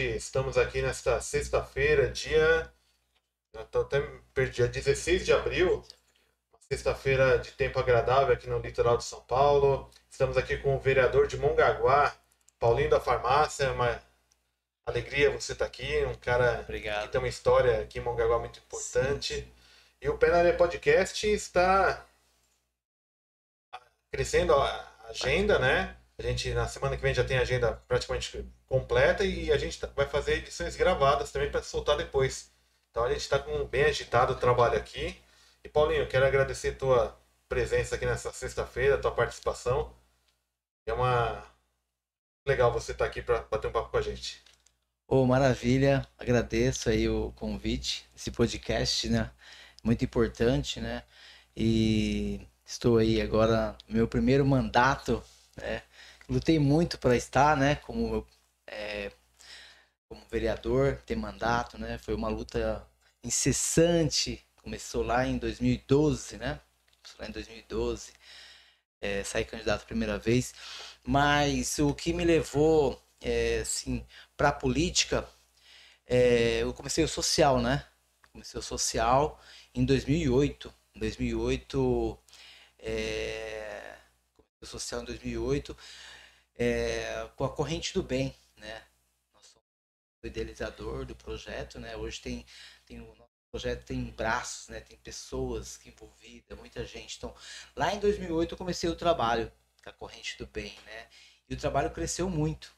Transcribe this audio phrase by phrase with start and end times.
[0.00, 2.68] Estamos aqui nesta sexta-feira, dia.
[3.54, 4.00] Até
[4.32, 5.84] perdi, dia 16 de abril.
[6.68, 9.88] Sexta-feira de tempo agradável aqui no litoral de São Paulo.
[10.10, 12.12] Estamos aqui com o vereador de Mongaguá,
[12.58, 13.70] Paulinho da Farmácia.
[13.72, 14.02] Uma
[14.84, 17.04] alegria você estar aqui, um cara Obrigado.
[17.04, 19.46] que tem uma história aqui em Mongaguá muito importante.
[20.00, 22.04] E o Pé na Areia Podcast está
[24.10, 25.96] crescendo a agenda, né?
[26.18, 29.88] A gente na semana que vem já tem agenda praticamente completa e a gente tá-
[29.94, 32.50] vai fazer edições gravadas também para soltar depois.
[32.90, 35.16] Então a gente está com bem agitado o trabalho aqui.
[35.62, 39.92] E Paulinho, quero agradecer a tua presença aqui nessa sexta-feira, a tua participação.
[40.86, 41.44] É uma
[42.46, 44.42] legal você estar aqui para bater um papo com a gente.
[45.06, 49.30] Ô, maravilha, agradeço aí o convite, esse podcast, né?
[49.82, 51.02] Muito importante, né?
[51.56, 55.22] E estou aí agora meu primeiro mandato,
[55.56, 55.82] né?
[56.28, 57.76] Lutei muito para estar, né?
[57.76, 58.26] Como,
[58.66, 59.12] é,
[60.08, 61.98] como vereador, ter mandato, né?
[61.98, 62.86] Foi uma luta
[63.22, 66.60] incessante, começou lá em 2012, né?
[67.02, 68.12] Começou lá em 2012,
[69.00, 70.54] é, saí candidato a primeira vez,
[71.04, 74.06] mas o que me levou, é, assim,
[74.36, 75.28] para a política,
[76.06, 77.86] é, eu comecei o social, né?
[78.32, 79.40] Comecei o social
[79.74, 80.72] em 2008.
[80.94, 82.18] Em 2008,
[82.78, 83.96] é,
[84.36, 85.76] comecei o social em 2008
[86.56, 88.34] é, com a corrente do bem,
[88.64, 88.82] né?
[89.32, 89.68] Nós somos
[90.22, 91.96] o idealizador do projeto, né?
[91.96, 92.46] Hoje tem,
[92.86, 94.80] tem o nosso projeto tem braços, né?
[94.80, 97.16] Tem pessoas envolvidas, muita gente.
[97.16, 97.34] Então,
[97.76, 99.52] lá em 2008 eu comecei o trabalho
[99.82, 101.08] com a corrente do bem, né?
[101.48, 102.74] E o trabalho cresceu muito.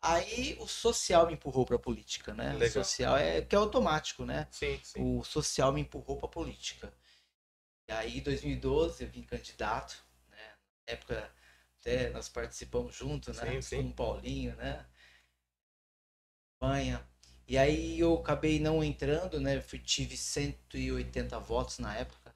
[0.00, 2.52] Aí o social me empurrou para a política, né?
[2.52, 2.68] Legal.
[2.68, 4.46] O social é que é automático, né?
[4.50, 5.00] Sim, sim.
[5.02, 6.92] O social me empurrou para a política.
[7.88, 9.96] E aí, em 2012, eu vim candidato,
[10.28, 10.56] né?
[10.86, 11.34] Na época,
[11.80, 13.52] até nós participamos junto, né?
[13.52, 13.82] Sim, sim.
[13.82, 14.86] Com o Paulinho, né?
[16.60, 17.06] Campanha.
[17.46, 19.60] E aí eu acabei não entrando, né?
[19.60, 22.34] Fui, tive 180 votos na época.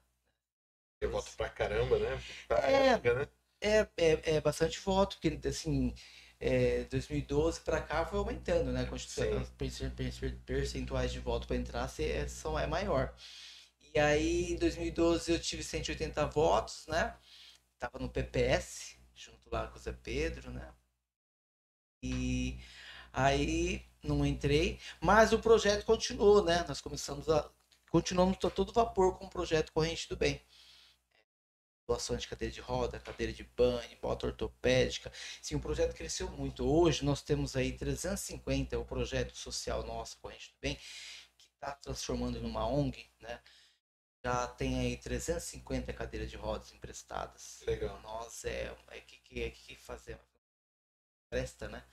[1.01, 2.19] Eu voto pra caramba, né?
[2.47, 2.87] Pra É.
[2.93, 3.27] época, né?
[3.61, 5.93] É, é, é bastante voto, porque assim,
[6.39, 8.87] é, 2012 para cá foi aumentando, né?
[8.91, 13.13] Os perce- perce- percentuais de voto para entrar se- é, são, é maior.
[13.93, 17.15] E aí, em 2012 eu tive 180 votos, né?
[17.79, 20.71] Tava no PPS, junto lá com o Zé Pedro, né?
[22.03, 22.57] E
[23.13, 26.65] aí não entrei, mas o projeto continuou, né?
[26.67, 27.49] Nós começamos a.
[27.91, 30.41] Continuamos a todo vapor com o projeto Corrente do Bem
[31.89, 35.11] doações de cadeira de roda, cadeira de banho, bota ortopédica.
[35.41, 36.63] Sim, o projeto cresceu muito.
[36.63, 40.75] Hoje nós temos aí 350, é o projeto social nosso, Corrente do Bem,
[41.35, 43.41] que está transformando numa ONG, né?
[44.23, 47.63] Já tem aí 350 cadeiras de rodas emprestadas.
[47.65, 47.99] Legal.
[48.01, 50.21] Nós é, é que, que, é que fazemos.
[51.27, 51.83] Presta, né?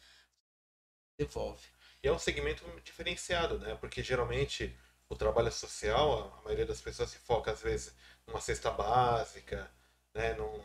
[1.17, 1.67] Devolve.
[2.06, 3.75] E é um segmento diferenciado, né?
[3.81, 4.73] Porque geralmente
[5.08, 7.93] o trabalho social, a maioria das pessoas se foca às vezes
[8.29, 9.69] numa cesta básica,
[10.14, 10.32] né?
[10.35, 10.62] Num,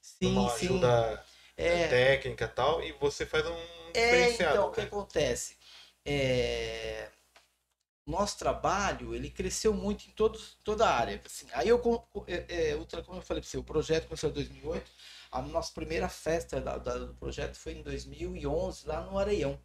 [0.00, 0.66] Sim, numa sim.
[0.66, 1.24] ajuda
[1.56, 4.56] É, técnica e tal, e você faz um É, diferenciado.
[4.56, 4.86] então, o que né?
[4.88, 5.56] acontece?
[6.04, 7.08] É,
[8.06, 11.22] Nosso trabalho, ele cresceu muito em todos, toda a área.
[11.24, 11.80] Assim, aí eu,
[12.26, 14.90] é, é, outra, como eu falei para você, o projeto começou em 2008,
[15.30, 19.58] a nossa primeira festa da- da- do projeto foi em 2011, lá no Areião.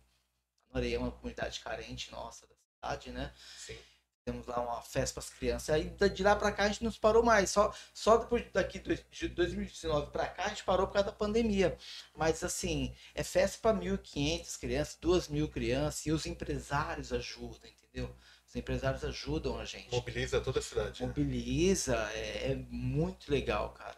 [0.76, 2.54] No Areião é uma comunidade carente nossa da
[2.98, 3.32] cidade, né?
[3.58, 3.78] Sim.
[4.26, 5.70] Temos lá uma festa para as crianças.
[5.70, 7.50] Aí de lá para cá a gente não parou mais.
[7.50, 8.80] Só, só depois daqui
[9.10, 11.78] de 2019 para cá a gente parou por causa da pandemia.
[12.14, 18.14] Mas assim, é festa para 1.500 crianças, 2.000 crianças e os empresários ajudam, entendeu?
[18.46, 19.92] Os empresários ajudam a gente.
[19.92, 21.02] Mobiliza toda a cidade.
[21.02, 21.08] né?
[21.08, 23.98] Mobiliza, é, é muito legal, cara.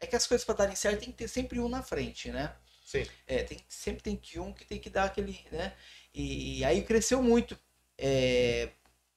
[0.00, 2.56] É que as coisas para darem certo tem que ter sempre um na frente, né?
[2.86, 3.04] Sim.
[3.26, 5.74] É, tem, sempre tem que um que tem que dar aquele, né?
[6.16, 7.58] E, aí cresceu muito.
[7.98, 8.70] É,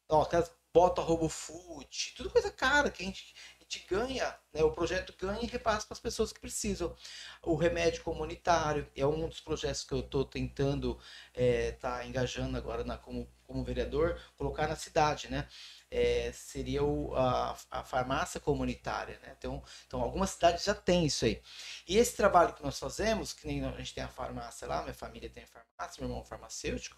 [0.09, 4.63] ó, aquelas bota RoboFood, tudo coisa cara que a gente, a gente ganha, né?
[4.63, 6.95] O projeto ganha e repassa para as pessoas que precisam.
[7.41, 10.99] O remédio comunitário é um dos projetos que eu estou tentando
[11.33, 15.47] estar engajando agora na, como, como vereador, colocar na cidade, né?
[15.89, 19.35] É, seria o, a, a farmácia comunitária, né?
[19.35, 21.41] Então, então, algumas cidades já tem isso aí.
[21.87, 24.94] E esse trabalho que nós fazemos, que nem a gente tem a farmácia lá, minha
[24.94, 26.95] família tem farmácia, meu irmão é farmacêutico,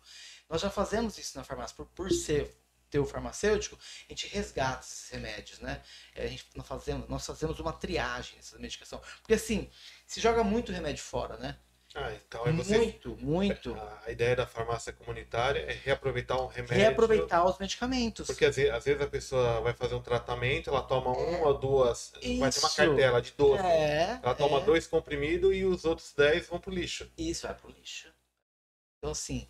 [0.50, 2.53] nós já fazemos isso na farmácia, por, por ser
[3.00, 3.79] o farmacêutico,
[4.10, 5.81] a gente resgata esses remédios, né?
[6.13, 9.01] A gente, nós, fazemos, nós fazemos uma triagem dessa medicação.
[9.22, 9.72] Porque assim,
[10.05, 11.58] se joga muito remédio fora, né?
[11.93, 12.77] Ah, então é você.
[12.77, 13.75] Muito, muito.
[14.05, 16.77] A ideia da farmácia comunitária é reaproveitar um remédio.
[16.77, 18.27] Reaproveitar os medicamentos.
[18.27, 21.57] Porque às vezes, às vezes a pessoa vai fazer um tratamento, ela toma uma ou
[21.57, 22.75] duas, vai ter uma Isso.
[22.75, 23.63] cartela de 12.
[23.63, 24.63] É, Ela toma é.
[24.63, 27.12] dois comprimidos e os outros 10 vão pro lixo.
[27.17, 28.07] Isso vai pro lixo.
[28.98, 29.48] Então, assim,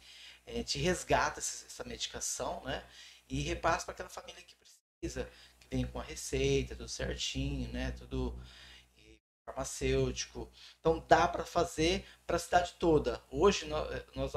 [0.47, 2.83] a gente resgata essa medicação, né?
[3.29, 5.29] E repassa para aquela família que precisa,
[5.59, 7.91] que vem com a receita, tudo certinho, né?
[7.91, 8.37] Tudo
[9.45, 10.51] farmacêutico.
[10.79, 13.21] Então dá para fazer para a cidade toda.
[13.29, 14.33] Hoje nós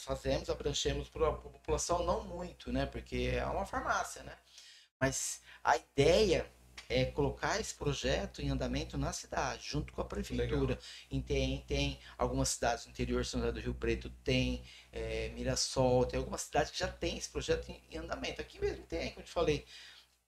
[0.00, 2.86] fazemos, abrangemos para a população não muito, né?
[2.86, 4.36] Porque é uma farmácia, né?
[5.00, 6.50] Mas a ideia
[6.88, 10.78] é colocar esse projeto em andamento na cidade, junto com a prefeitura.
[11.26, 16.18] Tem, tem algumas cidades do interior, São José do Rio Preto tem, é, Mirassol, tem
[16.18, 18.40] algumas cidades que já tem esse projeto em, em andamento.
[18.40, 19.66] Aqui mesmo tem, como eu te falei,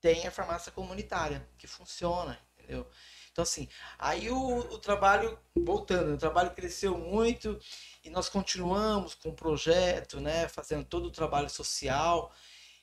[0.01, 2.87] tem a farmácia comunitária, que funciona, entendeu?
[3.33, 3.69] Então, assim,
[3.99, 7.59] aí o, o trabalho, voltando, o trabalho cresceu muito
[8.05, 12.33] e nós continuamos com o projeto, né, fazendo todo o trabalho social.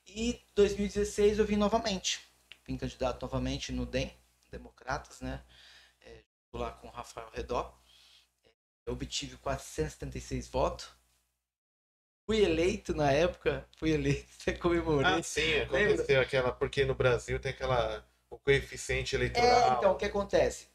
[0.08, 2.28] E 2016 eu vim novamente
[2.68, 4.14] vim candidato novamente no DEM,
[4.52, 5.42] Democratas, né?
[6.02, 6.24] É,
[6.54, 7.82] lá com o Rafael Redó.
[8.86, 10.90] Eu obtive 476 votos.
[12.26, 15.14] Fui eleito na época, fui eleito, até comemorei.
[15.14, 16.22] Ah, sim, aconteceu Lembra?
[16.22, 19.72] aquela, porque no Brasil tem aquela, o coeficiente eleitoral.
[19.72, 20.68] É, então, o que acontece?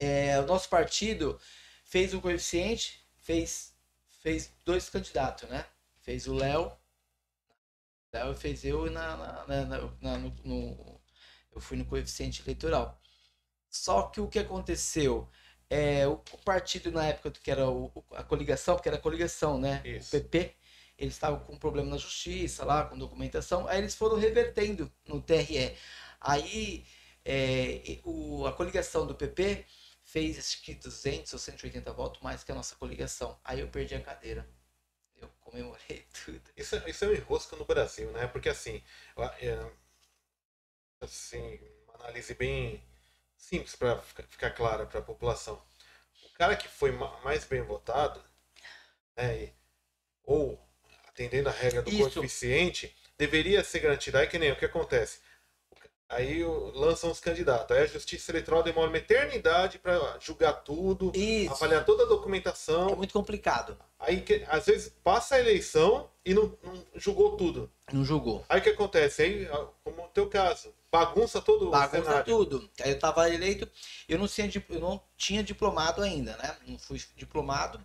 [0.00, 1.38] É, o nosso partido
[1.84, 3.74] fez o coeficiente, fez,
[4.20, 5.66] fez dois candidatos, né?
[6.00, 6.72] Fez o Léo,
[8.12, 9.64] Léo fez eu na, na, na,
[10.00, 11.00] na no, no,
[11.54, 13.00] eu fui no coeficiente eleitoral.
[13.70, 15.28] Só que o que aconteceu?
[15.70, 19.58] É, o, o partido na época que era o, a coligação, porque era a coligação,
[19.58, 19.80] né?
[19.84, 20.08] Isso.
[20.08, 20.54] O PP,
[20.98, 25.22] eles estavam com um problema na justiça lá, com documentação, aí eles foram revertendo no
[25.22, 25.74] TRE.
[26.22, 26.86] Aí
[27.24, 29.64] é, o, a coligação do PP
[30.02, 33.38] fez acho que 200 ou 180 votos mais que a nossa coligação.
[33.44, 34.48] Aí eu perdi a cadeira.
[35.20, 36.42] Eu comemorei tudo.
[36.56, 38.26] Isso, isso é um enrosco no Brasil, né?
[38.26, 38.82] Porque assim,
[41.00, 42.82] assim, uma análise bem
[43.36, 45.62] simples para ficar clara para a população.
[46.24, 48.22] O cara que foi mais bem votado,
[49.16, 49.52] né,
[50.24, 50.60] ou
[51.08, 52.10] atendendo a regra do Isso.
[52.10, 54.18] coeficiente, deveria ser garantido.
[54.18, 55.20] Aí que nem o que acontece.
[56.12, 57.74] Aí lançam os candidatos.
[57.74, 61.52] Aí a Justiça Eleitoral demora uma eternidade para julgar tudo, Isso.
[61.52, 62.90] avaliar toda a documentação.
[62.90, 63.78] É muito complicado.
[63.98, 67.70] Aí que, às vezes passa a eleição e não, não julgou tudo.
[67.90, 68.44] Não julgou.
[68.46, 69.22] Aí o que acontece?
[69.22, 69.48] Aí,
[69.82, 72.24] como no teu caso, bagunça todo bagunça o cenário.
[72.24, 72.70] tudo.
[72.80, 73.66] Aí eu estava eleito,
[74.06, 76.56] eu não, tinha, eu não tinha diplomado ainda, né?
[76.66, 77.82] Não fui diplomado.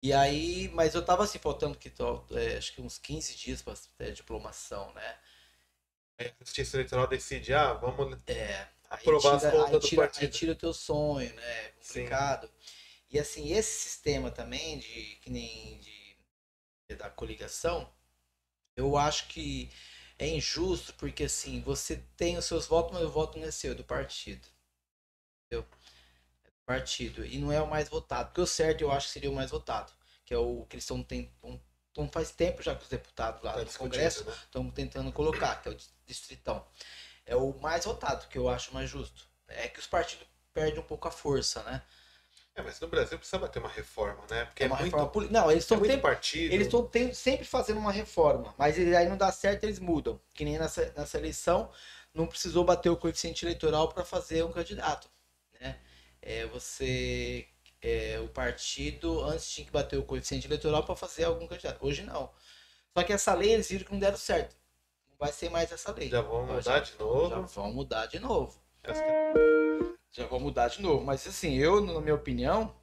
[0.00, 1.92] E aí, mas eu tava assim, faltando que
[2.30, 5.16] é, acho que uns 15 dias para ter diplomação, né?
[6.18, 10.22] A justiça eleitoral decide, ah, vamos é, aprovar tira, as contas do tira, partido.
[10.22, 11.66] Aí tira o teu sonho, né?
[11.66, 12.46] É complicado.
[12.46, 12.52] Sim.
[13.10, 17.90] E assim, esse sistema também de que nem de, da coligação,
[18.76, 19.70] eu acho que
[20.18, 23.72] é injusto porque assim, você tem os seus votos, mas o voto não é seu,
[23.72, 24.46] é do partido.
[25.46, 25.66] Entendeu?
[26.44, 27.24] É do partido.
[27.24, 28.28] E não é o mais votado.
[28.28, 29.92] Porque o certo eu acho que seria o mais votado.
[30.24, 31.62] Que é o que eles estão tentando.
[31.98, 34.72] Então faz tempo já que os deputados lá tá no Congresso estão né?
[34.72, 35.76] tentando colocar, que é o
[36.06, 36.64] distritão.
[37.26, 39.28] É o mais votado, que eu acho mais justo.
[39.48, 40.24] É que os partidos
[40.54, 41.82] perdem um pouco a força, né?
[42.54, 44.44] É, mas no Brasil precisava ter uma reforma, né?
[44.44, 46.54] Porque é, uma é muito, reforma Não, eles estão é sempre, partido.
[46.54, 50.20] Eles estão sempre fazendo uma reforma, mas aí não dá certo, eles mudam.
[50.32, 51.68] Que nem nessa, nessa eleição,
[52.14, 55.10] não precisou bater o coeficiente eleitoral para fazer um candidato,
[55.60, 55.80] né?
[56.22, 57.48] É, você
[57.80, 61.84] é, o partido antes tinha que bater o coeficiente eleitoral para fazer algum candidato.
[61.84, 62.32] Hoje não.
[62.96, 64.56] Só que essa lei eles viram que não deram certo
[65.18, 66.08] vai ser mais essa lei.
[66.08, 67.30] Já vão mudar já, de novo?
[67.30, 68.62] Já vão mudar de novo.
[70.10, 71.04] Já vão mudar de novo.
[71.04, 72.74] Mas assim, eu, na minha opinião,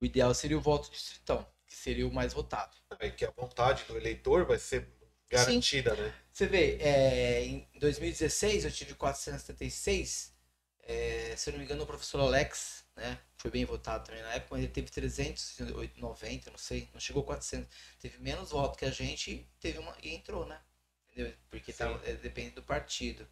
[0.00, 2.76] o ideal seria o voto distritão, que seria o mais votado.
[3.00, 4.88] É que a vontade do eleitor vai ser
[5.28, 6.02] garantida, Sim.
[6.02, 6.14] né?
[6.32, 10.32] Você vê, é, em 2016 eu tive 476,
[10.84, 14.34] é, se eu não me engano o professor Alex, né, foi bem votado também na
[14.34, 18.84] época, mas ele teve 390, não sei, não chegou a 400, teve menos votos que
[18.84, 20.60] a gente teve uma, e entrou, né?
[21.10, 21.32] entendeu?
[21.50, 23.26] Porque tá, é, depende do partido.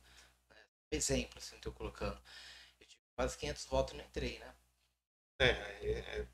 [0.51, 0.57] Né?
[0.91, 2.19] Exemplo, assim, estou colocando.
[2.81, 4.55] Eu tive quase 500 votos e não entrei, né?
[5.41, 6.27] É, é,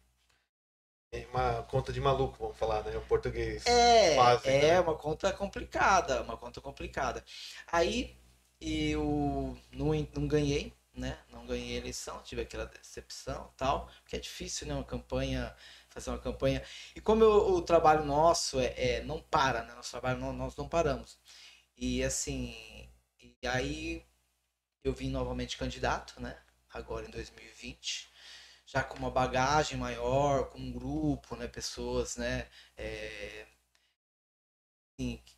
[1.12, 2.96] é uma conta de maluco, vamos falar, né?
[2.96, 3.66] O português.
[3.66, 4.80] É, básico, é né?
[4.80, 7.24] uma conta complicada, uma conta complicada.
[7.70, 8.16] Aí
[8.60, 11.18] eu não, não ganhei, né?
[11.30, 14.74] Não ganhei a eleição, tive aquela decepção tal, porque é difícil, né?
[14.74, 15.54] Uma campanha,
[15.90, 16.62] fazer uma campanha.
[16.94, 19.74] E como eu, o trabalho nosso é, é, não para, né?
[19.74, 21.18] Nosso trabalho não, nós não paramos.
[21.76, 22.88] E assim,
[23.20, 24.04] e aí
[24.84, 26.38] eu vim novamente candidato, né?
[26.72, 28.08] Agora em 2020,
[28.66, 31.48] já com uma bagagem maior, com um grupo, né?
[31.48, 32.48] Pessoas, né?
[32.76, 33.46] É,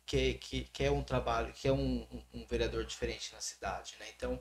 [0.05, 3.95] que, que, que é um trabalho, que é um, um, um vereador diferente na cidade,
[3.99, 4.07] né?
[4.15, 4.39] Então,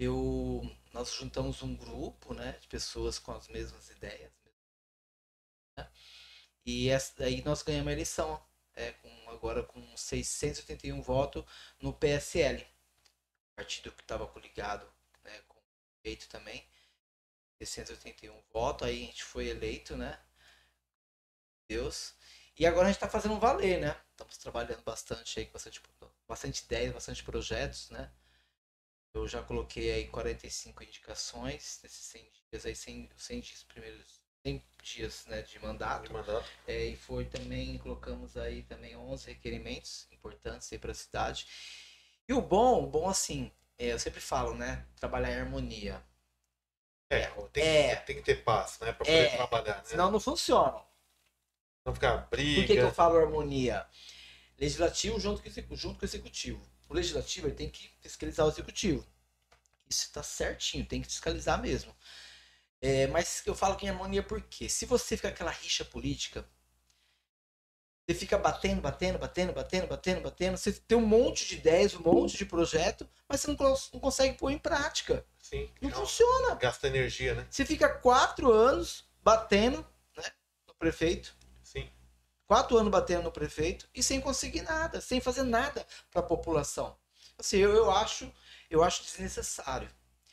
[0.00, 4.32] eu nós juntamos um grupo né, de pessoas com as mesmas ideias
[5.76, 5.88] né?
[6.64, 8.42] E essa, aí nós ganhamos a eleição,
[8.74, 11.44] é, com, agora com 681 votos
[11.80, 12.66] no PSL,
[13.56, 14.86] partido que estava coligado
[15.24, 15.62] né, com o
[16.04, 16.66] eleito também.
[17.58, 20.18] 681 votos, aí a gente foi eleito, né?
[21.68, 22.14] Deus.
[22.58, 24.00] E agora a gente está fazendo valer, né?
[24.10, 25.82] Estamos trabalhando bastante aí com bastante,
[26.26, 28.10] bastante ideias, bastante projetos, né?
[29.12, 34.62] Eu já coloquei aí 45 indicações nesses 100 dias aí, 100, 100 dias, primeiros 100
[34.82, 36.06] dias né, de mandato.
[36.06, 36.48] De mandato.
[36.66, 41.46] É, e foi também, colocamos aí também 11 requerimentos importantes para a cidade.
[42.28, 44.86] E o bom, o bom assim, é, eu sempre falo, né?
[44.96, 46.02] Trabalhar em harmonia.
[47.10, 47.96] É, tem, É.
[47.96, 48.92] tem que ter paz, né?
[48.92, 49.36] Pra poder É.
[49.36, 49.84] trabalhar, né?
[49.84, 50.80] Senão não funciona.
[51.84, 52.60] Não ficar briga.
[52.60, 53.84] Por que, que eu falo harmonia?
[54.56, 56.64] Legislativo junto com, junto com o executivo.
[56.90, 59.06] O legislativo ele tem que fiscalizar o executivo.
[59.88, 61.96] Isso está certinho, tem que fiscalizar mesmo.
[62.80, 64.68] É, mas eu falo que em harmonia por quê?
[64.68, 66.44] Se você fica com aquela rixa política,
[68.04, 72.02] você fica batendo, batendo, batendo, batendo, batendo, batendo, você tem um monte de ideias, um
[72.02, 73.56] monte de projeto, mas você não,
[73.92, 75.24] não consegue pôr em prática.
[75.38, 75.70] Sim.
[75.80, 76.56] Não Não, funciona.
[76.56, 77.46] Gasta energia, né?
[77.48, 80.24] Você fica quatro anos batendo né,
[80.66, 81.36] no prefeito.
[82.50, 86.96] Quatro anos batendo no prefeito e sem conseguir nada, sem fazer nada para a população.
[87.38, 88.28] Assim, eu, eu acho,
[88.68, 89.88] eu acho desnecessário.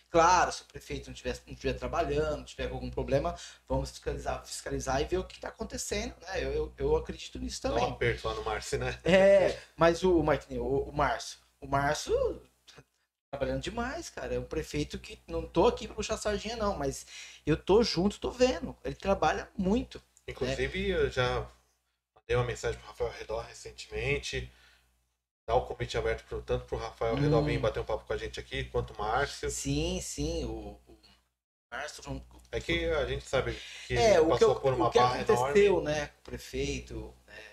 [0.10, 3.36] Claro, se o prefeito não estiver não estiver trabalhando, tiver algum problema,
[3.70, 6.16] vamos fiscalizar, fiscalizar e ver o que está acontecendo.
[6.22, 6.44] Né?
[6.44, 7.92] Eu, eu, eu acredito nisso Dá um também.
[7.92, 9.00] aperto lá no Márcio, né?
[9.04, 12.42] É, mas o, Marquinhos, o, o Márcio, o Márcio
[12.76, 12.82] tá
[13.30, 14.34] trabalhando demais, cara.
[14.34, 17.06] É um prefeito que não tô aqui para puxar sardinha não, mas
[17.46, 18.76] eu tô junto, tô vendo.
[18.84, 20.02] Ele trabalha muito.
[20.28, 21.48] Inclusive, eu já
[22.28, 24.52] mandei uma mensagem pro Rafael Redor recentemente.
[25.48, 27.22] Dá o convite aberto pro, tanto pro Rafael Hum.
[27.22, 29.50] Redor vir bater um papo com a gente aqui, quanto o Márcio.
[29.50, 31.00] Sim, sim, o, o
[31.72, 33.56] Márcio É que a gente sabe
[33.88, 35.86] que É, ele o que, passou eu- por uma o que barra aconteceu, enorme.
[35.86, 37.44] né, com o prefeito, né,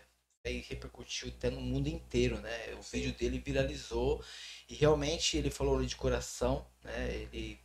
[0.45, 2.99] aí repercutiu até no mundo inteiro, né, o Sim.
[2.99, 4.25] vídeo dele viralizou
[4.69, 7.61] e realmente ele falou ali de coração, né, ele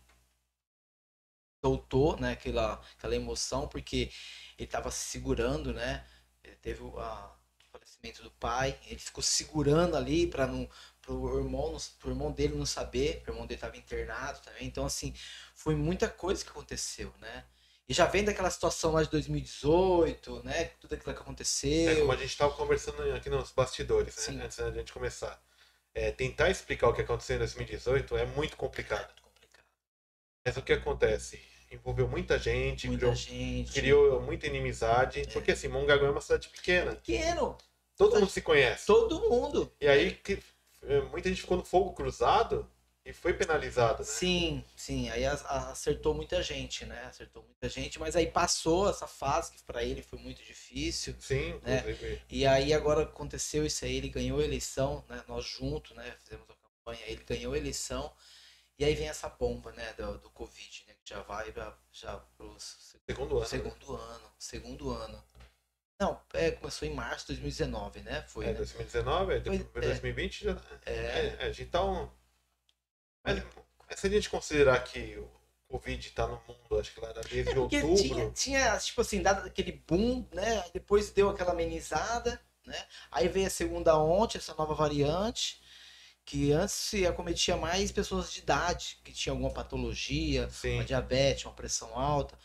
[1.63, 4.12] soltou, né, aquela, aquela emoção porque
[4.58, 6.06] ele estava se segurando, né,
[6.58, 7.36] teve o, a-
[7.68, 10.68] o falecimento do pai, ele ficou segurando ali para não
[11.01, 15.13] pro irmão, pro irmão dele não saber, o irmão dele estava internado também, então assim,
[15.56, 17.46] foi muita coisa que aconteceu, né?
[17.88, 20.65] E já vem daquela situação lá de 2018, né?
[20.79, 22.00] Tudo aquilo que É aconteceu.
[22.01, 24.24] como a gente estava conversando aqui nos bastidores, né?
[24.25, 24.41] Sim.
[24.44, 25.41] Antes da gente começar.
[25.94, 29.08] É, tentar explicar o que aconteceu em 2018 é muito complicado.
[29.08, 29.66] Muito complicado.
[30.46, 31.40] Mas o que acontece?
[31.72, 33.72] Envolveu muita gente, Muita criou, gente.
[33.74, 35.27] criou muita inimizade.
[35.32, 36.96] Porque assim, Mongaguá é uma cidade pequena.
[36.96, 37.58] Pequeno.
[37.96, 38.86] Todo mundo se conhece.
[38.88, 39.72] Todo mundo.
[39.79, 40.40] E aí que,
[40.84, 42.68] é, muita gente ficou no fogo cruzado
[43.05, 44.05] e foi penalizado, né?
[44.05, 45.10] Sim, sim.
[45.10, 47.03] Aí acertou muita gente, né?
[47.05, 51.16] Acertou muita gente, mas aí passou essa fase que pra ele foi muito difícil.
[51.20, 51.77] Sim, É.
[51.79, 52.22] inclusive.
[52.29, 55.24] E aí agora aconteceu isso aí, ele ganhou a eleição, né?
[55.27, 56.16] Nós juntos, né?
[56.24, 58.12] Fizemos a campanha, ele ganhou a eleição.
[58.79, 59.92] E aí vem essa bomba, né?
[59.94, 60.94] Do, do Covid, né?
[61.03, 63.42] Que já vai pra, já pros Segundo ano.
[63.42, 63.46] né?
[63.48, 65.24] Segundo ano, segundo ano.
[66.00, 68.22] Não, é, começou em março de 2019, né?
[68.22, 68.53] Foi, É, né?
[68.53, 69.87] 2019, aí depois Foi- é.
[69.87, 70.51] 2020 já.
[70.85, 72.09] É, É, é, a gente tá um.
[73.22, 73.44] Mas,
[73.85, 75.29] mas se a gente considerar que o
[75.68, 77.96] Covid tá no mundo, acho que lá era desde é outubro.
[77.98, 80.63] tinha, tinha, tipo assim, dado aquele boom, né?
[80.74, 82.87] Depois deu aquela amenizada, né?
[83.11, 85.61] Aí veio a segunda ontem, essa nova variante,
[86.29, 90.75] que antes se acometia mais pessoas de idade, que tinha alguma patologia, Sim.
[90.75, 92.37] uma diabetes, uma pressão alta.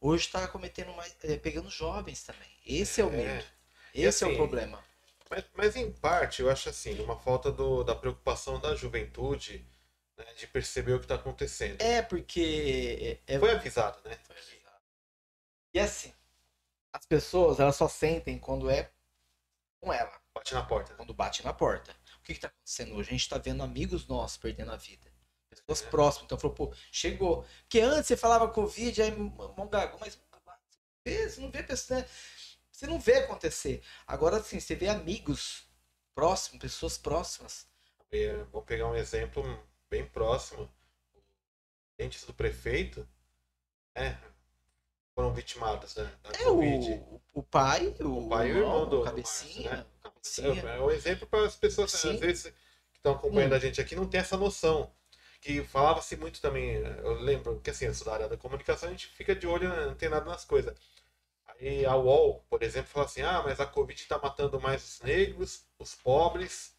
[0.00, 2.48] Hoje está cometendo mais, é, pegando jovens também.
[2.64, 3.16] Esse é, o É.
[3.16, 3.44] medo.
[3.92, 4.78] E Esse é assim, o problema.
[5.28, 9.66] Mas, mas em parte, eu acho assim, uma falta do, da preocupação da juventude
[10.16, 11.80] né, de perceber o que está acontecendo.
[11.82, 14.16] É porque é, é- Foi avisado, né?
[15.74, 16.12] E assim,
[16.92, 18.90] as pessoas elas só sentem quando é
[19.80, 20.90] com ela, Bate na porta.
[20.92, 20.96] né?
[20.96, 21.94] quando bate na porta.
[22.22, 23.08] O que está acontecendo hoje?
[23.08, 25.10] A gente está vendo amigos nossos perdendo a vida.
[25.50, 25.90] Pessoas É.
[25.90, 26.24] próximas.
[26.24, 27.44] Então falou, pô, chegou.
[27.62, 32.00] Porque antes você falava Covid, aí Mongago, mas você não vê, você não vê pessoas,
[32.02, 32.08] né?
[32.70, 33.82] Você não vê acontecer.
[34.06, 35.64] Agora sim, você vê amigos
[36.14, 37.66] próximos, pessoas próximas.
[38.12, 39.42] E, eh, Vou pegar um exemplo
[39.90, 40.72] bem próximo.
[41.96, 43.06] Parentes do prefeito
[43.96, 44.20] né,
[45.14, 46.92] foram vitimados né, da É Covid.
[46.92, 49.70] o, o pai, o, O pai e o irmão do cabecinha.
[49.70, 49.86] Márcio, né?
[50.02, 50.70] Cabecinha.
[50.70, 52.14] É, é um exemplo para as pessoas, Sim.
[52.14, 52.44] às vezes,
[52.92, 53.56] que estão acompanhando Hum.
[53.56, 54.92] a gente aqui, não tem essa noção.
[55.40, 58.92] Que falava-se muito também, eu lembro que assim, eu sou da área da comunicação, a
[58.92, 60.74] gente fica de olho antenado nas coisas.
[61.60, 65.00] Aí a UOL, por exemplo, fala assim, ah, mas a Covid está matando mais os
[65.00, 66.74] negros, os pobres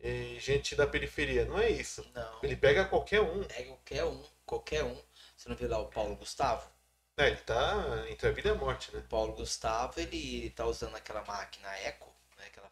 [0.00, 1.44] e gente da periferia.
[1.46, 2.04] Não é isso.
[2.14, 2.38] Não.
[2.42, 3.44] Ele pega qualquer um.
[3.44, 4.96] Pega qualquer um, qualquer um.
[5.36, 6.70] Você não vê lá o Paulo Gustavo?
[7.18, 8.98] É, ele tá entre a vida e a morte, né?
[9.00, 12.46] O Paulo Gustavo, ele tá usando aquela máquina Eco, né?
[12.46, 12.70] Aquela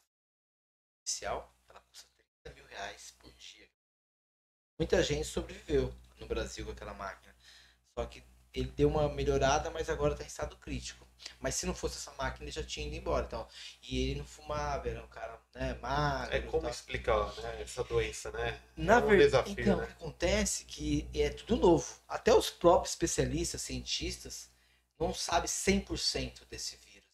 [1.03, 2.07] oficial, ela custa
[2.43, 3.69] 30 mil reais por dia.
[4.79, 7.35] Muita gente sobreviveu no Brasil com aquela máquina.
[7.95, 8.23] Só que
[8.55, 11.05] ele deu uma melhorada, mas agora tá em estado crítico.
[11.41, 13.25] Mas se não fosse essa máquina, ele já tinha ido embora.
[13.27, 13.47] Então,
[13.83, 16.35] e ele não fumava, era um cara né, magro.
[16.37, 18.61] É como explicar né, essa doença, né?
[18.77, 19.87] Na é um verdade, desafio, então, o né?
[19.87, 22.01] que acontece é que é tudo novo.
[22.09, 24.51] Até os próprios especialistas, cientistas,
[24.99, 27.09] não sabem 100% desse vírus.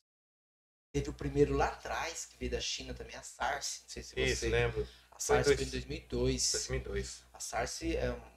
[0.92, 3.82] Teve o primeiro lá atrás, que veio da China também, a SARS.
[3.84, 4.48] Não sei se Isso, você.
[4.48, 4.86] lembro.
[5.12, 6.52] a SARS Foi foi em 2002.
[6.52, 7.24] 2002.
[7.32, 8.29] A SARS é um.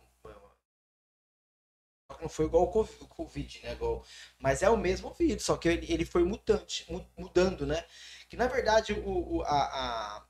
[2.22, 2.68] Não foi igual o
[3.08, 3.74] Covid, né?
[3.74, 4.06] Igual...
[4.40, 7.86] Mas é o mesmo vírus, só que ele, ele foi mutante, mu- mudando, né?
[8.30, 10.26] Que na verdade o, o- a, a-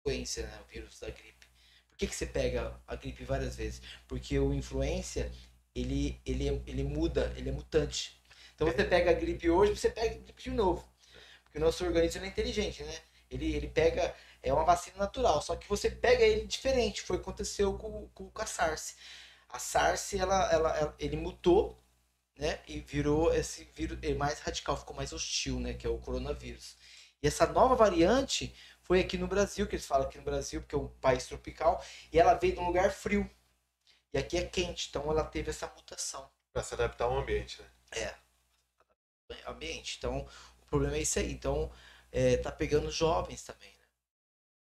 [0.00, 0.58] influência, né?
[0.66, 1.46] O vírus da gripe.
[1.90, 3.80] Por que, que você pega a gripe várias vezes?
[4.08, 5.30] Porque o influência
[5.74, 8.20] ele, ele, ele muda, ele é mutante.
[8.54, 10.86] Então você pega a gripe hoje, você pega a gripe de novo.
[11.44, 12.94] Porque o nosso organismo é inteligente, né?
[13.30, 14.14] Ele, ele pega.
[14.44, 17.02] É uma vacina natural, só que você pega ele diferente.
[17.02, 18.96] Foi o que aconteceu com, com, com a SARS.
[19.48, 21.78] A SARS, ela, ela, ela- ele mutou,
[22.38, 22.60] né?
[22.68, 25.74] E virou esse vírus mais radical, ficou mais hostil, né?
[25.74, 26.76] Que é o coronavírus.
[27.22, 30.74] E essa nova variante foi aqui no Brasil, que eles falam aqui no Brasil, porque
[30.74, 33.28] é um país tropical, e ela veio de um lugar frio.
[34.14, 37.68] E aqui é quente, então ela teve essa mutação Pra se adaptar ao ambiente, né?
[39.46, 39.96] ambiente.
[39.98, 40.26] Então,
[40.62, 41.32] o problema é isso aí.
[41.32, 41.70] Então,
[42.12, 43.73] é, tá pegando jovens também?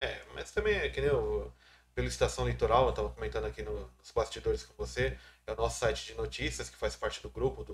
[0.02, 1.52] É, mas também é que nem o,
[1.94, 5.80] pelo Estação Litoral, eu estava comentando aqui no- nos bastidores com você, é o nosso
[5.80, 7.74] site de notícias que faz parte do grupo do,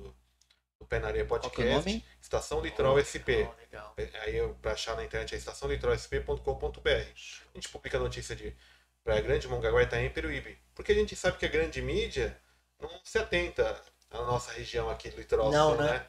[0.80, 2.06] do é Podcast.
[2.22, 3.46] Estação Litoral SP.
[3.46, 3.56] Legal,
[3.98, 4.22] legal.
[4.24, 6.90] Aí eu- pra achar na internet é estaçãolitoralsp.com.br.
[6.90, 8.56] A gente publica notícia de
[9.04, 10.58] Praia Grande, Mongaguá, Itaim e Peruíbe.
[10.74, 12.38] Porque a gente sabe que a grande mídia
[12.80, 13.80] não se atenta
[14.12, 15.92] à nossa região aqui do litoral Não, sul, né?
[15.94, 16.08] né?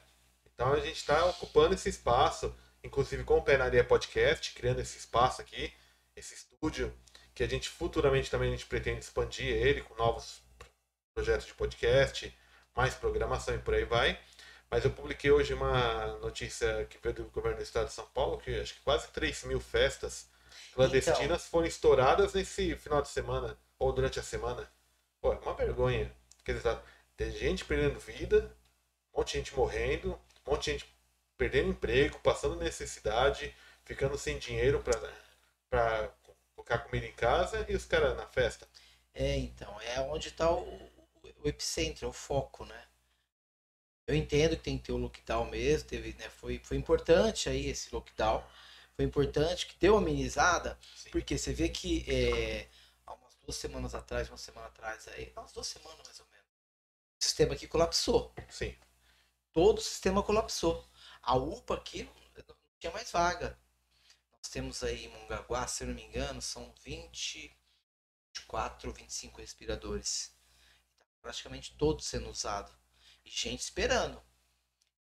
[0.55, 5.41] Então a gente está ocupando esse espaço, inclusive com o Penaria Podcast, criando esse espaço
[5.43, 5.73] aqui,
[6.17, 6.93] esse estúdio,
[7.35, 10.43] que a gente futuramente também a gente pretende expandir ele com novos
[11.15, 12.37] projetos de podcast,
[12.75, 14.19] mais programação e por aí vai.
[14.71, 18.39] Mas eu publiquei hoje uma notícia que veio do governo do estado de São Paulo,
[18.39, 20.29] que acho que quase 3 mil festas
[20.75, 21.39] clandestinas Então.
[21.39, 24.69] foram estouradas nesse final de semana, ou durante a semana.
[25.21, 26.13] Pô, é uma vergonha.
[26.45, 26.83] Quer dizer, tá-
[27.17, 28.55] tem gente perdendo vida,
[29.15, 30.97] um monte de gente morrendo, um monte de gente
[31.37, 34.99] perdendo emprego, passando necessidade, ficando sem dinheiro para
[36.55, 38.69] colocar comida em casa e os caras na festa.
[39.15, 42.85] É, então, é onde está o, o- epicentro, é o foco, né?
[44.07, 47.67] Eu entendo que tem que ter o lockdown mesmo, teve, né, foi, foi importante aí
[47.69, 48.43] esse lockdown,
[48.95, 51.11] foi importante que deu amenizada, Sim.
[51.11, 52.69] porque você vê que é,
[53.05, 56.47] há umas duas semanas atrás, uma semana atrás, aí, umas duas semanas mais ou menos,
[57.21, 58.33] o sistema aqui colapsou.
[58.51, 58.75] Sim.
[59.53, 60.87] todo o sistema colapsou.
[61.23, 63.59] A UPA aqui não tinha mais vaga.
[64.47, 67.53] Nós temos aí em se eu não me engano, são 20,
[68.33, 70.37] 24, 25 respiradores.
[71.21, 72.71] Praticamente todos sendo usado.
[73.25, 74.23] E gente esperando.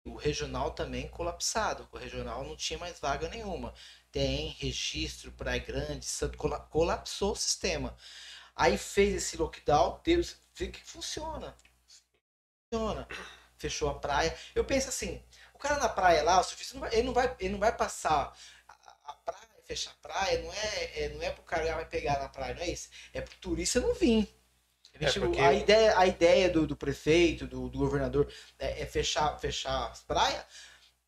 [0.05, 1.89] O regional também colapsado.
[1.93, 3.73] O regional não tinha mais vaga nenhuma.
[4.11, 7.97] Tem registro, Praia Grande, Santo, cola- colapsou o sistema.
[8.57, 11.57] Aí fez esse lockdown, Deus vê que funciona.
[12.71, 13.07] Funciona
[13.59, 14.37] fechou a praia.
[14.55, 15.23] Eu penso assim,
[15.55, 18.37] o cara na praia lá, o surfista, ele, não vai, ele não vai passar
[19.69, 22.63] fechar a praia, não é, é, não é pro cara vai pegar na praia, não
[22.63, 22.89] é isso.
[23.13, 24.27] É pro turista não vir.
[24.99, 28.87] É, Tipo, porque- a, ideia, a ideia do, do prefeito, do, do governador, é, é
[28.87, 30.43] fechar, fechar as praias,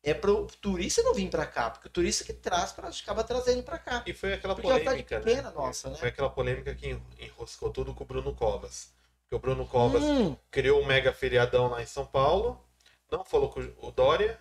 [0.03, 3.63] é pro turista não vir pra cá, porque o turista que traz, pra, acaba trazendo
[3.63, 4.03] pra cá.
[4.05, 5.55] E foi aquela Porque tá polêmica, pequena, né?
[5.55, 5.97] nossa, né?
[5.97, 8.93] Foi aquela polêmica que en- enroscou tudo com o Bruno Covas.
[9.23, 12.63] Porque o Bruno Covas Hum, criou um mega feriadão lá em São Paulo,
[13.11, 14.39] não falou com o Dória,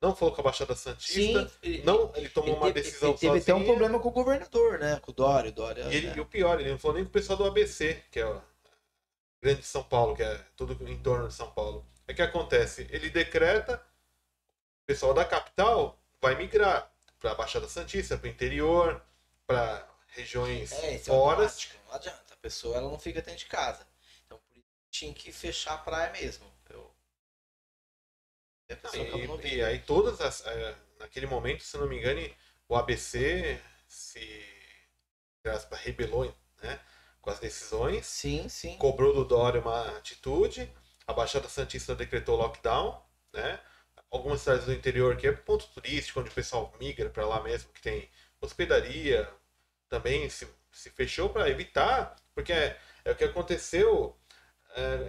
[0.00, 3.10] não falou com a Baixada Santista, sim, ele, não, ele tomou ele uma teve, decisão
[3.10, 3.64] ele teve até um sozinho.
[3.76, 4.98] problema com o governador, né?
[5.00, 5.50] Com o Dória.
[5.50, 6.14] O Dória E, ele- né?
[6.16, 8.42] e o pior, ele não falou nem com o pessoal do ABC, que é o
[9.42, 11.86] grande São Paulo, que é tudo em torno de São Paulo.
[12.06, 13.76] É que acontece, ele decreta,
[14.82, 19.02] o pessoal da capital vai migrar para a Baixada Santista, para o interior,
[19.46, 21.44] para regiões É, isso fora.
[21.44, 21.48] é
[21.88, 22.22] não adianta.
[22.32, 23.86] A pessoa ela não fica dentro de casa.
[24.24, 26.46] Então por isso tinha que fechar a praia mesmo.
[28.68, 30.44] E não E, aí todas as.
[30.46, 32.20] é, naquele momento, se não me engano,
[32.68, 34.44] o ABC se
[35.44, 36.24] aspas, rebelou
[36.62, 36.80] né,
[37.20, 38.76] com as decisões, Sim, sim.
[38.78, 40.68] cobrou do Dória uma atitude,
[41.06, 43.00] a Baixada Santista decretou lockdown,
[43.32, 43.60] né?
[44.10, 47.72] Algumas cidades do interior que é ponto turístico, onde o pessoal migra para lá mesmo,
[47.72, 48.08] que tem
[48.40, 49.28] hospedaria,
[49.88, 54.16] também se, se fechou para evitar, porque é, é o que aconteceu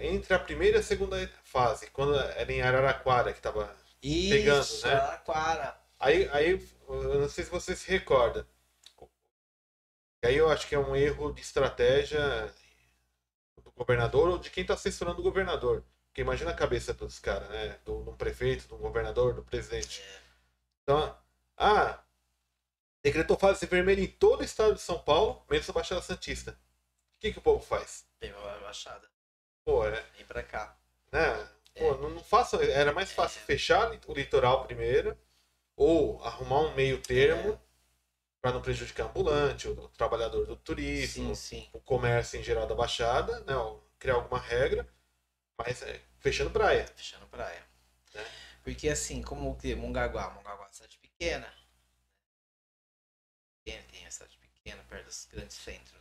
[0.02, 4.82] entre a primeira e a segunda fase, quando era em Araraquara que tava Isso, Pegando,
[4.82, 4.94] né?
[4.94, 5.80] Araraquara.
[5.98, 8.46] Aí, aí, eu não sei se você se recorda.
[10.24, 12.52] Aí eu acho que é um erro de estratégia
[13.62, 15.84] do governador ou de quem está assessorando o governador.
[16.06, 17.78] Porque imagina a cabeça dos caras, né?
[17.84, 20.02] Do, do prefeito, do governador, do presidente.
[20.82, 21.16] Então,
[21.56, 22.02] ah,
[23.02, 26.52] decretou fase vermelha em todo o estado de São Paulo, menos a Baixada Santista.
[26.52, 28.06] O que, que o povo faz?
[28.18, 29.08] Tem uma baixada.
[29.68, 30.74] Pô, é, Vem pra cá.
[31.12, 31.46] né?
[31.78, 35.14] Pô, não, não faça, era mais fácil fechar o litoral primeiro
[35.76, 37.58] ou arrumar um meio termo É.
[38.40, 41.68] para não prejudicar o ambulante, o, o trabalhador do turismo, Sim, sim.
[41.74, 43.52] o comércio em geral da Baixada, né?
[43.98, 44.88] criar alguma regra,
[45.58, 46.86] mas é, fechando praia.
[46.96, 47.62] Fechando praia.
[48.14, 48.24] Né?
[48.64, 49.74] Porque assim, como o que?
[49.74, 50.30] Mongaguá.
[50.30, 51.52] Mongaguá é uma cidade pequena.
[53.66, 55.97] Tem, tem a cidade pequena, perto dos grandes centros?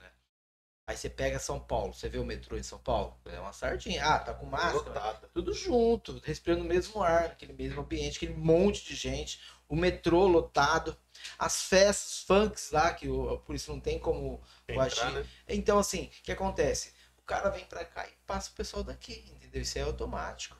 [0.87, 4.05] Aí você pega São Paulo, você vê o metrô em São Paulo, é uma sardinha.
[4.05, 4.77] Ah, tá com máscara.
[4.77, 5.29] Lotada.
[5.33, 10.25] Tudo junto, respirando o mesmo ar, aquele mesmo ambiente, aquele monte de gente, o metrô
[10.27, 10.97] lotado,
[11.37, 15.11] as festas, funks lá, que o, a polícia não tem como Entrar, agir.
[15.11, 15.25] né?
[15.49, 16.93] Então, assim, o que acontece?
[17.17, 19.61] O cara vem pra cá e passa o pessoal daqui, entendeu?
[19.61, 20.55] Isso é automático.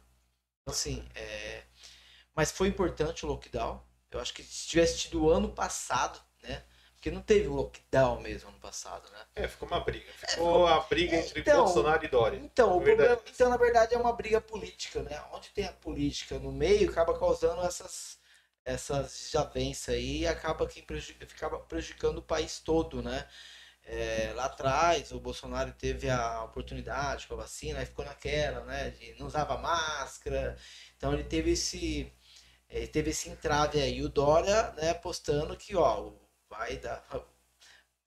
[0.62, 1.64] Então, assim, é...
[2.36, 3.82] mas foi importante o lockdown.
[4.12, 6.66] Eu acho que se tivesse tido ano passado, né?
[7.08, 9.20] Porque não teve o lockdown mesmo ano passado, né?
[9.36, 10.12] É, ficou uma briga.
[10.12, 12.38] Ficou ficou- a briga É, entre então, Bolsonaro e Dória.
[12.38, 12.98] Então, o Verdade.
[12.98, 15.24] problema, então, na verdade, é uma briga política, né?
[15.32, 18.18] Onde tem a política no meio, acaba causando essas,
[18.66, 21.26] essas desavenças aí e acaba que prejudica,
[21.60, 23.26] prejudicando o país todo, né?
[23.86, 28.90] É, lá atrás, o Bolsonaro teve a oportunidade com a vacina, aí ficou naquela, né?
[28.90, 30.58] De não usava máscara.
[30.98, 32.12] Então, ele teve esse,
[32.70, 34.02] ele teve esse entrave aí.
[34.04, 36.12] O Dória, né, postando que, ó,
[36.50, 37.06] vai dar,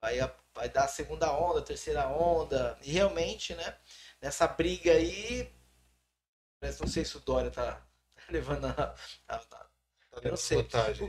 [0.01, 2.79] vai, a- vai dar a segunda onda, a terceira onda.
[2.83, 3.77] E realmente, né?
[4.21, 5.51] Nessa briga aí.
[6.81, 7.83] Não sei se o Dória tá
[8.29, 8.95] levando a.
[9.29, 9.71] a- a-
[10.11, 10.59] Tá eu não sei.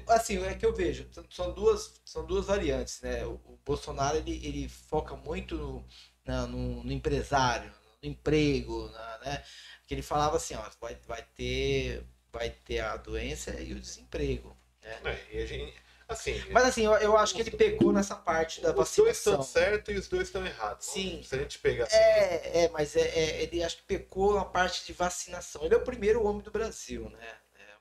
[0.09, 1.09] Assim, é que eu vejo.
[1.31, 3.25] São duas, são duas variantes, né?
[3.25, 5.87] O, o Bolsonaro ele, ele foca muito no,
[6.23, 9.43] na- no, no empresário, no emprego, na- né?
[9.87, 12.05] Que ele falava assim, ó, vai, vai ter.
[12.31, 14.55] Vai ter a doença e o desemprego.
[14.83, 15.01] É,
[15.33, 15.73] e a gente,
[16.11, 19.33] assim, Mas assim, eu, eu acho que ele pecou nessa parte da os dois vacinação.
[19.33, 20.85] estão certos e os dois estão errados.
[20.85, 21.21] Sim.
[21.23, 24.45] Se a gente pegar assim, É, é, mas é, é, ele acho que pecou na
[24.45, 25.63] parte de vacinação.
[25.65, 27.19] Ele é o primeiro homem do Brasil, né?
[27.55, 27.71] É.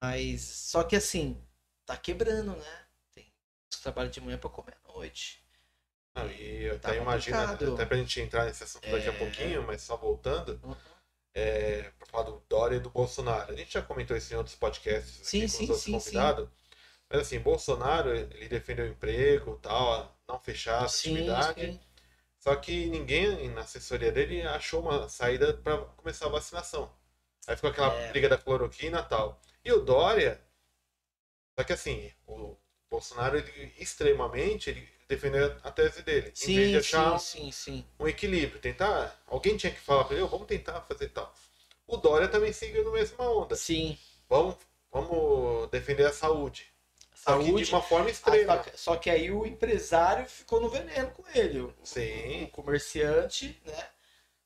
[0.00, 1.40] Mas só que assim,
[1.86, 2.86] tá quebrando, né?
[3.14, 3.32] Tem
[3.82, 5.42] trabalham de manhã pra comer à noite.
[6.14, 7.74] Não, e eu Tá até imagino, complicado.
[7.74, 9.18] até pra gente entrar nesse assunto daqui a É.
[9.18, 10.76] pouquinho, mas só voltando, Uhum.
[11.34, 13.52] é, pra falar do Dória e do Bolsonaro.
[13.52, 15.92] A gente já comentou isso em outros podcasts aqui Sim, com sim, os outros sim,
[15.92, 16.48] convidados.
[17.12, 21.60] Mas assim, Bolsonaro, ele defendeu o emprego tal, não fechar a Sim, atividade.
[21.60, 21.80] sim.
[22.40, 26.92] Só que ninguém na assessoria dele achou uma saída para começar a vacinação.
[27.48, 28.08] Aí ficou aquela É.
[28.10, 29.40] briga da cloroquina e tal.
[29.64, 30.40] E o Dória,
[31.58, 32.56] só que assim, o
[32.90, 36.34] Bolsonaro ele, extremamente ele defendeu a tese dele.
[36.40, 37.84] em vez de Sim, achar sim, sim, sim.
[38.00, 39.22] um equilíbrio, tentar.
[39.26, 41.34] Alguém tinha que falar para ele, "Ô, vamos tentar fazer tal.
[41.86, 43.56] O Dória também seguiu na mesma onda.
[43.56, 43.96] Sim.
[44.28, 44.56] Vamos,
[44.92, 46.71] vamos defender a saúde.
[47.22, 47.64] Só que Saúde.
[47.64, 48.56] de uma forma extrema.
[48.56, 51.60] só que- Só que aí o empresário ficou no veneno com ele.
[51.60, 52.44] O, Sim.
[52.44, 53.86] o comerciante, né?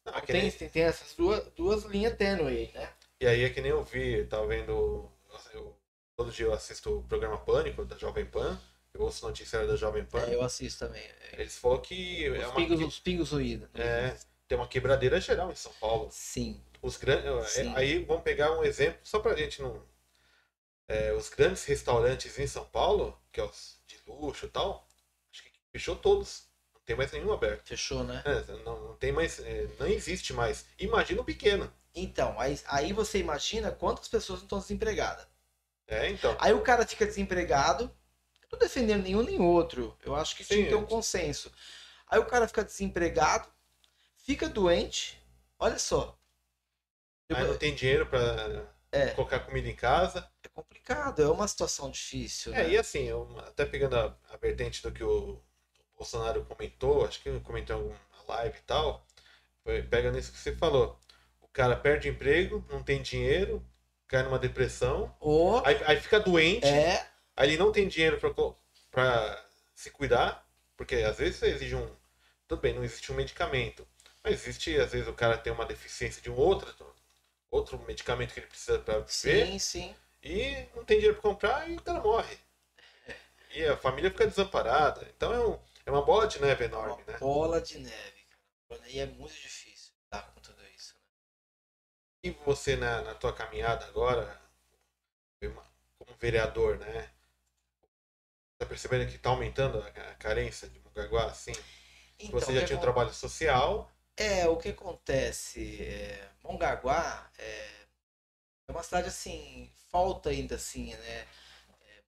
[0.04, 2.88] Ah, que Tem, nem- tem, tem essas duas, duas linhas tênue aí, né?
[3.20, 5.10] E aí é que nem eu vi, tava vendo.
[5.54, 5.74] eu-
[6.16, 8.60] todo dia eu assisto o programa Pânico da Jovem Pan.
[8.94, 10.20] Eu ouço noticiário da Jovem Pan.
[10.20, 11.02] É, eu assisto também.
[11.32, 13.68] Eles falam que é Os uma, pingos, os pingos ruídos.
[13.74, 14.16] é,
[14.48, 16.08] tem uma quebradeira geral em São Paulo.
[16.10, 16.60] Sim.
[16.82, 17.72] Os grandes, Sim.
[17.74, 19.82] aí vamos pegar um exemplo, só pra gente não.
[20.88, 24.86] É, os grandes restaurantes em São Paulo, que é os de luxo e tal,
[25.32, 26.46] acho que fechou todos.
[26.74, 27.66] Não tem mais nenhum aberto.
[27.66, 28.22] Fechou, né?
[28.24, 29.40] É, não, não tem mais.
[29.40, 30.66] é, não existe mais.
[30.78, 31.72] Imagina o pequeno.
[31.94, 35.26] Então, aí, aí você imagina quantas pessoas não estão desempregadas.
[35.88, 36.36] É, então.
[36.40, 37.84] Aí o cara fica desempregado.
[37.84, 39.96] Eu não tô defendendo nenhum nem outro.
[40.04, 40.86] Eu acho que tinha Sim, que ter um é.
[40.86, 41.50] consenso.
[42.08, 43.48] Aí o cara fica desempregado,
[44.18, 45.20] fica doente.
[45.58, 46.18] Olha só.
[47.32, 49.10] Aí não tem dinheiro pra É.
[49.12, 50.28] colocar comida em casa.
[50.42, 52.54] É complicado, é uma situação difícil.
[52.54, 52.70] É, né?
[52.70, 55.40] e assim, eu, até pegando a, a vertente do que o
[55.96, 59.06] Bolsonaro comentou, acho que comentou em alguma live e tal,
[59.62, 60.98] foi- pega nisso que você falou.
[61.40, 63.64] O cara perde emprego, não tem dinheiro,
[64.08, 67.06] cai numa depressão, Ou aí, aí fica doente, é,
[67.36, 68.18] aí ele não tem dinheiro
[68.90, 71.88] pra se cuidar, porque às vezes exige um.
[72.48, 73.86] Tudo bem, não existe um medicamento,
[74.22, 76.72] mas existe, às vezes o cara tem uma deficiência de um outro,
[77.56, 79.46] outro medicamento que ele precisa pra viver.
[79.46, 79.94] sim, sim.
[80.22, 82.38] E não tem dinheiro pra comprar e o cara morre.
[83.54, 85.06] E a família fica desamparada.
[85.16, 87.18] Então é, um- é uma bola de neve enorme, uma né?
[87.18, 88.26] bola de neve,
[88.68, 88.88] cara.
[88.90, 89.92] E é muito difícil.
[90.04, 90.94] lidar com tudo isso.
[90.94, 91.00] Né?
[92.24, 94.40] E você na, na tua caminhada agora,
[95.40, 97.10] como vereador, né?
[98.58, 101.52] Tá percebendo que tá aumentando a, carência de Mongaguá, assim?
[102.18, 103.90] Então, você já tinha um trabalho social.
[104.16, 105.82] É, o que acontece?
[105.82, 107.86] É, Mongaguá é,
[108.68, 111.20] é uma cidade assim, falta ainda assim, né?
[111.82, 112.02] É,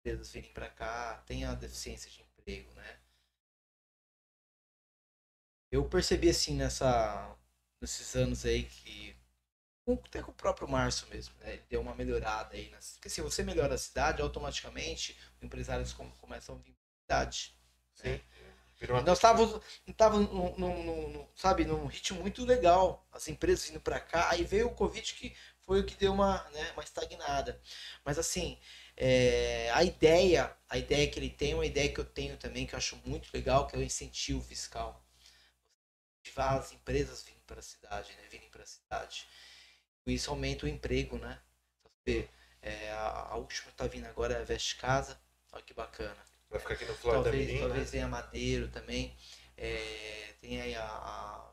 [0.00, 2.98] empresas virem para cá, tem a deficiência de emprego, né?
[5.70, 7.36] Eu percebi assim nessa,
[7.80, 9.16] nesses anos aí que
[9.88, 11.54] até com o próprio Márcio mesmo, né?
[11.54, 12.70] Ele deu uma melhorada aí.
[12.70, 12.92] Nas...
[12.92, 16.74] Porque se você melhora a cidade, automaticamente os empresários começam a vir
[17.06, 17.56] para a cidade.
[17.94, 18.08] Sim.
[18.10, 18.20] Né?
[18.88, 23.06] Nós estávamos, estávamos no, no, no, sabe, num ritmo muito legal.
[23.12, 24.30] As empresas vindo para cá.
[24.30, 27.60] Aí veio o Covid que foi o que deu uma, né, uma estagnada.
[28.04, 28.58] Mas assim,
[28.96, 32.74] é, a ideia, a ideia que ele tem, uma ideia que eu tenho também, que
[32.74, 35.04] eu acho muito legal, que é o incentivo fiscal.
[36.20, 38.28] Ativar as empresas virem para a cidade, né?
[38.30, 39.26] Virem para a cidade.
[40.06, 41.40] Isso aumenta o emprego, né?
[42.04, 42.28] Você,
[42.60, 45.20] é, a, a última que está vindo agora é a Veste Casa.
[45.52, 46.31] Olha que bacana.
[46.52, 47.90] Vai ficar aqui no Florida talvez, Mirim, Talvez né?
[47.90, 49.16] venha Madeiro também.
[49.56, 51.50] É, tem aí a, a,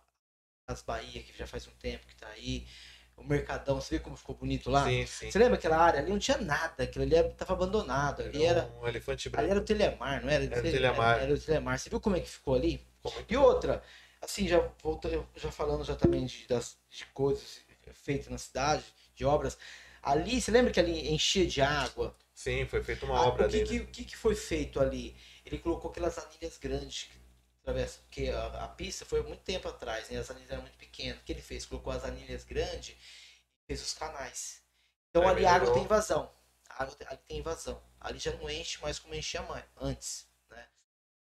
[0.67, 2.67] as Bahia, que já faz um tempo que está aí.
[3.15, 4.85] O Mercadão, você viu como ficou bonito lá?
[4.85, 5.31] Sim, sim.
[5.31, 5.99] Você lembra aquela área?
[6.01, 8.21] Ali não tinha nada, aquilo ali estava abandonado.
[8.21, 9.43] Ali era, um elefante branco.
[9.43, 10.43] Ali era o Telemar, não era?
[10.43, 11.15] Era o Telemar.
[11.15, 11.79] Era, era o Telemar.
[11.79, 12.85] Você viu como é que ficou ali?
[13.29, 13.81] E outra,
[14.21, 17.61] assim, já voltando, já falando já também de, das, de coisas
[17.93, 18.83] feitas na cidade,
[19.15, 19.57] de obras.
[20.01, 22.15] Ali, você lembra que ali enchia de água?
[22.39, 23.79] Sim, foi feita uma ah, obra o que, ali.
[23.81, 25.13] O que, que, foi feito ali?
[25.45, 27.19] Ele colocou aquelas anilhas grandes que
[27.61, 30.17] atravessa, porque a, a, pista foi muito tempo atrás, né?
[30.19, 31.19] As anilhas eram muito pequenas.
[31.19, 31.65] O que ele fez?
[31.65, 34.63] Colocou as anilhas grandes e fez os canais.
[35.09, 36.33] Então Aí ali a água tem invasão.
[36.69, 37.83] A água ali tem invasão.
[37.99, 40.65] Ali já não enche mais como enchia antes, né?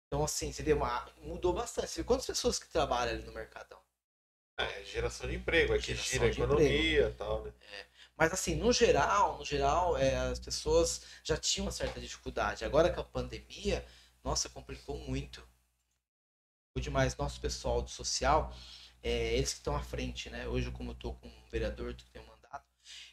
[0.06, 1.88] Então assim, você vê, uma, mudou bastante.
[1.88, 3.78] Você vê quantas pessoas que trabalham ali no Mercadão?
[4.56, 7.52] É, geração de emprego, aqui gira a economia e tal, né?
[7.72, 7.93] É.
[8.16, 12.64] Mas assim, no geral, no geral, é, as pessoas já tinham uma certa dificuldade.
[12.64, 13.84] Agora com a pandemia,
[14.22, 15.46] nossa, complicou muito.
[16.76, 18.52] O demais, nosso pessoal do social,
[19.02, 20.46] é, eles que estão à frente, né?
[20.48, 22.64] Hoje, como eu estou com um vereador que tem um mandato,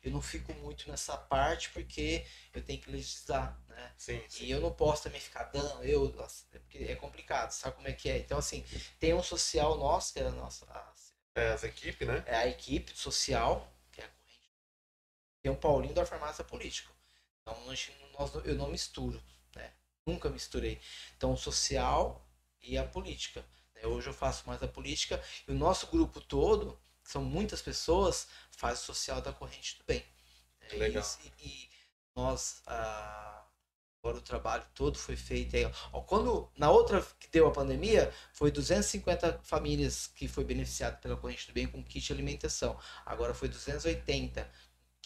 [0.03, 3.91] eu não fico muito nessa parte porque eu tenho que legislar, né?
[3.97, 4.45] Sim, sim.
[4.45, 6.11] E eu não posso também ficar dando, eu,
[6.51, 8.17] porque é complicado, sabe como é que é?
[8.19, 8.63] Então, assim,
[8.99, 10.65] tem um social nosso, que é a nossa.
[10.65, 10.93] A,
[11.35, 12.23] é, as equipes, né?
[12.25, 13.71] É a equipe social,
[15.41, 16.91] Tem um Paulinho da farmácia política.
[17.41, 17.89] Então, nós,
[18.45, 19.21] eu não misturo,
[19.55, 19.73] né?
[20.05, 20.79] Nunca misturei.
[21.17, 22.25] Então, o social
[22.61, 23.45] e a política.
[23.75, 23.85] Né?
[23.85, 28.81] Hoje eu faço mais a política e o nosso grupo todo, são muitas pessoas, faz
[28.81, 30.05] o social da corrente do bem.
[30.61, 31.03] É, Legal.
[31.39, 31.69] E, e
[32.15, 33.41] nós, ah,
[34.03, 35.63] Agora o trabalho todo foi feito aí.
[35.93, 41.15] Ó, quando na outra que deu a pandemia, foi 250 famílias que foi beneficiado pela
[41.15, 42.79] corrente do bem com kit alimentação.
[43.05, 44.49] Agora foi 280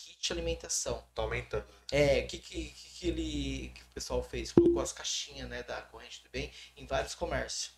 [0.05, 1.03] kit alimentação.
[1.13, 1.65] Tá aumentando.
[1.91, 4.51] É, o que, que, que, ele, que o pessoal fez?
[4.51, 7.73] Colocou as caixinhas né, da corrente do bem em vários comércios.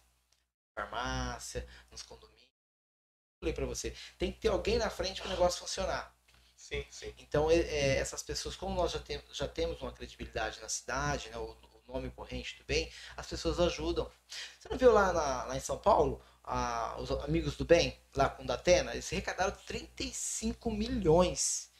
[0.75, 2.37] Farmácia, nos condomínios.
[3.39, 6.15] Falei para você, tem que ter alguém na frente para o negócio funcionar.
[6.55, 7.13] Sim, sim.
[7.19, 11.29] Então, é, é, essas pessoas, como nós já, tem, já temos uma credibilidade na cidade,
[11.29, 14.11] né, o, o, nome corrente do bem, as pessoas ajudam.
[14.59, 18.29] Você não viu lá, na, lá em São Paulo, a, os amigos do bem, lá
[18.29, 21.71] com o Datena, eles arrecadaram 35 milhões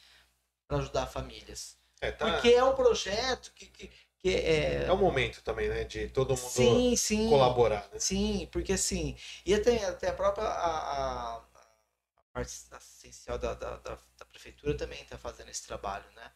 [0.68, 1.76] para ajudar famílias.
[2.00, 2.30] É, tá...
[2.30, 4.84] Porque é um projeto que, que, que é...
[4.84, 5.84] é o momento também, né?
[5.84, 7.88] De todo mundo sim, sim, colaborar.
[7.92, 7.98] Né?
[7.98, 9.16] Sim, porque assim.
[9.44, 10.46] E até, até a própria.
[10.46, 11.48] A, a,
[12.32, 16.30] parte essencial da, da, da, da prefeitura também está fazendo esse trabalho, né?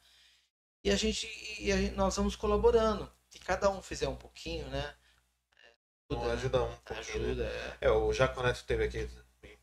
[0.83, 1.29] E a gente,
[1.61, 3.09] e a gente, nós vamos colaborando.
[3.29, 4.95] Se cada um fizer um pouquinho, né?
[6.11, 6.33] Ajuda, né?
[6.33, 7.01] ajuda um pouco.
[7.01, 7.45] Ajuda,
[7.81, 7.87] é.
[7.87, 7.91] é.
[7.91, 9.09] o Jaco Neto esteve aqui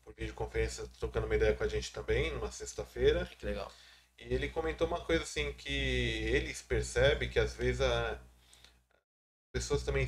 [0.02, 3.26] por videoconferência trocando uma ideia com a gente também, numa sexta-feira.
[3.38, 3.70] Que legal.
[4.20, 8.12] E ele comentou uma coisa assim, que eles percebem que às vezes a...
[8.12, 8.18] as
[9.50, 10.06] pessoas também,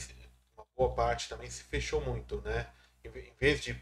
[0.54, 2.70] uma boa parte também se fechou muito, né?
[3.04, 3.76] Em vez de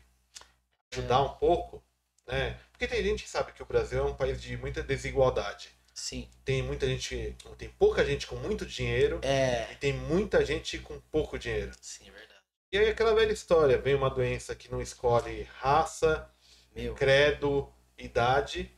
[0.92, 1.20] ajudar é.
[1.20, 1.82] um pouco,
[2.26, 2.58] né?
[2.70, 5.68] Porque tem gente que sabe que o Brasil é um país de muita desigualdade.
[5.92, 6.28] Sim.
[6.44, 9.70] Tem muita gente, tem pouca gente com muito dinheiro é.
[9.72, 11.72] e tem muita gente com pouco dinheiro.
[11.80, 12.40] Sim, é verdade.
[12.72, 16.30] E aí aquela velha história, vem uma doença que não escolhe raça,
[16.74, 16.94] Meu.
[16.94, 18.70] credo, idade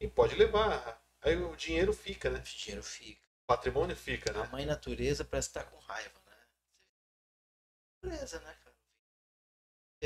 [0.00, 1.02] e pode levar.
[1.22, 2.38] Aí o dinheiro fica, né?
[2.38, 3.26] O dinheiro fica.
[3.42, 4.40] O patrimônio fica, né?
[4.40, 6.36] A mãe natureza parece estar com raiva, né?
[8.02, 8.66] Natureza, né, cara?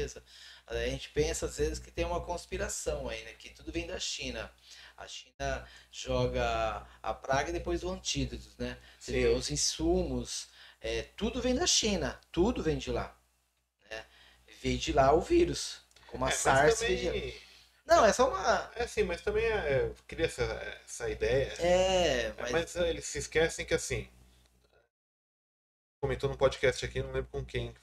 [0.00, 0.22] certeza.
[0.66, 3.32] A gente pensa às vezes que tem uma conspiração aí, né?
[3.34, 4.50] Que tudo vem da China.
[4.96, 8.78] A China joga a praga depois do antídoto, né?
[8.98, 10.48] Você vê, os insumos,
[10.80, 13.16] é, tudo vem da China, tudo vem de lá.
[13.90, 14.06] Né?
[14.62, 15.80] Veio de lá o vírus.
[16.06, 17.34] Como a é, SARS também,
[17.90, 18.70] Não, é só uma.
[18.76, 20.44] É sim, mas também é, queria essa,
[20.86, 21.52] essa ideia.
[21.58, 22.52] É, mas.
[22.52, 24.08] Mas eles se esquecem que assim.
[26.00, 27.74] Comentou num podcast aqui, não lembro com quem.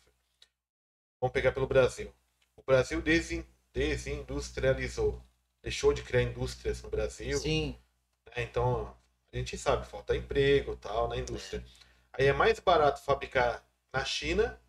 [1.20, 2.12] Vamos pegar pelo Brasil.
[2.56, 5.22] O Brasil desin, desindustrializou.
[5.62, 7.38] Deixou de criar indústrias no Brasil.
[7.38, 7.78] Sim.
[8.28, 8.44] né?
[8.44, 8.96] Então,
[9.32, 11.64] a gente sabe, falta emprego tal na indústria.
[12.14, 13.62] Aí é mais barato fabricar
[13.94, 14.60] na China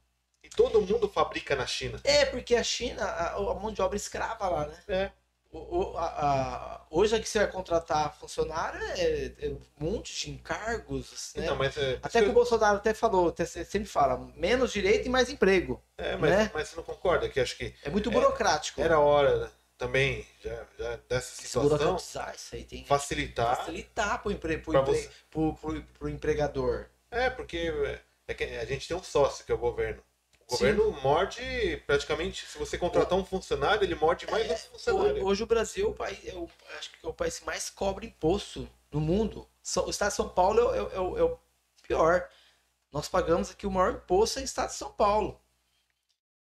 [0.43, 2.01] e todo mundo fabrica na China.
[2.03, 4.82] É, porque a China, a, a mão de obra escrava lá, né?
[4.89, 5.12] É.
[5.51, 10.14] O- o- a- a- hoje é que você vai contratar funcionário é, é um monte
[10.26, 11.44] de encargos, né?
[11.44, 15.09] Então, é, Até que o Bolsonaro até falou, até se- sempre fala, menos direito e
[15.09, 15.82] mais emprego.
[15.96, 16.51] é, mas, né?
[16.53, 18.82] mas você não concorda que acho que É muito É, burocrático.
[18.82, 21.96] era hora também já, já dessa situação
[22.34, 23.57] isso aí tem facilitar.
[23.57, 25.11] facilitar empre, pro, Pra empre-
[26.11, 26.86] empregador.
[27.11, 27.72] É, porque
[28.26, 30.03] é que a gente tem um sócio que é o governo.
[30.51, 30.64] O Sim.
[30.72, 35.24] governo morde praticamente, se você contratar um funcionário, ele morde mais um funcionário.
[35.26, 37.68] Hoje o Brasil é o país, é o- acho que é o país que mais
[37.68, 39.46] cobra imposto no mundo.
[39.84, 41.38] O estado de São Paulo é, o- é é o
[41.86, 42.28] pior.
[42.90, 45.38] Nós pagamos aqui o maior imposto é o estado de São Paulo.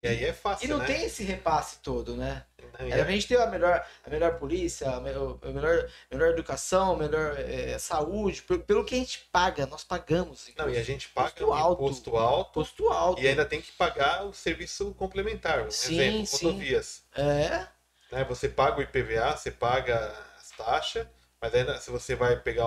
[0.05, 0.85] E aí é fácil, E não né?
[0.85, 2.45] tem esse repasse todo, né?
[2.79, 5.89] Não, Era é- pra gente ter a melhor, a melhor polícia, a melhor, a melhor,
[6.11, 10.47] melhor educação, a melhor eh, saúde, pelo, pelo que a gente paga, nós pagamos.
[10.57, 11.83] Não, e a gente paga Imposto um alto.
[11.83, 13.21] imposto alto Imposto alto.
[13.21, 15.61] e ainda tem que pagar o serviço complementar.
[15.63, 16.47] Um Sim, exemplo, sim.
[16.47, 17.03] rodovias.
[17.15, 17.67] É,
[18.11, 18.23] Né?
[18.25, 21.07] Você paga o IPVA, você paga as taxas,
[21.41, 22.65] mas ainda se você vai pegar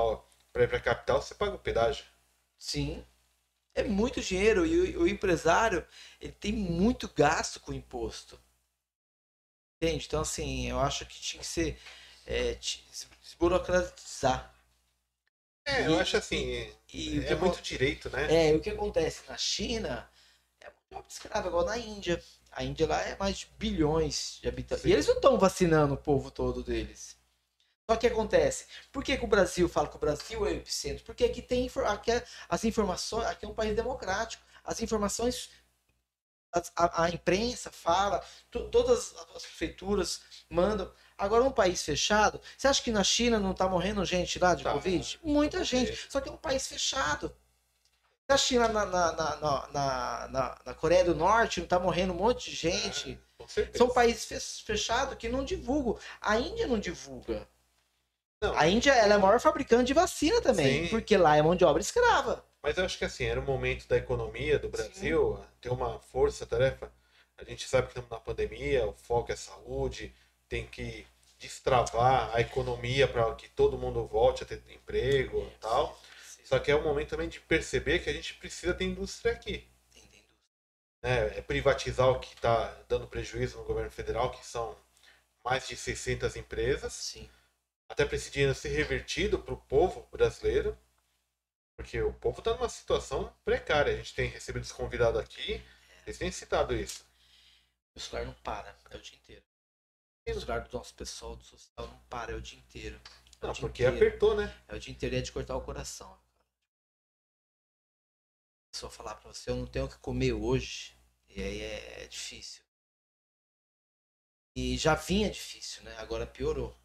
[0.52, 2.04] para ir para a capital, você paga o pedágio.
[2.58, 3.04] sim.
[3.80, 5.86] É muito dinheiro e o, o empresário
[6.20, 8.38] ele tem muito gasto com imposto.
[9.80, 10.06] Entende?
[10.06, 11.78] Então, assim, eu acho que tinha que ser
[12.26, 12.84] é, ti-
[13.22, 14.52] desburocratizar.
[15.64, 16.36] É, E- eu acho assim,
[16.92, 18.26] E que é muito direito, né?
[18.26, 20.08] É, e o que acontece na China
[20.60, 22.22] é muito obra escrava, igual na Índia.
[22.52, 24.82] A Índia lá é mais de bilhões de habitantes.
[24.82, 24.88] Sim.
[24.90, 27.17] E eles não estão vacinando o povo todo deles.
[27.90, 31.02] Só que acontece, por que, que o Brasil fala que o Brasil é o epicentro?
[31.06, 34.44] Porque aqui tem aqui é- as informações, aqui é um país democrático.
[34.62, 35.48] As informações,
[36.76, 40.20] a, a imprensa fala, to- todas as prefeituras
[40.50, 40.92] mandam.
[41.16, 44.64] Agora, um país fechado, você acha que na China não tá morrendo gente lá de
[44.64, 44.72] Tá.
[44.74, 45.18] Covid?
[45.22, 46.10] Muita Tá gente.
[46.10, 47.34] Só que é um país fechado.
[48.28, 49.36] Na China, na, na, na,
[49.68, 53.18] na, na, Coreia do Norte, não tá morrendo um monte de gente.
[53.46, 53.78] Certeza.
[53.78, 55.98] São países fe- fechados que não divulgam.
[56.20, 57.48] A Índia não divulga.
[58.40, 60.90] Não, A Índia ela é a maior fabricante de vacina também, Sim.
[60.90, 62.44] porque lá é mão de obra escrava.
[62.62, 66.90] Mas eu acho que assim, era o momento da economia do Brasil ter uma força-tarefa.
[67.36, 70.14] A gente sabe que estamos na pandemia, o foco é saúde,
[70.48, 71.06] tem que
[71.38, 75.98] destravar a economia para que todo mundo volte a ter emprego e tal.
[76.44, 79.68] Só que é o momento também de perceber que a gente precisa ter indústria aqui.
[81.02, 81.38] Né?
[81.38, 84.76] É privatizar o que está dando prejuízo no governo federal, que são
[85.44, 87.28] mais de 600 empresas Sim.
[87.88, 90.78] Até para esse dinheiro ser revertido para o povo brasileiro,
[91.76, 93.94] porque o povo está numa situação precária.
[93.94, 95.62] A gente tem recebido os convidados aqui,
[96.04, 97.04] eles têm citado isso.
[97.94, 99.44] O celular não para, é o dia inteiro.
[100.28, 103.00] O celular do nosso pessoal do social não para, é o dia inteiro.
[103.40, 103.96] É Não, dia porque inteiro.
[103.96, 104.54] apertou, né?
[104.68, 106.18] É o dia inteiro e é de cortar o coração.
[108.70, 110.94] Pessoa falar pra você, eu não tenho o que comer hoje.
[111.28, 112.62] E aí é, é difícil.
[114.54, 115.96] E já vinha difícil, né?
[115.98, 116.76] Agora piorou.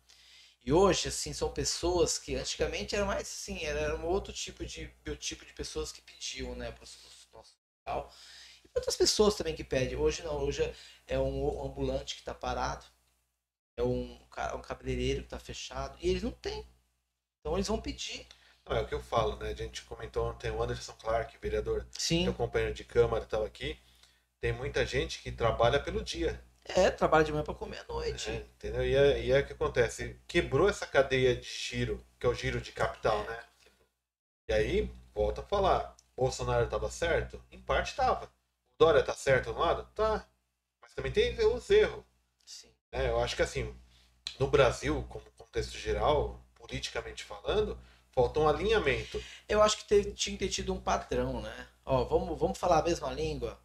[0.64, 4.88] E hoje, assim, são pessoas que antigamente era mais assim, era um outro tipo de
[5.04, 6.88] biotipo de pessoas que pediam, né, pro
[7.34, 8.14] nosso local.
[8.64, 9.98] E outras pessoas também que pedem.
[9.98, 10.74] Hoje não, hoje
[11.06, 12.86] é um ambulante que tá parado.
[13.76, 14.14] É um,
[14.56, 15.98] um cabeleireiro que tá fechado.
[16.00, 16.66] E eles não têm.
[17.40, 18.26] Então eles vão pedir.
[18.66, 19.50] Não, é o que eu falo, né?
[19.50, 22.24] A gente comentou ontem, o Anderson Clark, vereador, Sim.
[22.24, 23.78] meu companheiro de Câmara, estava aqui.
[24.40, 26.42] Tem muita gente que trabalha pelo dia.
[26.66, 28.30] É, trabalha de manhã pra comer à noite.
[28.30, 28.38] né?
[28.56, 28.86] Entendeu?
[28.86, 30.20] E é, e é o que acontece.
[30.28, 33.28] Quebrou essa cadeia de giro, que é o giro de capital, É.
[33.28, 33.44] né?
[34.48, 35.96] E aí, volta a falar.
[36.16, 37.42] Bolsonaro estava certo?
[37.52, 38.26] Em parte estava.
[38.26, 38.30] O
[38.78, 39.88] Dória tá certo no lado?
[39.96, 40.26] Tá.
[40.82, 42.04] Mas também tem os erros.
[42.46, 42.70] Sim.
[42.92, 43.10] né?
[43.10, 43.74] Eu acho que assim,
[44.40, 47.78] no Brasil, como contexto geral, politicamente falando,
[48.12, 49.22] falta um alinhamento.
[49.50, 51.68] Eu acho que teve- tinha que ter tido um padrão, né?
[51.86, 53.60] Ó, vamos, vamos falar a mesma língua?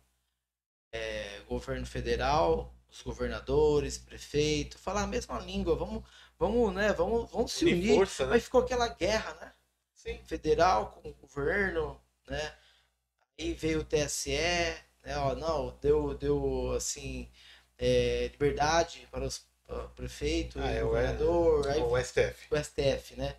[0.93, 6.03] É, governo federal, os governadores, prefeito, falar a mesma língua, vamos,
[6.39, 6.93] vamos, né?
[6.93, 8.31] Vamos, vamos se Unir força, né?
[8.33, 9.53] Mas ficou aquela guerra, né?
[9.95, 10.19] Sim.
[10.27, 12.55] Federal com o governo, né?
[13.39, 14.31] Aí veio o TSE,
[15.05, 15.17] né?
[15.19, 17.31] Ó, não, deu, deu assim,
[17.79, 19.47] é, liberdade para os
[19.95, 22.47] prefeitos, Ah, é, o- governador, aí O STF.
[22.51, 23.37] o STF, né?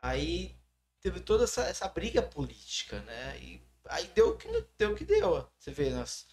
[0.00, 0.56] Aí
[1.00, 3.38] teve toda essa, essa briga política, né?
[3.38, 4.48] E aí deu o que
[4.78, 5.46] deu o que deu.
[5.58, 6.26] Você vê, nós,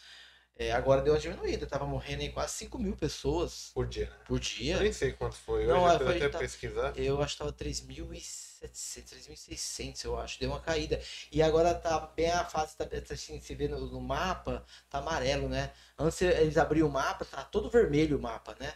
[0.60, 4.18] É, agora deu uma diminuída, tava morrendo aí quase 5 mil pessoas Por dia, né?
[4.26, 4.80] por Eu dia.
[4.82, 5.66] nem sei quanto foi.
[5.66, 6.93] Hoje eu foi- até tá- pesquisar.
[6.99, 10.38] Eu acho que tava 3.700, 3.600, eu acho.
[10.38, 11.01] Deu uma caída.
[11.32, 14.97] E agora tá bem a fase, tá, tá assim, você vê no, no mapa, tá
[14.97, 15.72] amarelo, né?
[15.97, 18.74] Antes eles abriam o mapa, tá todo vermelho o mapa, né?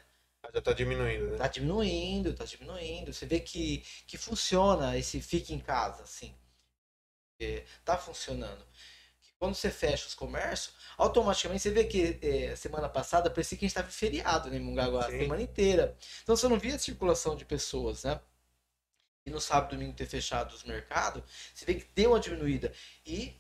[0.53, 1.37] Já tá diminuindo, né?
[1.37, 3.11] Tá diminuindo, tá diminuindo.
[3.13, 6.33] Você vê que, que funciona esse fique em casa, assim.
[7.41, 8.65] É, tá funcionando.
[9.43, 13.67] Quando você fecha os comércios, automaticamente você vê que é, semana passada parecia que a
[13.67, 15.17] gente estava em feriado né, em Mongaguá, a Sim.
[15.19, 15.97] semana inteira.
[16.23, 18.21] Então você não via a circulação de pessoas, né?
[19.25, 21.23] E no sábado e domingo ter fechado os mercados,
[21.53, 22.73] você vê que deu uma diminuída
[23.05, 23.35] e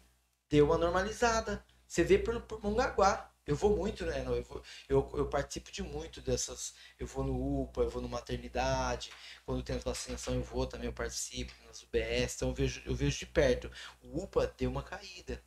[0.49, 1.65] deu uma normalizada.
[1.87, 3.29] Você vê por, por Mongaguá.
[3.45, 4.23] Eu vou muito, né?
[4.25, 6.73] Eu, vou- eu, eu participo de muito dessas.
[6.99, 9.11] Eu vou no UPA, eu vou no maternidade.
[9.45, 12.35] Quando tem as vacinação, eu vou também, eu participo nas UBS.
[12.37, 13.69] Então eu vejo, eu vejo de perto.
[14.01, 15.41] O UPA deu uma caída.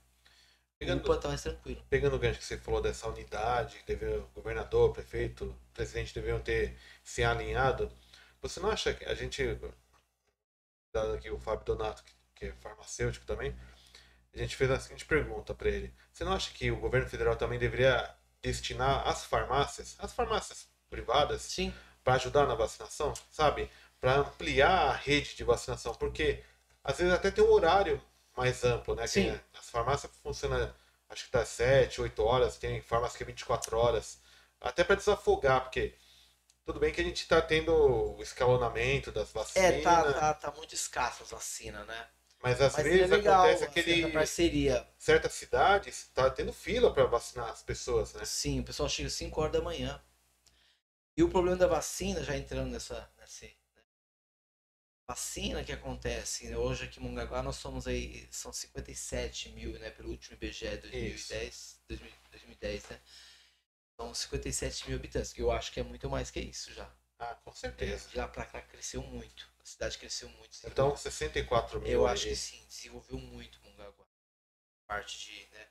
[0.79, 1.83] Pegando, UPA tá mais tranquilo.
[1.89, 6.14] pegando o gancho que você falou dessa unidade, deve, o governador, o prefeito, o presidente
[6.14, 7.91] deveriam ter se alinhado.
[8.43, 9.43] Você não acha que a gente,
[10.93, 13.57] dado aqui o Fábio Donato, que, que é farmacêutico também,
[14.35, 17.37] a gente fez a seguinte pergunta para ele: Você não acha que o governo federal
[17.37, 21.72] também deveria destinar as farmácias, as farmácias privadas, Sim.
[22.05, 23.70] para ajudar na vacinação, sabe?
[23.99, 26.45] Para ampliar a rede de vacinação, porque
[26.85, 28.01] às vezes até tem um horário
[28.37, 29.07] mais amplo, né?
[29.07, 29.32] Sim.
[29.32, 30.72] Que as farmácias funcionam,
[31.09, 34.20] acho que tá 7, 8 horas, tem farmácia que é 24 horas,
[34.61, 35.95] até para desafogar, porque
[36.64, 37.72] tudo bem que a gente está tendo
[38.16, 42.07] o escalonamento das vacinas, É, tá, tá, tá muito escasso as vacinas, né?
[42.43, 44.87] mas às Mas vezes seria legal acontece assim, aquele parceria.
[44.99, 48.24] certas cidades tá tendo fila para vacinar as pessoas, né?
[48.26, 49.99] Sim, o pessoal chega às 5 horas da manhã.
[51.16, 53.11] E o problema da vacina, já entrando nessa.
[53.18, 53.56] nesse?
[55.09, 56.57] Vacina que acontece, né?
[56.57, 59.91] hoje aqui em Mongaguá nós somos aí, são 57 mil, né?
[59.91, 63.01] Pelo último IBGE 2010, 2000 2010, né?
[63.97, 66.91] São 57 mil habitantes, que eu acho que é muito mais que isso já.
[67.19, 68.11] Ah, com certeza.
[68.15, 69.49] lá pra cá cresceu muito.
[69.61, 70.59] A cidade cresceu muito.
[70.65, 71.91] Então 64 mil.
[71.91, 72.13] Eu aí.
[72.13, 74.07] acho que sim, desenvolveu muito Mongaguá.
[74.87, 75.69] Parte de, né?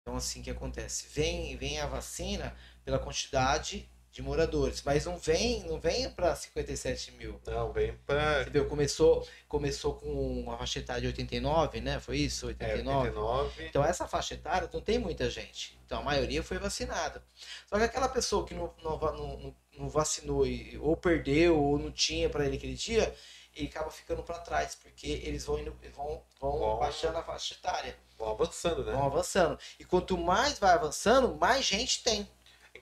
[0.00, 5.62] Então assim que acontece, vem, vem a vacina pela quantidade de moradores, mas não vem,
[5.64, 7.40] não vem para 57 mil.
[7.46, 11.98] Não, vem para Você viu, começou, começou com uma faixa etária de 89, né?
[11.98, 12.44] Foi isso?
[12.44, 13.08] é, 89?
[13.08, 13.66] 89.
[13.66, 15.78] Então essa faixa etária não tem muita gente.
[15.86, 17.22] Então a maioria foi vacinada.
[17.66, 21.90] Só que aquela pessoa que não, não, não- não- vacinou e, ou perdeu ou não
[21.90, 23.14] tinha para ele aquele dia,
[23.56, 27.54] ele acaba ficando para trás, porque eles vão indo, vão, vão Vão- baixando a faixa
[27.54, 28.92] etária, Vão avançando, né?
[28.92, 29.58] vão avançando.
[29.80, 32.28] E quanto mais vai avançando, mais gente tem.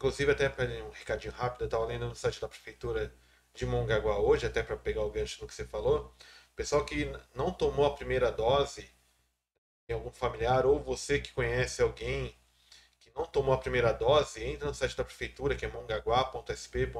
[0.01, 3.13] Inclusive, até para um recadinho rápido, eu estava lendo no site da prefeitura
[3.53, 6.17] de Mongaguá hoje, até para pegar o gancho no que você falou.
[6.57, 8.89] Pessoal que não tomou a primeira dose,
[9.87, 12.35] tem algum familiar ou você que conhece alguém
[12.99, 16.95] que não tomou a primeira dose, entra no site da prefeitura, que é um mongaguá.sp.gov.br,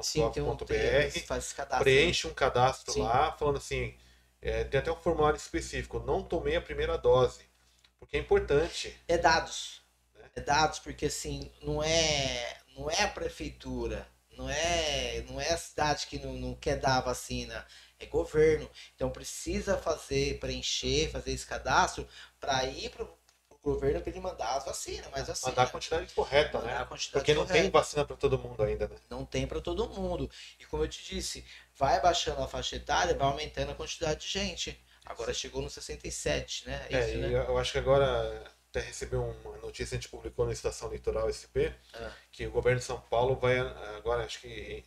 [1.55, 1.83] cadastro.
[1.83, 3.01] preenche um cadastro Sim.
[3.01, 3.97] lá, falando assim,
[4.39, 7.49] é, tem até um formulário específico, não tomei a primeira dose,
[7.97, 8.95] porque é importante.
[9.07, 9.81] É dados.
[10.13, 10.29] Né?
[10.35, 15.57] É dados, porque assim, não é, não é a prefeitura, não é, não é a
[15.57, 17.65] cidade que não, não quer dar a vacina,
[17.99, 18.69] é governo.
[18.95, 22.07] Então precisa fazer, preencher, fazer esse cadastro
[22.39, 23.05] para ir pro,
[23.47, 26.85] pro governo para ele mandar as vacinas, mas assim, Mandar a quantidade correta, mandar né?
[26.85, 27.71] quantidade Porque não tem correta.
[27.77, 28.95] vacina para todo mundo ainda, né?
[29.09, 30.29] não tem para todo mundo.
[30.59, 34.27] E como eu te disse, vai baixando a faixa etária, vai aumentando a quantidade de
[34.27, 34.83] gente.
[35.05, 36.87] Agora chegou no 67, né?
[36.89, 37.45] É, isso, e né?
[37.47, 41.75] eu acho que agora até recebeu uma notícia, a gente publicou na Estação Litoral SP,
[41.93, 42.11] Ah.
[42.31, 44.83] que o governo de São Paulo vai agora, acho que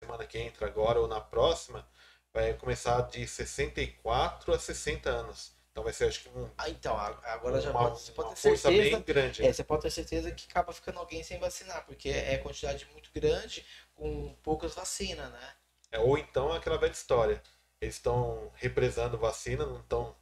[0.00, 1.86] na semana que entra agora ou na próxima,
[2.32, 5.52] vai começar de 64 a 60 anos.
[5.72, 8.34] Então vai ser acho que um, Ah, então, agora já uma, pode, você pode uma
[8.36, 8.96] ter força certeza.
[8.96, 9.44] bem grande.
[9.46, 13.10] É, você pode ter certeza que acaba ficando alguém sem vacinar, porque é quantidade muito
[13.12, 13.64] grande
[13.94, 15.54] com poucas vacinas, né?
[15.90, 17.42] É, ou então é aquela velha história.
[17.80, 20.16] Eles estão represando vacina, não estão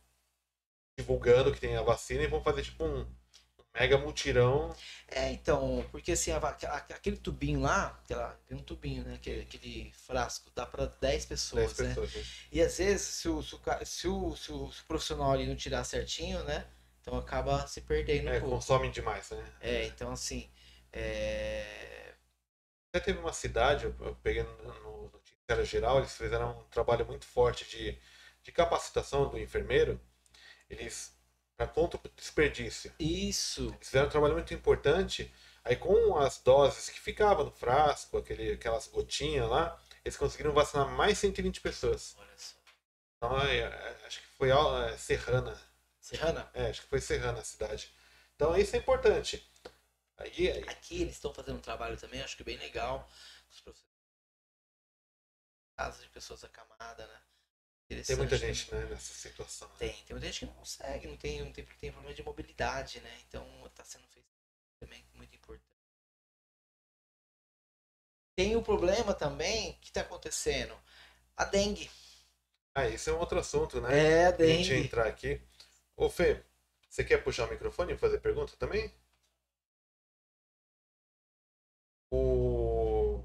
[0.97, 3.07] divulgando que tem a vacina e vão fazer tipo um,
[3.75, 4.75] mega mutirão.
[5.09, 9.15] É, então, porque assim, a a- aquele tubinho lá, aquela, tem um tubinho, né?
[9.15, 11.25] Aquele, aquele frasco, dá para 10
[11.55, 11.89] 10 pessoas, né?
[11.89, 12.15] pessoas.
[12.15, 12.23] né?
[12.53, 15.85] E às vezes, se o, se o, se o, se o- profissional ali não tirar
[15.85, 16.67] certinho, né?
[17.03, 18.57] Então acaba se perdendo É, um pouco.
[18.57, 19.45] consomem demais, né?
[19.61, 20.49] É, então assim,
[20.93, 22.15] é...
[22.93, 25.11] Até teve uma cidade, eu peguei no
[25.49, 27.97] no geral, eles fizeram um trabalho muito forte de,
[28.43, 30.01] de capacitação do enfermeiro.
[30.69, 31.13] Eles,
[31.57, 35.33] para contra o desperdício, Isso, eles fizeram um trabalho muito importante.
[35.65, 40.89] Aí com as doses que ficavam no frasco, aquele, aquelas gotinhas lá, eles conseguiram vacinar
[40.89, 42.15] mais 120 pessoas.
[42.19, 42.57] olha só.
[43.17, 45.61] Então, é, é, acho que foi é, Serrana.
[46.01, 46.49] Serrana?
[46.55, 47.93] É, acho que foi Serrana a cidade.
[48.37, 49.45] Então isso é importante.
[50.19, 50.65] Aí, aí.
[50.69, 53.11] Aqui eles estão fazendo um trabalho também, acho que bem legal.
[53.51, 53.97] Os professores.
[55.77, 57.21] Casos de pessoas acamadas, né?
[57.89, 59.69] Tem muita gente né, nessa situação.
[59.69, 59.75] Né?
[59.79, 63.01] Tem, tem muita gente que não consegue, não tem, não tem, tem problema de mobilidade,
[63.01, 63.21] né?
[63.29, 64.27] Então está sendo feito
[64.81, 65.65] também muito importante.
[68.35, 70.77] Tem o problema também que está acontecendo,
[71.37, 71.89] a dengue.
[72.75, 73.97] Ah, isso é um outro assunto, né?
[73.97, 74.53] É, a dengue.
[74.53, 75.41] A gente entrar aqui.
[75.97, 76.45] Ô Fê,
[76.89, 78.93] você quer puxar o microfone e fazer pergunta também?
[82.11, 83.25] O...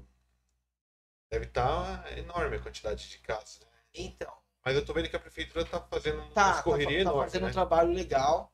[1.28, 3.66] Deve estar tá enorme a quantidade de casos, né?
[3.94, 7.16] Então, mas eu tô vendo que a prefeitura tá fazendo tá, uma correria tá, tá,
[7.16, 7.48] tá fazendo né?
[7.48, 8.52] um trabalho legal.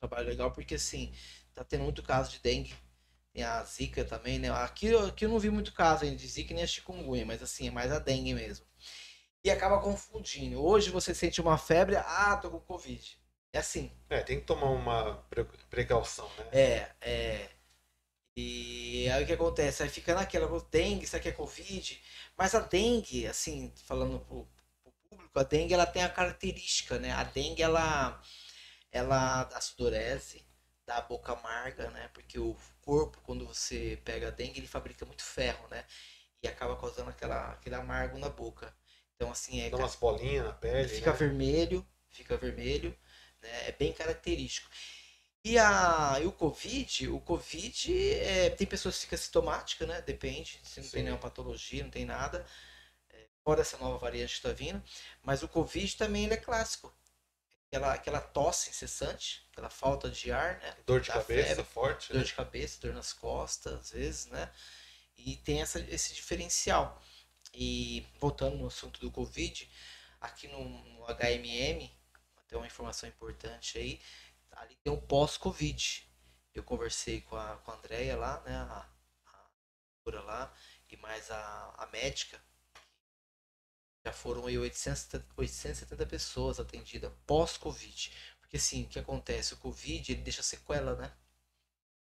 [0.00, 1.12] Tá um trabalho legal porque assim,
[1.54, 2.74] tá tendo muito caso de dengue.
[3.32, 4.50] Tem a zika também, né?
[4.50, 7.68] Aqui, aqui eu não vi muito caso ainda de zika nem a chikungunya, mas assim,
[7.68, 8.66] é mais a dengue mesmo.
[9.44, 10.60] E acaba confundindo.
[10.60, 13.18] Hoje você sente uma febre, ah, tô com Covid.
[13.52, 13.92] É assim.
[14.10, 15.24] É, tem que tomar uma
[15.70, 16.48] precaução, né?
[16.52, 17.50] É, é.
[18.36, 19.82] E aí o que acontece?
[19.82, 22.00] Aí fica naquela, dengue, isso aqui é Covid.
[22.36, 24.48] Mas a dengue, assim, falando pro,
[25.38, 27.12] a dengue ela tem a característica, né?
[27.12, 28.20] A dengue ela
[28.90, 30.44] ela dá sudorese,
[30.86, 32.08] dá boca amarga, né?
[32.14, 35.84] Porque o corpo, quando você pega a dengue, ele fabrica muito ferro, né?
[36.42, 38.74] E acaba causando aquela, aquele amargo na boca.
[39.14, 39.70] Então, assim, é.
[39.70, 40.88] Dá umas bolinhas na pele.
[40.88, 41.16] Fica né?
[41.16, 42.96] vermelho, fica vermelho,
[43.42, 43.68] né?
[43.68, 44.70] É bem característico.
[45.44, 50.00] E, a, e o Covid, o Covid é, tem pessoas que ficam sintomáticas, né?
[50.02, 50.92] Depende, se não Sim.
[50.92, 52.44] tem nenhuma patologia, não tem nada
[53.44, 54.82] fora essa nova variante que está vindo,
[55.22, 56.94] mas o Covid também ele é clássico.
[57.66, 60.76] Aquela, aquela tosse incessante, aquela falta de ar, né?
[60.86, 62.08] Dor de cabeça febre, forte.
[62.12, 62.24] Dor né?
[62.24, 64.50] de cabeça, dor nas costas, às vezes, né?
[65.16, 67.02] E tem essa, esse diferencial.
[67.52, 69.70] E voltando no assunto do Covid,
[70.20, 71.90] aqui no, no HMM,
[72.48, 74.00] tem uma informação importante aí,
[74.52, 76.08] ali tem um pós-Covid.
[76.54, 78.56] Eu conversei com a, com a Andrea lá, né?
[78.56, 78.88] A,
[80.06, 80.54] a lá,
[80.88, 82.42] e mais a, a médica
[84.08, 88.12] já foram aí 870, 870 pessoas atendidas pós-Covid.
[88.40, 89.54] Porque assim, o que acontece?
[89.54, 91.12] O Covid ele deixa sequela, né?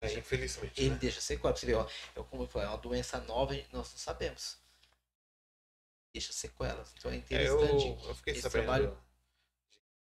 [0.01, 0.81] É, infelizmente.
[0.81, 0.99] Ele né?
[0.99, 1.55] deixa sequela.
[1.55, 1.87] Você vê, ó,
[2.17, 4.59] eu, como eu falei, é uma doença nova nós não sabemos.
[6.13, 6.93] Deixa sequelas.
[6.97, 7.85] Então é interessante.
[7.85, 8.65] É, eu, eu fiquei sabendo.
[8.65, 8.99] Trabalho...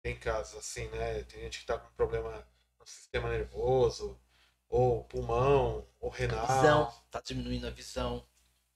[0.03, 1.22] Tem casos assim, né?
[1.24, 2.47] Tem gente que tá com problema
[2.78, 4.20] no sistema nervoso,
[4.68, 6.47] ou pulmão, ou renal.
[6.47, 8.24] Visão, tá diminuindo a visão.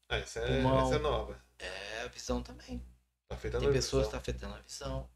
[0.09, 1.45] Ah, essa é, pulmão, essa é nova.
[1.59, 2.85] É, a visão também.
[3.31, 5.09] Tá afetando Tem pessoas que estão tá afetando a visão.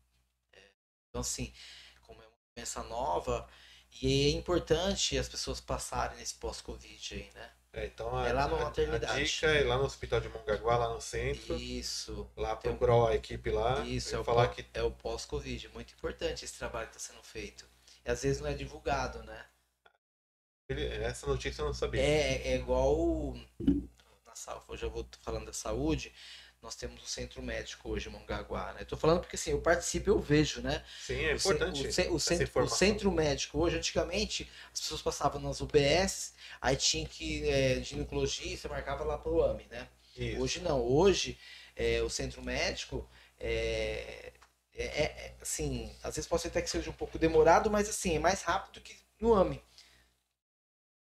[0.53, 0.63] É.
[1.09, 1.53] Então, assim,
[2.01, 3.49] como é uma doença nova,
[4.01, 7.51] e é importante as pessoas passarem nesse pós-Covid aí, né?
[7.73, 9.21] É, então a, é lá na maternidade.
[9.21, 11.57] A dica é lá no Hospital de Mongaguá, lá no centro.
[11.57, 12.31] Isso.
[12.37, 13.07] Lá procurar um...
[13.09, 13.81] a equipe lá.
[13.85, 14.65] Isso, é o, falar que...
[14.73, 15.69] é o pós-Covid.
[15.71, 17.69] Muito importante esse trabalho que está sendo feito.
[18.05, 19.45] E às vezes não é divulgado, né?
[20.69, 22.01] Essa notícia eu não sabia.
[22.01, 23.35] É, é igual.
[23.59, 24.33] Na,
[24.81, 26.13] eu vou falando da saúde
[26.65, 28.83] nós temos um centro médico hoje em Mongaguá, né?
[28.83, 30.83] Estou falando porque assim, eu participo, eu vejo, né?
[30.99, 31.83] Sim, é importante.
[31.83, 36.75] O, o, o, centro, o, centro, médico hoje, antigamente, as pessoas passavam nas UBS, aí
[36.75, 39.87] tinha que é, ginecologia, você marcava lá pro AME, né?
[40.17, 40.41] Isso.
[40.41, 41.39] Hoje não, hoje
[41.77, 43.07] é, o centro médico
[43.39, 44.33] é,
[44.75, 48.17] é, é, assim, às vezes pode ser até que seja um pouco demorado, mas assim,
[48.17, 49.63] é mais rápido que no AME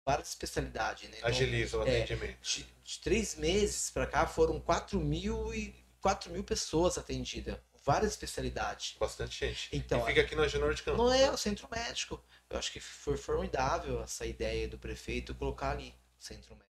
[0.04, 1.08] várias especialidades.
[1.08, 1.16] Né?
[1.18, 2.38] Então, Agiliza o é, atendimento.
[2.38, 7.58] É, de, de, três meses para cá foram 4 mil, e, 4 mil pessoas atendidas.
[7.84, 8.96] Várias especialidades.
[8.98, 9.68] Bastante gente.
[9.72, 10.98] Então, e fica aqui na Genor de Campos.
[10.98, 12.22] Não é o centro médico.
[12.48, 16.70] Eu acho que foi formidável essa ideia do prefeito colocar ali o centro médico.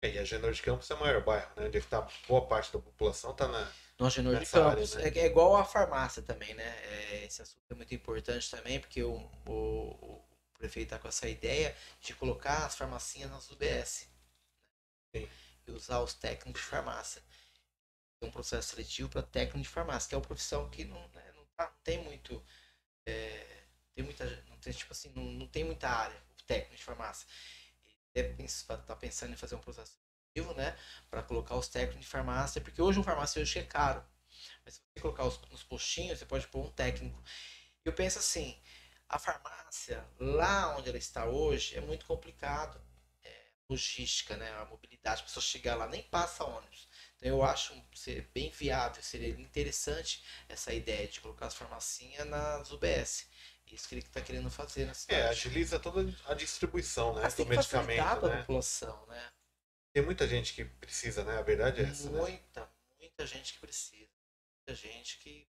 [0.00, 1.66] É, e a Genor de Campos é o maior bairro, né?
[1.66, 3.68] Onde está boa parte da população está na.
[3.98, 4.96] No Genor de Campos.
[4.96, 5.18] Área, né?
[5.18, 6.76] é, é, igual a farmácia também, né?
[6.84, 10.22] É, esse assunto é muito importante também, porque o, o
[10.62, 14.08] prefeito está com essa ideia de colocar as farmacinhas nas UBS.
[15.12, 15.28] Né?
[15.66, 17.22] E usar os técnicos de farmácia.
[18.20, 21.32] Tem um processo seletivo para técnico de farmácia, que é uma profissão que não, né,
[21.34, 22.44] não, tá, não, tem muito.
[23.06, 24.24] É, tem muita.
[24.48, 27.26] Não tem, tipo assim, não, não tem muita área, o técnico de farmácia.
[28.14, 29.96] Ele está pensando em fazer um processo
[30.34, 30.76] seletivo, né?
[31.10, 34.04] Para colocar os técnicos de farmácia, porque hoje um farmacêutico é caro.
[34.64, 37.20] Mas se você colocar os, nos postinhos, você pode pôr um técnico.
[37.84, 38.60] Eu penso assim,
[39.12, 42.80] a farmácia, lá onde ela está hoje, é muito complicado.
[43.22, 44.50] É, logística, né?
[44.54, 46.88] A mobilidade, a pessoa chegar lá nem passa ônibus.
[47.16, 52.72] Então eu acho ser bem viável, seria interessante essa ideia de colocar as farmacinhas nas
[52.72, 53.28] UBS.
[53.66, 55.20] Isso que ele está querendo fazer na cidade.
[55.20, 57.22] É, agiliza toda a distribuição, né?
[57.22, 58.28] Mas do medicamento.
[58.28, 58.38] Né?
[58.40, 59.32] população, né?
[59.94, 61.38] Tem muita gente que precisa, né?
[61.38, 62.10] A verdade é essa.
[62.10, 62.20] Né?
[62.20, 62.68] Muita, né?
[62.98, 64.10] muita gente que precisa.
[64.56, 65.48] Muita gente que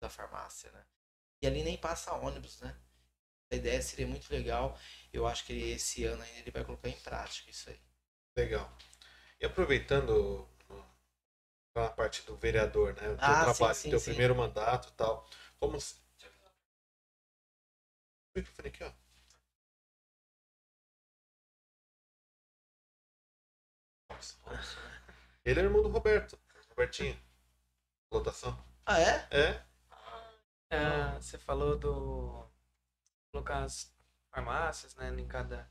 [0.00, 0.84] da farmácia, né?
[1.42, 2.76] E ali nem passa ônibus, né?
[3.54, 4.78] A ideia seria muito legal.
[5.12, 7.80] Eu acho que esse ano ainda ele vai colocar em prática isso aí.
[8.36, 8.70] Legal.
[9.40, 10.48] E aproveitando
[11.76, 13.10] a parte do vereador, né?
[13.10, 14.10] O teu Ah, sim, trabalho, sim, teu sim.
[14.10, 15.28] primeiro mandato e tal.
[15.58, 15.78] Como.
[18.34, 18.92] microfone aqui, ó.
[25.44, 26.38] Ele é irmão do Roberto.
[26.70, 27.18] Robertinho.
[28.10, 28.56] Lotação.
[28.86, 29.28] Ah, é?
[29.30, 29.62] É?
[30.70, 32.46] Ah, você falou do.
[33.34, 33.92] Colocar as
[34.30, 35.68] farmácias, né, em cada.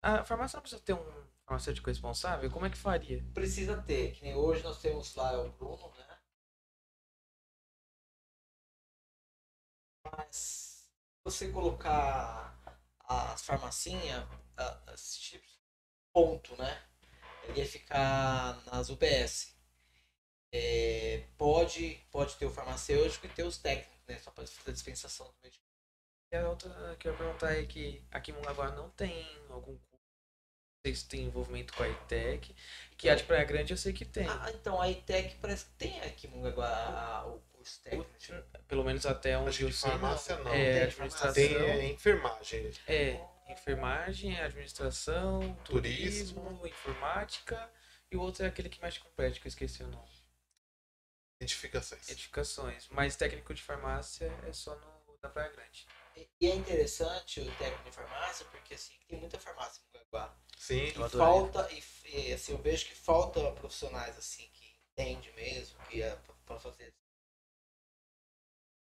[0.00, 2.50] A farmácia não precisa ter um farmacêutico responsável?
[2.50, 3.24] Como é que faria?
[3.34, 6.18] Precisa ter, que nem hoje nós temos lá o Bruno, né?
[10.04, 10.88] Mas
[11.24, 12.56] você colocar
[13.00, 14.28] as farmacinhas,
[14.86, 15.58] as chips,
[16.12, 16.82] ponto, né?
[17.44, 19.56] Ele ia ficar nas UBS.
[20.52, 24.18] É, pode, pode ter o farmacêutico e ter os técnicos, né?
[24.18, 25.71] Só para fazer a dispensação do medicamento.
[26.32, 29.76] E a outra que eu ia perguntar é que aqui em Mongaguá não tem algum
[29.76, 29.92] curso.
[29.92, 32.56] Não sei se tem envolvimento com a ITEC.
[32.96, 34.26] Que a de Praia Grande eu sei que tem.
[34.26, 38.10] Ah, então a ITEC parece que tem aqui em Mongaguá o curso técnico.
[38.66, 39.90] Pelo menos até onde Acho eu de sei.
[39.90, 40.50] farmácia não.
[40.52, 41.34] É, Tem administração.
[41.34, 42.70] Tem é, enfermagem.
[42.86, 43.20] É,
[43.52, 46.40] enfermagem, administração, Turismo.
[46.40, 47.70] turismo, informática.
[48.10, 50.08] E o outro é aquele que mexe com prédio, que eu esqueci o nome.
[51.40, 52.08] Identificações.
[52.08, 52.88] Edificações.
[52.90, 55.86] Mas técnico de farmácia é só no da Praia Grande.
[56.16, 60.36] E é interessante o técnico de farmácia, porque assim, tem muita farmácia em Mongaguá.
[60.56, 60.86] Sim.
[60.86, 66.02] E falta, e, e, assim, eu vejo que falta profissionais assim, que entende mesmo, que
[66.02, 66.94] é para fazer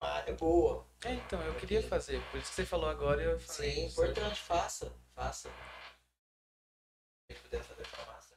[0.00, 0.86] uma área boa.
[1.04, 2.22] É, então, eu queria fazer.
[2.30, 3.72] Por isso que você falou agora, eu falei.
[3.72, 5.50] Sim, importante, faça, faça.
[7.30, 8.36] Se puder fazer farmácia.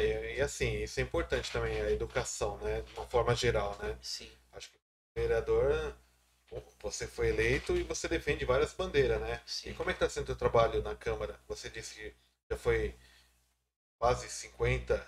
[0.00, 2.82] É, e- assim, isso é importante também, a educação, né?
[2.82, 3.96] De uma forma geral, né?
[4.02, 4.30] Sim.
[4.52, 5.94] Acho que o vereador,
[6.80, 9.40] você foi eleito e você defende várias bandeiras, né?
[9.46, 9.70] Sim.
[9.70, 11.38] E como é que está sendo o teu trabalho na Câmara?
[11.48, 12.14] Você disse que
[12.50, 12.94] já foi
[13.98, 15.04] quase 50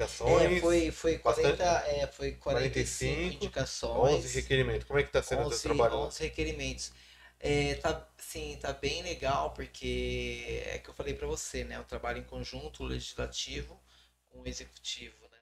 [0.00, 4.14] indicações, É, foi, foi 40, bastante- é, foi 45, 45, indicações.
[4.16, 4.84] 11 requerimentos.
[4.86, 6.00] Como é que está sendo o teu 11, trabalho lá?
[6.06, 6.92] 11 requerimentos.
[7.40, 11.78] É, tá, sim, tá bem legal, porque é que eu falei pra você, né?
[11.78, 13.80] O trabalho em conjunto, o legislativo
[14.30, 15.38] com o executivo, né?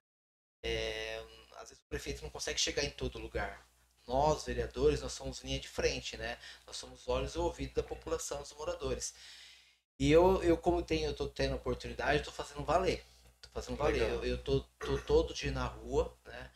[0.65, 1.25] É,
[1.57, 3.67] às vezes o prefeito não consegue chegar em todo lugar.
[4.07, 6.39] Nós, vereadores, nós somos linha de frente, né?
[6.67, 9.15] Nós somos olhos e ouvidos da população, dos moradores.
[9.99, 13.05] E eu, eu como tenho, eu tô tendo oportunidade, eu tô fazendo valer.
[13.41, 14.03] Tô fazendo valer.
[14.11, 16.51] Eu, eu tô, tô todo dia na rua, né?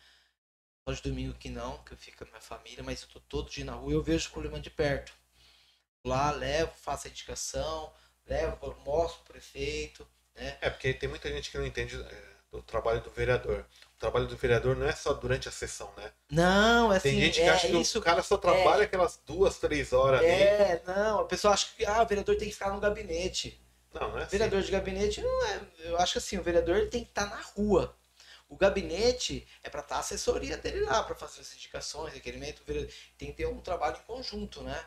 [0.89, 3.21] Só de domingo que não, que eu fico com a minha família, mas eu tô
[3.21, 5.13] todo dia na rua e eu vejo o problema de perto.
[6.07, 7.93] Lá, levo, faço a indicação,
[8.27, 10.57] levo, mostro pro prefeito, né?
[10.61, 13.65] É, porque tem muita gente que não entende é, do trabalho do vereador.
[13.97, 16.13] O trabalho do vereador não é só durante a sessão, né?
[16.31, 17.99] Não, é Tem assim, gente que é acha que isso.
[17.99, 20.29] o cara só trabalha aquelas duas, três horas ali.
[20.31, 23.61] É, não, a pessoa acha que ah, o vereador tem que ficar no gabinete.
[23.93, 24.31] Não, não é O assim.
[24.31, 25.61] vereador de gabinete não é.
[25.79, 27.97] Eu acho que assim, o vereador tem que estar na rua.
[28.49, 32.61] O gabinete é para estar a assessoria dele lá, para fazer as indicações, requerimento.
[32.63, 32.65] O
[33.19, 34.85] tem que ter um trabalho em conjunto, né?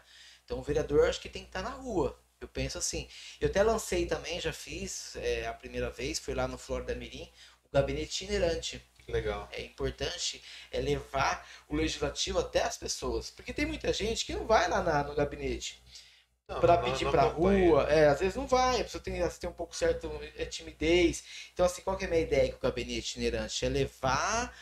[0.50, 2.20] Então o vereador acho que tem que estar na rua.
[2.42, 3.08] Eu penso assim.
[3.40, 7.32] Eu até lancei também, já fiz é, a primeira vez, fui lá no Florida Mirim,
[7.66, 8.82] o gabinete itinerante.
[9.08, 9.48] Legal.
[9.52, 10.42] É importante
[10.72, 13.30] é levar o legislativo até as pessoas.
[13.30, 15.80] Porque tem muita gente que não vai lá na- no gabinete
[16.48, 17.70] para pedir acompanha.
[17.70, 21.24] rua, é, às vezes não vai, a pessoa tem, tem um pouco certo é, timidez.
[21.54, 23.66] Então, assim, qual que é a minha ideia com o gabinete itinerante?
[23.66, 24.56] É levar,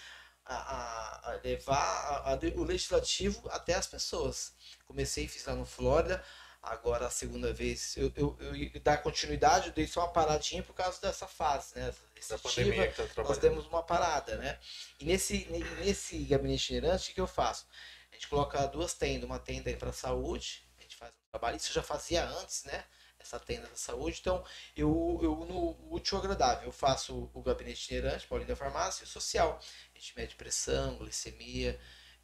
[0.56, 4.54] a, a- levar a- o legislativo até as pessoas.
[4.86, 6.24] Comecei, fiz lá no Flórida,
[6.62, 10.74] agora a segunda vez eu, eu, eu dar continuidade, eu dei só uma paradinha por
[10.74, 11.94] causa dessa fase, né?
[12.16, 14.60] essa pandemia que tá nós demos uma parada, né?
[15.00, 15.46] E nesse,
[15.80, 17.68] nesse gabinete itinerante, o que eu faço?
[18.12, 21.70] A gente coloca duas tendas, uma tenda para saúde, a gente faz um trabalho, isso
[21.70, 22.84] eu já fazia antes, né?
[23.20, 24.44] Essa tenda da saúde, então
[24.76, 29.10] eu, eu no útil agradável, eu faço o gabinete itinerante, Paulinho da Farmácia, e o
[29.10, 29.60] social.
[29.98, 31.80] A gente mede pressão, glicemia,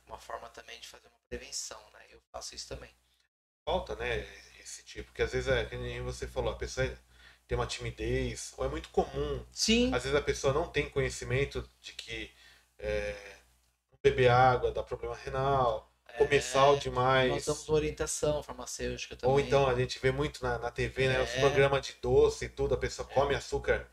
[0.05, 2.01] uma forma também de fazer uma prevenção, né?
[2.11, 2.91] Eu faço isso também.
[3.65, 4.19] Falta, né,
[4.61, 5.05] esse tipo.
[5.07, 6.87] Porque às vezes é, que nem você falou, a pessoa
[7.47, 9.43] tem uma timidez, ou é muito comum.
[9.51, 9.91] Sim.
[9.91, 12.31] Às vezes a pessoa não tem conhecimento de que
[12.77, 13.37] é,
[14.03, 17.45] beber água dá problema renal, comer sal É, Nós demais.
[17.45, 19.33] damos orientação farmacêutica também.
[19.33, 21.19] Ou então a gente vê muito na, na TV, né?
[21.23, 21.39] Os É.
[21.39, 23.89] programas de doce e tudo, a pessoa come açúcar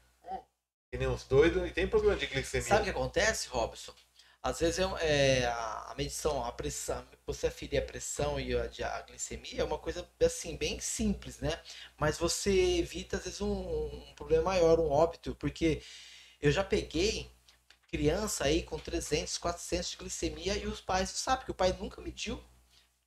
[0.90, 2.66] que nem uns doidos e tem problema de glicemia.
[2.68, 3.94] Sabe o que acontece, Robson?
[4.42, 8.64] Às vezes é, é, a medição, a pressão, você aferir a pressão e a,
[8.96, 11.60] a glicemia é uma coisa assim, bem simples, né?
[11.98, 15.82] Mas você evita, às vezes, um, um problema maior, um óbito, porque
[16.40, 17.30] eu já peguei
[17.90, 22.00] criança aí com 300, 400 de glicemia e os pais sabem, porque o pai nunca
[22.00, 22.42] mediu.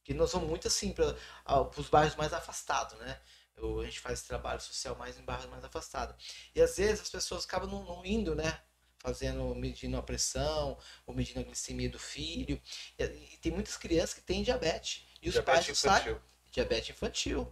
[0.04, 1.16] Que nós somos muito assim para
[1.78, 3.20] os bairros mais afastados, né?
[3.56, 6.16] Eu, a gente faz trabalho social mais em bairros mais afastados.
[6.56, 8.62] E às vezes as pessoas acabam não, não indo, né?
[9.00, 12.62] Fazendo, medindo a pressão, ou medindo a glicemia do filho.
[12.98, 15.06] E, e tem muitas crianças que têm diabetes.
[15.22, 16.18] E os Diabetes pais não sabem.
[16.52, 17.52] Diabetes infantil.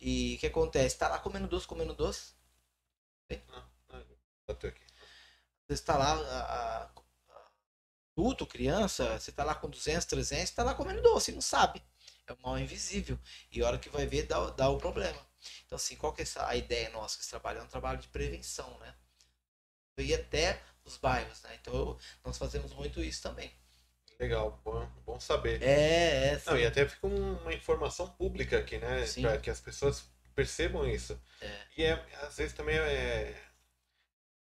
[0.00, 0.96] E o que acontece?
[0.98, 2.32] Tá lá comendo doce, comendo doce.
[4.46, 4.82] Bateu aqui.
[5.68, 6.90] Você está lá, a, a-
[8.16, 11.82] adulto, criança, você está lá com 200, 300, está lá comendo doce, não sabe.
[12.26, 13.18] É o mal invisível.
[13.50, 15.18] E a hora que vai ver, dá, dá o problema.
[15.66, 17.60] Então, assim, qual que é a ideia nossa com esse trabalho?
[17.60, 18.94] É um trabalho de prevenção, né?
[19.98, 21.58] Ia até os bairros, né?
[21.60, 23.52] Então, nós fazemos muito isso também.
[24.18, 25.62] Legal, bom, bom saber.
[25.62, 26.42] É, é.
[26.46, 29.04] Não, e até fica um- uma informação pública aqui, né?
[29.20, 31.20] Para que as pessoas percebam isso.
[31.40, 31.60] É.
[31.76, 33.40] E é, às vezes também é,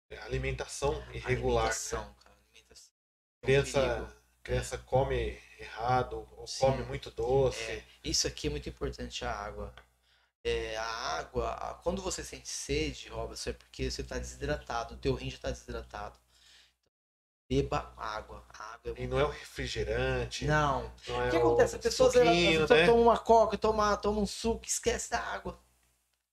[0.10, 1.66] é alimentação irregular.
[1.66, 2.16] Alimentação, Né?
[2.24, 2.36] cara.
[2.52, 2.94] Alimentação.
[3.42, 6.60] É Criança, criança come errado, ou Sim.
[6.60, 7.60] come muito doce.
[7.64, 9.74] É, isso aqui é muito importante, a água.
[10.44, 10.86] É, a
[11.20, 15.30] água, a- quando você sente sede, Robson, é porque você está desidratado, o teu rim
[15.30, 16.18] já está desidratado.
[17.50, 18.44] Beba água.
[18.50, 20.46] Água é E não é o refrigerante.
[20.46, 20.92] Não.
[21.08, 21.76] não é O que acontece?
[21.76, 22.86] o As pessoas elas, suquinho, as pessoas né?
[22.86, 25.60] tomam uma coca, tomam, tomam um suco, esquece da água.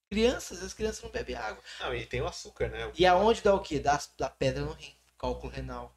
[0.09, 1.63] Crianças, as crianças não bebem água.
[1.79, 2.91] Não, e tem o açúcar, né?
[2.97, 3.79] E aonde dá o quê?
[3.79, 5.95] Dá, dá pedra no rim, cálculo renal.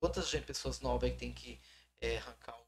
[0.00, 1.60] Quantas pessoas novas aí que tem que
[2.00, 2.65] é, arrancar, o-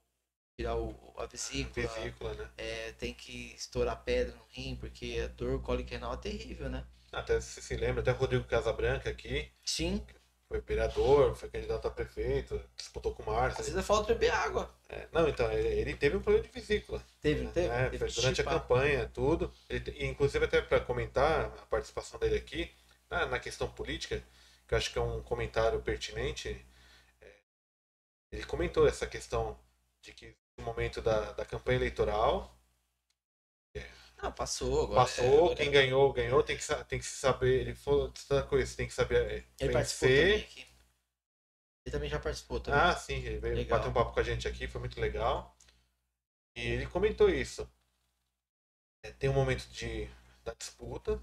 [0.59, 2.51] tirar o, a vesícula, Vesícula, né?
[2.59, 6.85] é, tem que estourar pedra no rim, porque a dor cólica renal é terrível, né?
[7.13, 10.05] Até você se lembra, até o Rodrigo Casabranca aqui, Sim,
[10.49, 13.65] foi vereador, foi candidato a prefeito, disputou com o às Márcio.
[13.65, 14.75] vezes é falta beber água.
[14.89, 17.01] É, não, então, ele, ele teve um problema de vesícula.
[17.21, 17.69] Teve, não teve?
[17.69, 18.61] É, teve durante a chipar.
[18.61, 19.53] campanha, tudo.
[19.69, 22.69] Ele inclusive, até para comentar a participação dele aqui,
[23.09, 24.23] na, na questão política,
[24.67, 26.49] que eu acho que é um comentário pertinente,
[27.21, 27.33] é,
[28.33, 29.59] ele comentou essa questão
[30.03, 32.55] de que no momento da, da campanha eleitoral,
[34.23, 35.01] Não, passou agora.
[35.01, 38.43] passou, é, agora- quem ganhou, ganhou, tem que, tem que se saber, ele falou dessa
[38.43, 39.17] coisa, tem que saber
[39.61, 40.45] é, Ele participou também vencer.
[40.45, 40.67] aqui.
[41.87, 42.81] Ele também já participou também.
[42.81, 43.79] Ah, sim, ele veio Legal.
[43.79, 45.57] bater um papo com a gente aqui, foi muito legal.
[46.57, 47.69] E ele comentou isso.
[49.03, 50.09] É, tem um momento de,
[50.45, 51.23] da disputa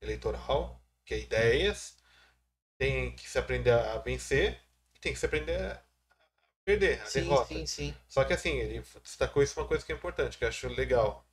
[0.00, 1.96] eleitoral, que é ideias,
[2.78, 4.60] tem que se aprender a vencer
[4.94, 5.82] e tem que se aprender a
[6.64, 7.54] perder, a sim, derrota.
[7.54, 7.94] sim, sim.
[8.08, 11.24] Só que assim, ele destacou isso uma coisa que é importante, que eu acho legal.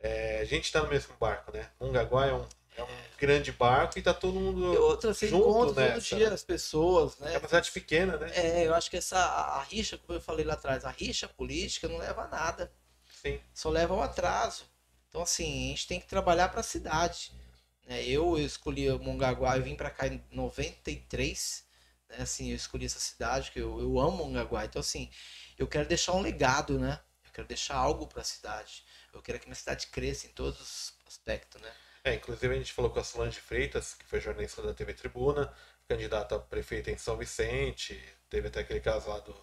[0.00, 1.70] É, a gente está no mesmo barco, né?
[1.80, 2.46] Mongaguá é um,
[2.76, 2.86] é um
[3.18, 4.72] grande barco e tá todo mundo.
[4.72, 6.34] E outra, você junto encontra todo nessa, dia né?
[6.34, 7.34] as pessoas, né?
[7.34, 8.30] É uma cidade pequena, né?
[8.34, 11.26] É, eu acho que essa a, a rixa, como eu falei lá atrás, a rixa
[11.28, 12.72] política não leva a nada,
[13.22, 13.40] Sim.
[13.52, 14.64] só leva ao atraso.
[15.08, 17.32] Então, assim, a gente tem que trabalhar para a cidade.
[17.86, 18.04] né?
[18.04, 21.67] Eu, escolhi o Mongaguá, eu vim para cá em 93, né?
[22.18, 24.64] Assim, eu escolhi essa cidade, que eu, eu amo Mongaguá.
[24.64, 25.10] Então, assim,
[25.58, 27.00] eu quero deixar um legado, né?
[27.26, 28.84] Eu quero deixar algo para a cidade.
[29.12, 31.72] Eu quero que minha cidade cresça em todos os aspectos, né?
[32.04, 35.52] É, inclusive a gente falou com a Solange Freitas, que foi jornalista da TV Tribuna,
[35.86, 38.00] candidata a prefeita em São Vicente,
[38.30, 39.34] teve até aquele caso lá do,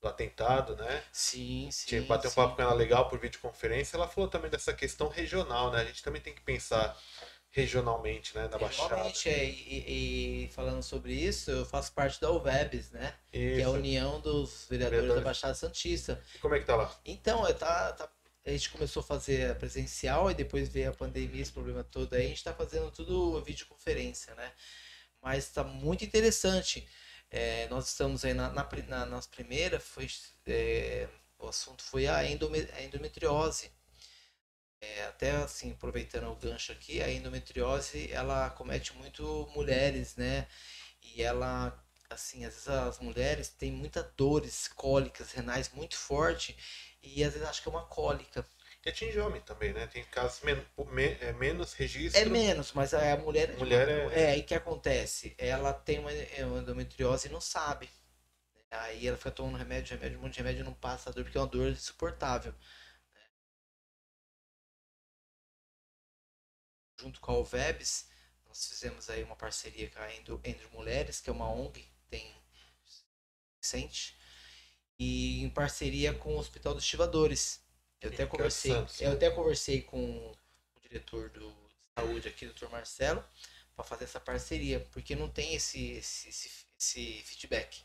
[0.00, 1.02] do atentado, né?
[1.12, 1.86] Sim, sim.
[1.86, 5.70] Tinha bateu um papo com ela legal por videoconferência, ela falou também dessa questão regional,
[5.72, 5.80] né?
[5.80, 6.96] A gente também tem que pensar
[7.54, 8.48] regionalmente, né?
[8.48, 8.96] Na Baixada.
[9.26, 13.14] É, e, e falando sobre isso, eu faço parte da UVEBS, né?
[13.30, 13.70] Que é a Isso.
[13.70, 15.14] União dos Vereadores, Vereadores.
[15.14, 16.20] da Baixada Santista.
[16.34, 16.92] E como é que tá lá?
[17.04, 18.10] Então, é, tá, tá-
[18.44, 22.12] a gente começou a fazer a presencial e depois veio a pandemia, esse problema todo
[22.14, 24.50] aí, a gente está fazendo tudo videoconferência, né?
[25.22, 26.86] Mas está muito interessante.
[27.30, 30.08] É, nós estamos aí na, na, na, nas primeiras, foi,
[30.46, 33.70] é, o assunto foi a, endome- a endometriose.
[34.84, 40.46] É, até assim, aproveitando o gancho aqui, a endometriose, ela comete muito mulheres, né?
[41.02, 41.72] E ela,
[42.10, 46.56] assim, às vezes as mulheres têm muitas dores cólicas renais muito forte
[47.02, 48.44] e às vezes acho que é uma cólica.
[48.84, 49.86] E atinge homem também, né?
[49.86, 50.56] Tem casos men
[50.92, 52.20] me- é, menos registro.
[52.20, 56.12] É menos, mas a mulher, é Mulher é- é aí que acontece, ela tem uma
[56.12, 57.88] é uma endometriose e não sabe.
[58.70, 61.24] Aí ela fica tomando remédio, remédio, um monte de remédio e não passa a dor
[61.24, 62.54] porque é uma dor insuportável.
[67.04, 68.06] Junto com a Alvebs,
[68.46, 72.34] nós fizemos aí uma parceria com a Endo, Endo Mulheres, que é uma ONG, tem
[73.60, 74.16] Vicente,
[74.98, 77.60] e em parceria com o Hospital dos Estivadores.
[78.00, 79.16] Eu até conversei, eu né?
[79.16, 82.68] até conversei com o diretor do de saúde aqui, Dr.
[82.70, 83.22] Marcelo,
[83.76, 86.50] para fazer essa parceria, porque não tem esse, esse, esse,
[86.80, 87.82] esse feedback.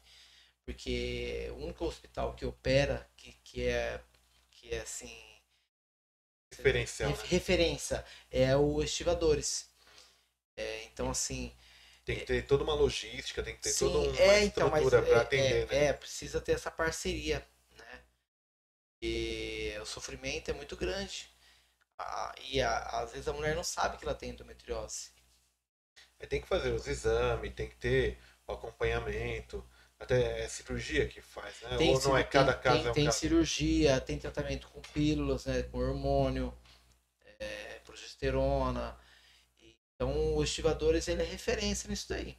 [0.63, 4.01] Porque o único hospital que opera, que, que é
[4.49, 5.28] que é assim,
[6.63, 7.11] Diferencial.
[7.11, 9.67] ref- referência, é o Estivadores.
[10.57, 11.53] É, então assim,
[12.03, 15.01] Tem que ter toda uma logística, tem que ter Sim, toda uma é, então, estrutura
[15.01, 15.85] é, para atender, é, né?
[15.87, 17.45] é, precisa ter essa parceria,
[17.77, 18.01] né?
[19.01, 21.29] E o sofrimento é muito grande.
[21.99, 25.11] Ah, e a- às vezes a mulher não sabe que ela tem endometriose.
[26.29, 29.63] Tem que fazer os exames, tem que ter o acompanhamento,
[29.99, 31.77] até é cirurgia que faz, né?
[31.77, 33.19] Tem, Ou não é cada tem, caso tem, é um tem caso.
[33.19, 36.57] cirurgia, tem tratamento com pílulas, né, com hormônio,
[37.39, 38.97] é, progesterona.
[39.93, 42.37] Então, os estivadores, ele é referência nisso daí.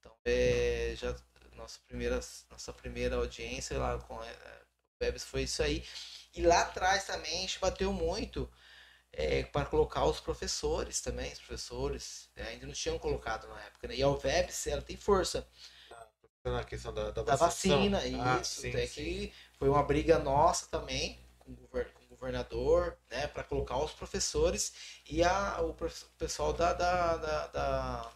[0.00, 1.14] Então, é, já
[1.54, 4.32] nossa primeira, nossa primeira audiência lá com é,
[5.00, 5.84] o Webs foi isso aí.
[6.34, 8.50] E lá atrás também a gente bateu muito
[9.12, 13.88] é, para colocar os professores também, os professores né, ainda não tinham colocado na época.
[13.88, 13.96] Né?
[13.96, 15.48] E a Webs, ela tem força
[16.46, 18.60] Na questão da, da, da vacina, Ah, isso.
[18.60, 19.02] sim, até sim.
[19.02, 23.76] que foi uma briga nossa também com o gover- com o governador, né, para colocar
[23.78, 24.72] os professores
[25.10, 25.74] e a, o
[26.18, 28.12] pessoal da, da, da, da,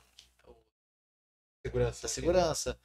[1.64, 2.02] Segurança.
[2.02, 2.78] da segurança.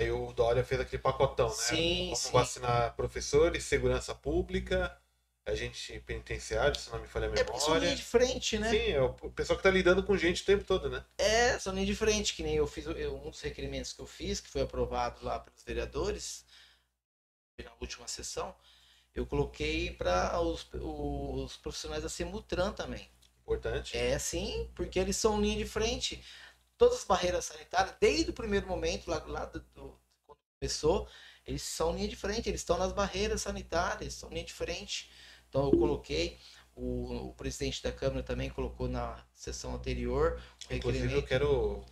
[0.00, 1.54] Aí o Dória fez aquele pacotão, né?
[1.54, 2.32] Sim, Vamos sim.
[2.32, 5.00] vacinar professores, segurança pública,
[5.44, 7.96] agente penitenciário, se não me falha a É porque são linha memória.
[7.96, 8.70] de frente, né?
[8.70, 11.04] Sim, é o pessoal que tá lidando com gente o tempo todo, né?
[11.18, 14.06] É, são linha de frente, que nem eu fiz, eu- um dos requerimentos que eu
[14.06, 16.44] fiz, que foi aprovado lá pelos vereadores,
[17.64, 18.54] na última sessão,
[19.14, 23.08] eu coloquei para os, os profissionais da Semutran também.
[23.42, 23.96] Importante.
[23.96, 26.24] É sim, porque eles são linha de frente.
[26.78, 31.08] Todas as barreiras sanitárias, desde o primeiro momento, lá, lá do, do- quando começou,
[31.46, 35.10] eles são linha de frente, eles estão nas barreiras sanitárias, são linha de frente.
[35.52, 36.38] Então eu coloquei,
[36.74, 40.40] o, o presidente da Câmara também colocou na sessão anterior
[40.70, 41.84] Inclusive, eu quero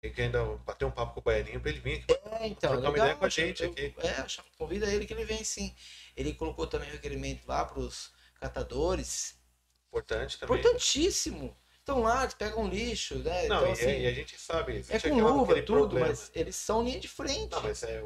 [0.00, 2.12] quero ainda bater um papo com o Baianinho pra ele vir aqui.
[2.12, 3.92] É, então, trocar uma legal, ideia com a gente eu- aqui.
[3.98, 4.24] É,
[4.56, 5.74] convida ele que ele vem sim.
[6.16, 9.36] Ele colocou também o requerimento lá para os catadores.
[9.88, 10.60] Importante também.
[10.60, 11.56] Importantíssimo.
[11.80, 13.48] Estão lá, eles pegam lixo, né?
[13.48, 14.84] Não, então, e, assim, e a gente sabe.
[14.88, 16.06] É com luva, tudo, problema.
[16.06, 17.50] mas eles são linha de frente.
[17.50, 18.04] Não, mas é.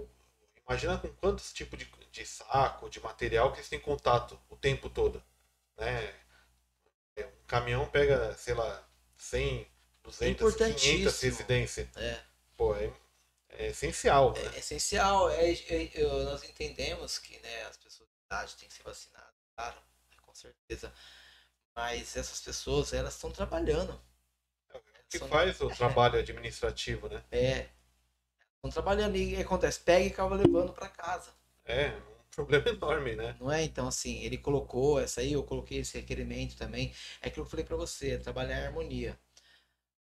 [0.71, 4.89] Imagina com quantos tipos de, de saco, de material que eles têm contato o tempo
[4.89, 5.21] todo.
[5.77, 6.15] Né?
[7.17, 9.67] É, Um caminhão pega, sei lá, 100,
[10.05, 11.11] 200, 500 Importantíssimo.
[11.33, 11.89] residências.
[11.97, 12.23] É,
[12.57, 12.89] Pô, é,
[13.49, 14.33] é essencial.
[14.33, 14.43] né?
[14.55, 15.29] é essencial.
[15.31, 19.35] É, é- eu- nós entendemos que né, as pessoas de idade têm que ser vacinadas,
[19.57, 20.95] claro, né, com certeza.
[21.75, 24.01] Mas essas pessoas, elas estão trabalhando.
[25.09, 25.69] que São- faz o
[26.07, 27.25] trabalho administrativo, né?
[27.33, 27.69] É.
[28.61, 29.81] Estão trabalhando e acontece?
[29.81, 31.31] Pega e acaba levando para casa.
[31.65, 33.35] É um problema enorme, né?
[33.41, 33.63] Não é?
[33.65, 36.93] Então, assim, ele colocou essa aí, eu coloquei esse requerimento também.
[37.23, 39.19] É aquilo que eu falei pra você, é trabalhar em harmonia.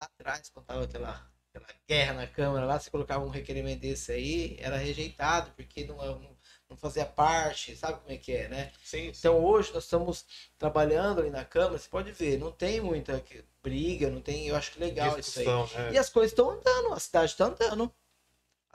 [0.01, 4.57] Atrás, quando tava aquela, aquela guerra na Câmara lá, você colocava um requerimento desse aí,
[4.59, 6.37] era rejeitado, porque não, não,
[6.71, 8.73] não fazia parte, sabe como é que é, né?
[8.83, 9.19] Sim, sim.
[9.19, 10.25] Então hoje nós estamos
[10.57, 13.23] trabalhando ali na Câmara, você pode ver, não tem muita
[13.63, 15.47] briga, não tem, eu acho que legal isso aí.
[15.47, 15.93] Né?
[15.93, 17.93] E as coisas estão andando, a cidade está andando.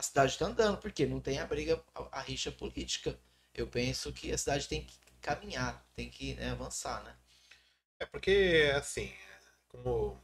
[0.04, 3.18] A cidade está andando, porque não tem a briga, a, a rixa política.
[3.56, 7.16] Eu penso que a cidade tem que caminhar, tem que né, avançar, né?
[8.00, 9.12] É porque, assim,
[9.70, 10.20] como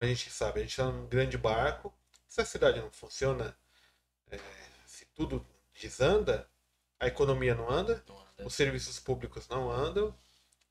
[0.00, 1.92] a gente sabe, a gente tá num grande barco,
[2.28, 3.56] se a cidade não funciona,
[4.30, 4.38] é,
[4.86, 5.46] se tudo
[5.80, 6.48] desanda,
[7.00, 8.46] a economia não anda, Não anda.
[8.46, 10.14] os serviços públicos não andam,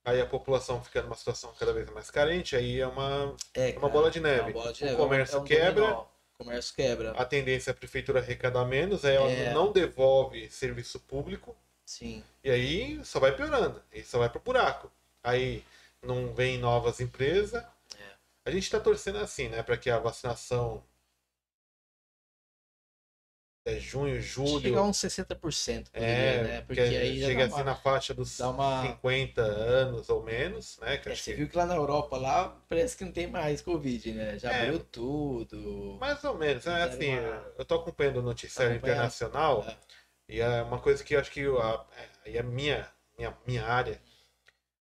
[0.05, 3.89] aí a população fica numa situação cada vez mais carente, aí é uma, É, uma
[3.89, 4.51] cara, bola de é neve.
[4.51, 5.81] uma bola de O neve, comércio é um quebra.
[5.81, 6.05] dominó.
[6.43, 7.11] Comércio quebra.
[7.11, 9.53] a tendência é a prefeitura arrecadar menos, aí ela É.
[9.53, 12.23] não devolve serviço público, Sim.
[12.43, 14.91] e aí só vai piorando, e só vai pro buraco.
[15.23, 15.63] Aí
[16.01, 17.63] não vem novas empresas.
[17.63, 18.13] É.
[18.45, 20.83] A gente tá torcendo assim, né, para que a vacinação
[23.66, 26.61] é junho, julho, Chegar a uns 60%, poderia, é, né?
[26.61, 27.64] porque aí chega assim uma...
[27.64, 31.66] na faixa dos uma- 50 anos ou menos, né, É, você que viu que lá
[31.66, 34.38] na Europa, lá, parece que não tem mais Covid, né?
[34.38, 34.61] Já É.
[34.64, 35.97] abriu tudo.
[35.99, 39.78] mais ou menos, é assim, uma- eu tô acompanhando o noticiário internacional É.
[40.28, 41.86] e é uma coisa que eu acho que a,
[42.26, 42.86] é a minha,
[43.18, 44.01] minha, minha área,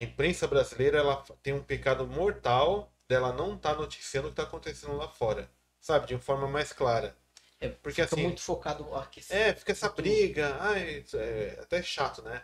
[0.01, 4.43] a imprensa brasileira, ela tem um pecado mortal dela não estar noticiando o que está
[4.49, 5.47] acontecendo lá fora,
[5.79, 7.15] sabe, de uma forma mais clara.
[7.65, 9.41] É, Porque fica assim, muito focado aquecimento.
[9.41, 12.41] é, fica essa briga, ai, é até chato, né?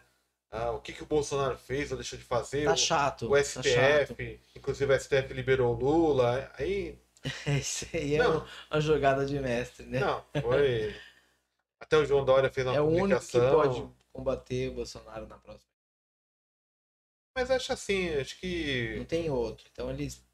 [0.52, 2.66] Ah, o que, que o Bolsonaro fez ou deixou de fazer?
[2.66, 3.28] Tá o, chato.
[3.28, 4.16] o tá STF, chato.
[4.56, 7.00] inclusive o STF liberou o Lula, aí
[7.60, 8.46] Isso aí é Não.
[8.72, 10.00] uma jogada de mestre, né?
[10.00, 10.96] Não, foi.
[11.82, 13.52] Até o João Dória fez uma é o único que publicação.
[13.52, 15.70] pode combater o Bolsonaro na próxima.
[17.36, 18.96] Mas acho assim, acho que.
[18.98, 19.66] Não tem outro.
[19.72, 20.26] Então eles.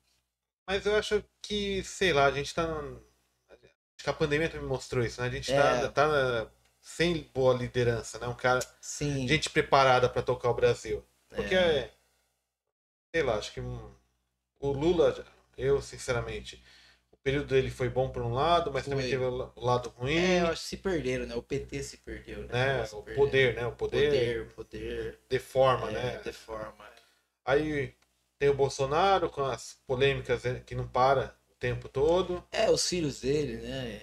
[0.68, 2.66] Mas eu acho que, sei lá, a gente tá.
[4.10, 5.28] A pandemia também mostrou isso, né?
[5.28, 5.88] A gente É.
[5.88, 6.52] tá, tá
[6.82, 8.28] sem boa liderança, né?
[8.28, 8.60] Um cara.
[8.82, 9.28] Sim.
[9.28, 11.04] Gente preparada pra tocar o Brasil.
[11.30, 11.78] Porque É.
[11.78, 11.92] é.
[13.14, 13.60] Sei lá, acho que.
[14.60, 15.26] O Lula
[15.58, 16.64] eu sinceramente.
[17.12, 19.10] O período dele foi bom por um lado, mas também Foi.
[19.10, 20.16] teve o la- o lado ruim.
[20.18, 21.34] É, eu acho que se perderam, né?
[21.36, 22.48] O PT se perdeu, né?
[22.82, 22.84] né?
[22.94, 23.66] O poder, né?
[23.66, 25.20] O poder, Poder, poder.
[25.28, 26.22] deforma, é, né?
[26.24, 26.86] Deforma.
[27.44, 27.96] Aí
[28.38, 32.44] tem o Bolsonaro com as polêmicas né, que não para tempo todo.
[32.52, 34.02] É, os filhos dele, né?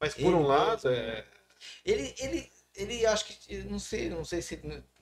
[0.00, 1.24] Mas por Ele um lado, é,
[1.84, 4.56] Ele, ele, ele acho que, não sei, não sei se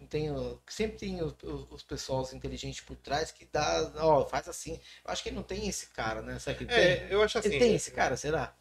[0.08, 0.28] tem,
[0.66, 1.34] sempre tem os,
[1.70, 4.80] os, pessoal inteligentes por trás que dá, ó, faz assim.
[5.04, 6.38] Eu acho que ele não tem esse cara, né?
[6.38, 7.10] Será que ele é, tem?
[7.10, 7.48] eu acho assim.
[7.48, 8.56] ele tem esse cara, será?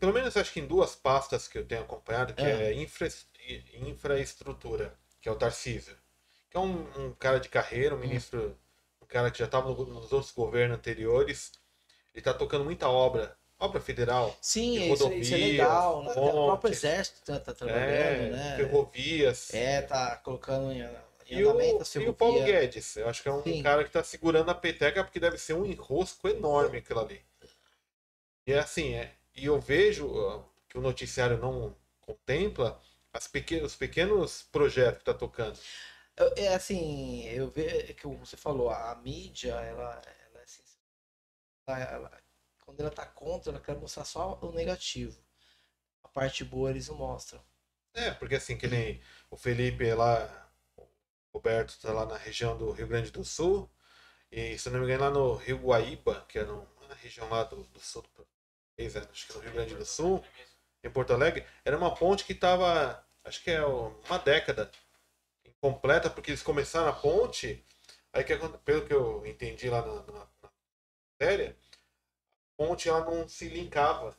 [0.00, 2.62] pelo menos acho que em duas pastas que eu tenho acompanhado, que Ah.
[2.62, 3.08] é infra,
[3.74, 5.96] infraestrutura, que é o Tarcísio.
[6.50, 8.58] Que é um, um cara de carreira, um ministro,
[9.00, 11.52] um cara que já estava nos outros governos anteriores.
[12.16, 14.34] Ele está tocando muita obra, obra federal.
[14.40, 16.02] Sim, isso, isso é rodovias, legal.
[16.02, 16.12] né?
[16.12, 18.56] O próprio exército tá, tá trabalhando, é, né?
[18.56, 19.52] ferrovias.
[19.52, 20.88] É, tá colocando em, em
[21.28, 22.42] E o, andamento a e o Paulo.
[22.42, 23.62] Guedes, eu acho que é um Sim.
[23.62, 27.20] cara que está segurando a peteca porque deve ser um enrosco enorme aquilo ali.
[28.46, 32.80] E é assim, é, e eu vejo que o noticiário não contempla
[33.12, 35.58] as pequen os pequenos projetos que está tocando.
[36.34, 40.00] É assim, eu vejo que como você falou, a mídia, ela,
[41.72, 42.20] ela, é
[42.64, 45.18] quando ela tá contra, ela quer mostrar só o negativo.
[46.02, 47.42] A parte boa eles não mostram.
[47.94, 49.00] É, porque assim, que nem
[49.30, 50.86] o Felipe lá, o
[51.32, 53.70] Roberto está lá na região do Rio Grande do Sul,
[54.30, 57.62] e se não me engano lá no Rio Guaíba, que é na região lá do,
[57.64, 58.26] do sul do
[58.76, 60.22] país, é, acho que no Rio Grande do Sul,
[60.82, 64.70] em Porto Alegre, era uma ponte que estava, acho que é uma década
[65.44, 67.64] incompleta, porque eles começaram a ponte,
[68.12, 70.26] aí que pelo que eu entendi lá na, na,
[71.20, 71.54] a
[72.56, 74.16] ponte ela não se linkava.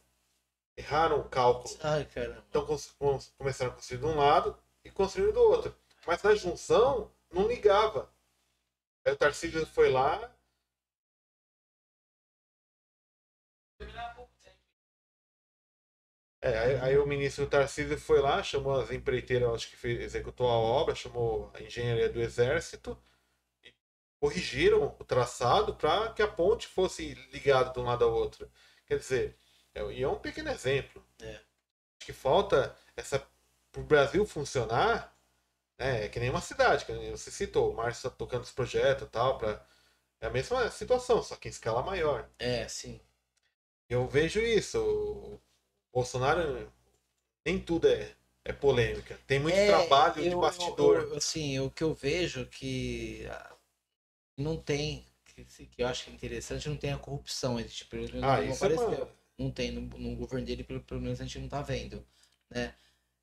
[0.78, 1.76] Erraram o cálculo.
[1.84, 2.44] Ai, caramba.
[2.50, 2.66] Então
[3.38, 5.76] começaram a construir de um lado e construindo do outro.
[6.06, 8.10] Mas na junção não ligava.
[9.06, 10.32] Aí o Tarcísio foi lá.
[16.42, 20.48] É, aí, aí o ministro Tarcísio foi lá, chamou as empreiteiras, acho que fez- executou
[20.48, 22.98] a obra, chamou a engenharia do exército
[24.20, 28.50] corrigiram o traçado para que a ponte fosse ligada de um lado ao outro.
[28.86, 29.38] Quer dizer,
[29.76, 31.04] é, e é um pequeno exemplo.
[31.22, 31.36] É.
[31.36, 33.20] Acho que falta essa
[33.72, 35.16] para o Brasil funcionar,
[35.78, 39.08] né, é que nem uma cidade, que você citou, o Márcio está tocando os projetos
[39.08, 39.64] e tal, pra,
[40.20, 42.28] é a mesma situação, só que em escala maior.
[42.40, 43.00] É, sim.
[43.90, 44.80] Eu vejo isso.
[44.82, 45.40] O
[45.94, 46.72] Bolsonaro,
[47.46, 49.20] nem tudo é, é polêmica.
[49.28, 51.04] Tem muito É, trabalho de eu- bastidor.
[51.04, 53.56] eu- assim, o que eu vejo que ah,
[54.38, 57.60] não tem, que, que eu acho que é interessante, não tem a corrupção.
[57.60, 58.88] Ele, tipo, ele ah, não é apareceu.
[58.88, 59.18] uma...
[59.38, 62.04] Não tem no, no governo dele, pelo, pelo menos a gente não tá vendo,
[62.50, 62.74] né?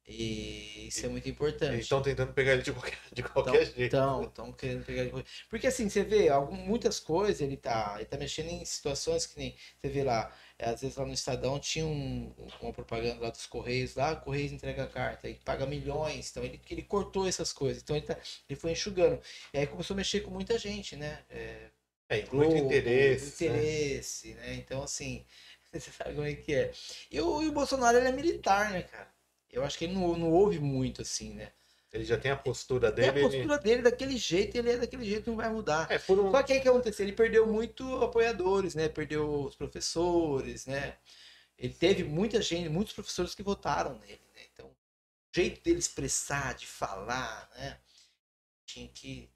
[0.07, 1.73] E isso é muito importante.
[1.73, 3.81] Eles estão tentando pegar ele de qualquer, de qualquer jeito.
[3.81, 5.25] Então, estão querendo pegar.
[5.49, 9.39] Porque assim, você vê algum, muitas coisas, ele tá, ele tá mexendo em situações que
[9.39, 9.57] nem.
[9.81, 13.47] Você vê lá, é, às vezes lá no Estadão tinha um- uma propaganda lá dos
[13.47, 17.83] Correios, lá, Correios entrega a carta, e paga milhões, então ele, ele cortou essas coisas,
[17.83, 18.17] então ele, tá,
[18.49, 19.21] ele foi enxugando.
[19.53, 21.25] E aí começou a mexer com muita gente, né?
[21.31, 21.71] É,
[22.09, 23.49] É, Globo, muito interesse.
[23.49, 23.57] né?
[23.59, 24.55] interesse, né?
[24.55, 25.25] Então, assim,
[25.73, 26.73] você sabe como é que é.
[27.11, 29.13] E o, e o Bolsonaro, ele é militar, né, cara?
[29.51, 31.53] Eu acho que ele não, não ouve muito, assim, né?
[31.95, 33.09] Ele já tem a postura a dele.
[33.11, 35.89] ele- postura dele daquele jeito, ele é daquele jeito, não vai mudar.
[35.89, 36.31] É, um...
[36.33, 37.07] Só que aí o que aconteceu?
[37.07, 38.89] Ele perdeu muito apoiadores, né?
[38.89, 40.99] Perdeu os professores, né?
[41.57, 44.43] Ele teve muita gente, muitos professores que votaram nele, né?
[44.53, 44.77] Então, o
[45.33, 47.79] jeito dele expressar, de falar, né?
[48.67, 49.31] Tinha que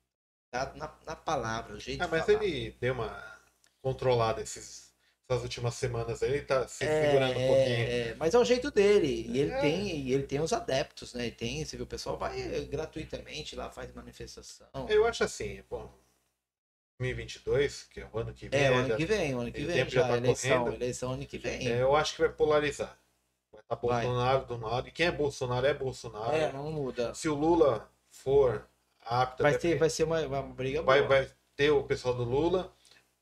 [0.53, 2.43] dar na, na palavra, o jeito Ah, de mas falar.
[2.45, 3.41] ele deu uma
[3.81, 4.88] controlada esses,
[5.29, 7.87] essas últimas semanas aí, ele tá se É, segurando um pouquinho.
[7.87, 9.27] é, mas é o jeito dele.
[9.29, 9.61] E ele É.
[9.61, 11.27] tem, e ele tem os adeptos, né?
[11.27, 14.67] Ele tem, você vê, o pessoal vai eh, gratuitamente lá, faz manifestação.
[14.89, 15.93] Eu acho assim, bom,
[16.99, 19.53] 2022, que é o ano que vem, É, o ano já- que vem, o ano
[19.53, 20.77] que vem, já já, tá eleição, correndo.
[20.77, 21.69] eleição ano que vem.
[21.69, 22.99] é, eu acho que vai polarizar.
[23.53, 24.05] Vai estar Vai.
[24.07, 26.35] Bolsonaro do lado, e quem é Bolsonaro é Bolsonaro.
[26.37, 27.15] É, não muda.
[27.15, 28.67] Se o Lula for
[29.05, 31.09] apto, Vai, ter, vai ser uma, uma briga vai, boa.
[31.23, 32.73] vai ter o pessoal do Lula.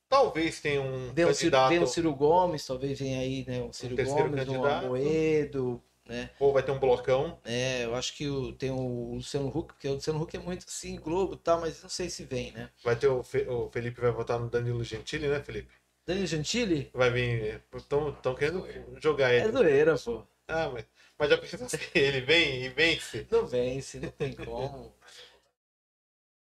[0.08, 3.62] Talvez tenha um Ciro, candidato, vem o Ciro Gomes, talvez venha aí, né?
[3.62, 4.84] O Ciro terceiro Gomes, candidato.
[4.86, 6.30] Amoedo, né?
[6.38, 7.38] ou vai ter um blocão.
[7.44, 10.64] É, eu acho que o, tem o Luciano Huck, porque o Luciano Huck é muito
[10.68, 12.70] assim, Globo e tal, mas não sei se vem, né?
[12.84, 15.72] Vai ter o, Fe- o Felipe vai votar no Danilo Gentili, né, Felipe?
[16.06, 16.90] Danilo Gentili?
[16.94, 17.62] Vai vir.
[17.74, 18.64] Estão querendo
[19.02, 19.52] jogar É ele.
[19.52, 20.24] zoeira, pô.
[20.48, 20.86] Ah, mas,
[21.18, 23.26] mas já pensou se ele vem e vence?
[23.30, 24.94] Não vence, não tem como.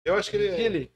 [0.04, 0.50] Eu acho que ele.
[0.50, 0.92] Gentili?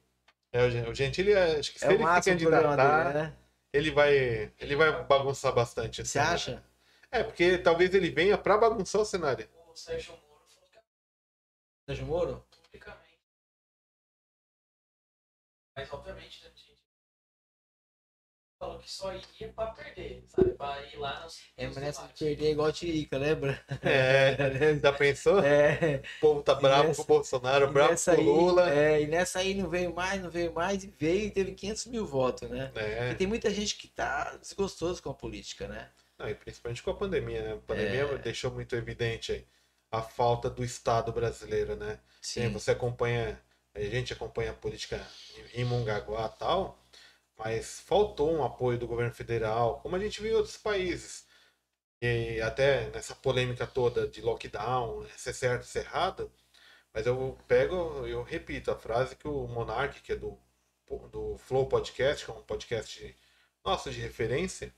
[0.55, 3.37] É, o Gen- o Gentili, é- acho que se É ele se candidatar, dele, né?
[3.73, 4.15] ele vai,
[4.61, 6.03] ele vai bagunçar bastante.
[6.05, 6.35] Você cenário.
[6.35, 6.65] acha?
[7.11, 9.49] É, porque talvez ele venha pra bagunçar o cenário.
[9.69, 10.83] O Sérgio Moro falou que é
[11.89, 12.47] Sérgio Moro?
[12.63, 13.19] publicamente.
[15.77, 16.51] Mas obviamente, né?
[18.65, 20.51] Falou que só ia pra perder, sabe?
[20.53, 21.27] Pra ir lá no.
[21.57, 23.61] É, mas nessa de perder é igual Tirica, lembra?
[23.83, 25.41] É, já pensou?
[25.45, 26.03] É.
[26.17, 28.65] O povo tá bravo nessa- com o Bolsonaro, bravo com o Lula.
[28.65, 31.53] Aí, é, e nessa aí não veio mais, não veio mais, e veio e teve
[31.53, 32.73] 500 mil votos, né?
[32.75, 33.11] É.
[33.11, 35.91] E tem muita gente que tá desgostoso com a política, né?
[36.19, 37.53] Não, e principalmente com a pandemia, né?
[37.55, 38.19] A pandemia É.
[38.19, 39.47] deixou muito evidente aí
[39.91, 41.99] a falta do Estado brasileiro, né?
[42.21, 43.41] Sim, você acompanha,
[43.75, 45.01] a gente acompanha a política
[45.55, 46.84] em em Mongaguá e tal,
[47.37, 51.27] mas faltou um apoio do governo federal, como a gente viu em outros países.
[52.03, 56.33] E até nessa polêmica toda de lockdown, se é certo, se é errado,
[56.93, 60.39] mas eu pego, eu repito a frase que o Monark, que é do,
[61.11, 63.17] do Flow Podcast, que é um podcast
[63.65, 64.75] nosso de referência,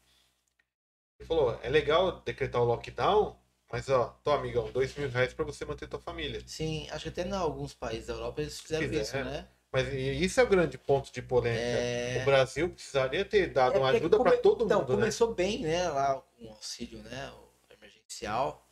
[1.18, 3.38] ele falou, é legal decretar o lockdown,
[3.70, 6.40] mas ó, tô amigão, dois mil reais pra você manter tua família.
[6.46, 9.02] Sim, acho que até em alguns países da Europa eles fizeram Fizeram.
[9.02, 9.48] isso, né?
[9.72, 11.78] Mas isso é o grande ponto de polêmica.
[11.78, 12.20] É.
[12.22, 14.96] O Brasil precisaria ter dado É uma ajuda come- pra todo Então, mundo, né?
[14.96, 18.66] começou bem, né, lá com o auxílio, né, o emergencial,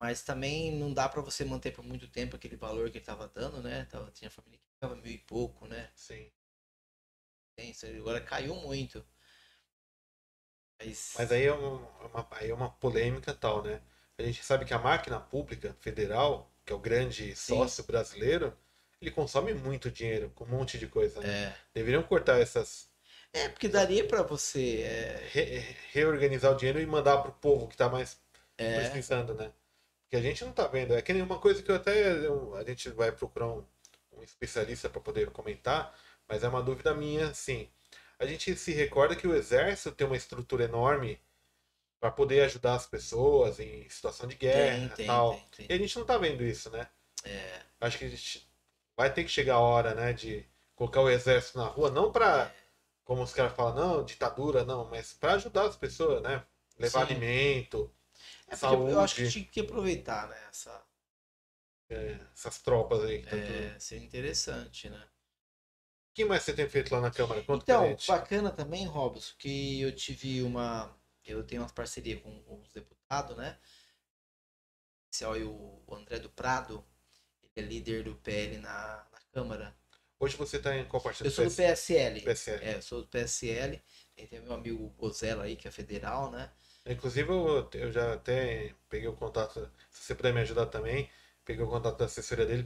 [0.00, 3.28] mas também não dá pra você manter por muito tempo aquele valor que ele tava
[3.28, 3.84] dando, né?
[3.86, 5.90] Tava, tinha família que ficava mil e pouco, né?
[5.94, 6.30] Sim.
[7.98, 9.04] Agora caiu muito.
[10.80, 13.80] Mas, Mas aí é uma, é uma- aí é uma polêmica tal, né?
[14.18, 17.56] A gente sabe que a máquina pública federal, que é o grande Sim.
[17.56, 18.56] sócio brasileiro,
[19.00, 21.20] ele consome muito dinheiro com um monte de coisa.
[21.20, 21.46] Né?
[21.48, 22.88] é, Deveriam cortar essas.
[23.32, 27.76] é porque daria pra você, é, re- reorganizar o dinheiro e mandar pro povo que
[27.76, 28.18] tá mais
[28.56, 29.52] é, precisando, né?
[30.04, 30.94] Porque a gente não tá vendo.
[30.94, 32.26] É que nem uma coisa que eu até.
[32.26, 33.64] eu- a gente vai procurar um,
[34.12, 35.94] um especialista para poder comentar,
[36.28, 37.68] mas é uma dúvida minha, sim.
[38.18, 41.20] A gente se recorda que o exército tem uma estrutura enorme
[42.00, 45.40] para poder ajudar as pessoas em situação de guerra tem, e tem, tal.
[45.56, 45.66] tem.
[45.68, 46.88] E a gente não tá vendo isso, né?
[47.24, 48.47] É, Acho que a gente
[48.98, 50.46] vai ter que chegar a hora, né, de
[50.76, 52.54] colocar o exército na rua, não para
[53.04, 56.44] como os caras falam, não, ditadura, não, mas para ajudar as pessoas, né?
[56.78, 57.14] Levar Sim.
[57.14, 57.90] alimento,
[58.48, 58.92] é porque saúde.
[58.92, 60.82] eu acho que tinha que aproveitar, né, essa,
[61.90, 63.22] É, essas tropas aí.
[63.22, 65.08] Que tá tudo- é, seria interessante, né?
[66.10, 67.42] O que mais você tem feito lá na Câmara?
[67.44, 70.94] Conta Então, bacana também, Robson, que eu tive uma.
[71.24, 73.58] Eu tenho uma parceria com os deputados, né?
[75.12, 76.82] Esse é o André do Prado,
[77.60, 79.74] é líder do PL na, na Câmara.
[80.20, 81.26] Hoje você tá em qual partido?
[81.26, 82.20] Eu sou do PSL.
[82.22, 82.64] PSL.
[82.64, 83.80] É, eu sou do PSL.
[84.16, 86.50] Tem, tem meu amigo Bozella aí, que é federal, né?
[86.84, 91.08] Inclusive, eu, eu já até peguei o contato, se você puder me ajudar também,
[91.48, 92.62] peguei o contato da assessoria dele,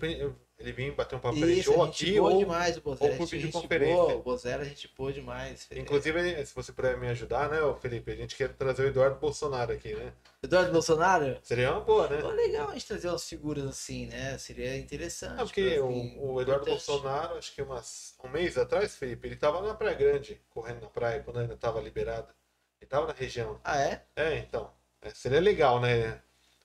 [0.58, 2.36] ele vir bater um papo a gente, Isso, ou aqui, ou...
[2.36, 3.12] demais o Bozella.
[3.12, 3.94] ou por videoconferência.
[3.94, 5.68] boa, O Bozella a gente boa demais.
[5.70, 9.72] Inclusive, se você puder me ajudar, né, Felipe, a gente quer trazer o Eduardo Bolsonaro
[9.72, 10.12] aqui, né?
[10.42, 11.38] Eduardo Bolsonaro?
[11.44, 12.20] Seria uma boa, né?
[12.20, 14.36] Pô, legal a gente trazer umas figuras assim, né?
[14.36, 15.40] Seria interessante.
[15.40, 16.84] É porque o, o Eduardo importante.
[16.84, 20.88] Bolsonaro, acho que umas, um mês atrás, Felipe, ele tava na Praia Grande, correndo na
[20.88, 22.34] praia, quando ainda tava liberado.
[22.80, 23.60] Ele tava na região.
[23.62, 24.02] Ah, é?
[24.16, 24.72] É, então.
[25.00, 26.20] É, seria legal, né?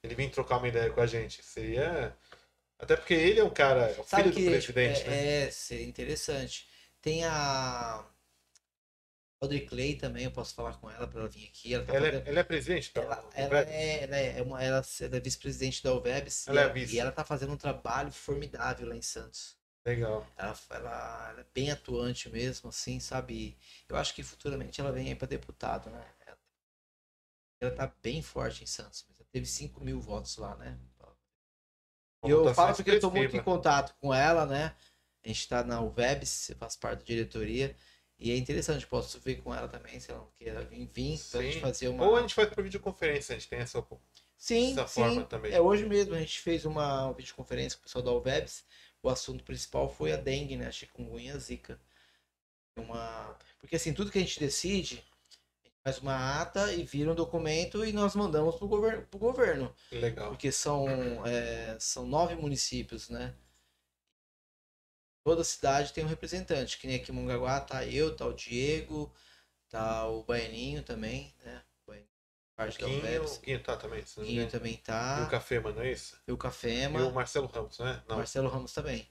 [0.08, 1.44] Ele vir trocar uma ideia com a gente.
[1.44, 2.16] Seria.
[2.80, 5.44] Até porque ele é um cara, é o Sabe filho que do presidente, é, né?
[5.48, 6.68] é, seria interessante.
[7.02, 8.06] Tem a
[9.42, 11.74] Audrey Clay também, eu posso falar com ela para ela vir aqui.
[11.74, 13.02] Ela, tá Ela é, fazendo- ela é presidente, tá?
[13.02, 16.96] ela, ela é, ela é uma, ela é vice-presidente da UVEBS Ela e, é vice.
[16.96, 19.58] e ela tá fazendo um trabalho formidável lá em Santos.
[19.86, 20.26] Legal.
[20.38, 23.58] Ela, ela, é bem atuante mesmo, assim, sabe?
[23.88, 26.06] Eu acho que futuramente ela vem aí para deputado, né?
[27.60, 30.78] Ela tá bem forte em Santos, ela teve 5 mil votos lá, né?
[32.26, 34.76] E eu votação falo porque eu tô muito em contato com ela, né?
[35.24, 37.76] A gente tá na UVEBS, eu faço parte da diretoria.
[38.20, 41.42] E é interessante, posso ver com ela também, se ela não queira vir, vir pra
[41.42, 42.06] gente fazer uma.
[42.06, 43.86] Ou a gente faz por videoconferência, a gente tem essa.
[44.36, 45.02] Sim, dessa sim.
[45.02, 45.52] forma também.
[45.52, 48.66] É, hoje mesmo a gente fez uma videoconferência com o pessoal da UVEBS.
[49.04, 50.68] O assunto principal foi a dengue, né?
[50.68, 51.80] A chikungunya a zika.
[52.76, 53.38] Uma...
[53.60, 55.04] Porque assim, tudo que a gente decide,
[55.88, 59.08] faz uma ata e vira um documento e nós mandamos pro governo.
[59.08, 60.28] Pro governo Legal.
[60.32, 60.86] porque são,
[61.26, 63.34] é, são nove municípios, né?
[65.24, 69.14] Toda cidade tem um representante, que nem aqui em Mongaguá tá eu, tá o Diego,
[69.70, 71.62] tá o Baianinho também, né?
[71.88, 71.94] O
[72.58, 73.38] parte da Guinho, UVEBS.
[73.38, 74.00] o Guinho tá também.
[74.02, 74.52] O não Guinho engano.
[74.52, 76.16] também E o tá, Café, mano, é isso?
[76.28, 78.04] e o E o Cafema, Marcelo Ramos, né?
[78.10, 79.08] Não, Marcelo Ramos também.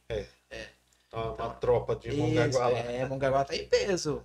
[1.09, 2.79] tá uma, Então, tropa de Mongaguá lá.
[2.79, 4.23] é, Mongaguá tá em peso.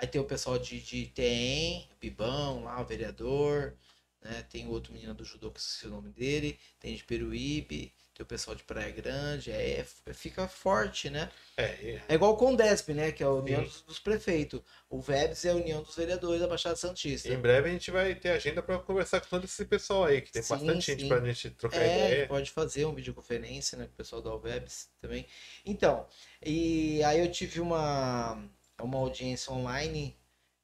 [0.00, 3.74] Aí tem o pessoal de, de TEM, Bibão lá, o vereador,
[4.22, 4.42] né?
[4.50, 8.22] Tem o outro menino do judô, que esqueci o nome dele, tem de Peruíbe, tem
[8.24, 11.30] o pessoal de Praia Grande, é, é- fica forte, né?
[11.56, 13.12] É, é, É igual o Condesp, né?
[13.12, 13.66] Que é a União Sim.
[13.66, 14.60] dos, dos Prefeitos.
[14.88, 17.28] O VEBS é a União dos Vereadores da Baixada Santista.
[17.28, 20.32] Em breve a gente vai ter agenda para conversar com todo esse pessoal aí, que
[20.32, 21.08] tem Sim, bastante gente sim.
[21.08, 22.28] pra gente trocar É, a ideia.
[22.28, 25.26] pode fazer uma videoconferência, né, com o pessoal da UVEBS também.
[25.64, 26.06] Então,
[26.44, 28.48] e aí eu tive uma,
[28.82, 30.16] uma audiência online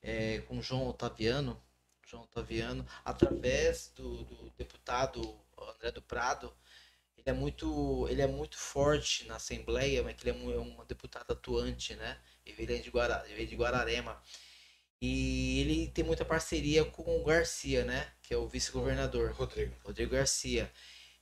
[0.03, 1.61] é, com João Otaviano,
[2.07, 6.55] João Otaviano, através do, do deputado André do Prado,
[7.17, 10.85] ele é muito, ele é muito forte na Assembleia, mas ele é um, é um
[10.85, 12.19] deputado atuante, né?
[12.45, 14.21] Ele vem de, Guara, ele vem de Guararema.
[15.01, 18.13] E ele tem muita parceria com o Garcia, né?
[18.23, 19.33] Que é o vice-governador.
[19.33, 19.75] Rodrigo.
[19.85, 20.71] Rodrigo Garcia.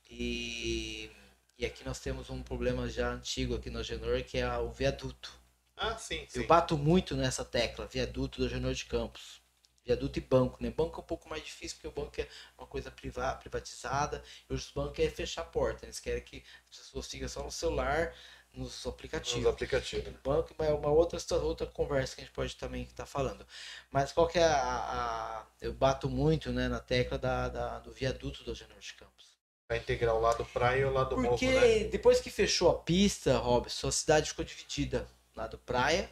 [0.09, 1.09] E,
[1.57, 5.42] e aqui nós temos um problema já antigo aqui no Agenor, que é o viaduto.
[5.75, 6.41] Ah, sim, sim.
[6.41, 9.41] Eu bato muito nessa tecla, viaduto do Agenor de Campos.
[9.85, 10.69] Viaduto e banco, né?
[10.69, 12.27] Banco é um pouco mais difícil, porque o banco é
[12.57, 15.85] uma coisa priva privatizada, e os bancos é fechar a porta.
[15.85, 18.13] Eles querem que as pessoas fiquem só no celular,
[18.53, 19.43] nos aplicativos.
[19.43, 20.07] Nos aplicativos.
[20.07, 23.45] O banco é uma outra, outra conversa que a gente pode também estar tá falando.
[23.91, 27.91] Mas qual que é a, a, Eu bato muito né, na tecla da, da do
[27.91, 29.33] viaduto do Agenor de Campos.
[29.67, 31.83] Para integrar o lado praia e o lado Porque morro, né?
[31.85, 35.07] depois que fechou a pista, Robson, a cidade ficou dividida.
[35.35, 36.11] Lado praia,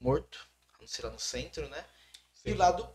[0.00, 0.48] morto,
[0.80, 1.84] não sei lá no centro, né?
[2.32, 2.50] Sim.
[2.50, 2.88] E o lado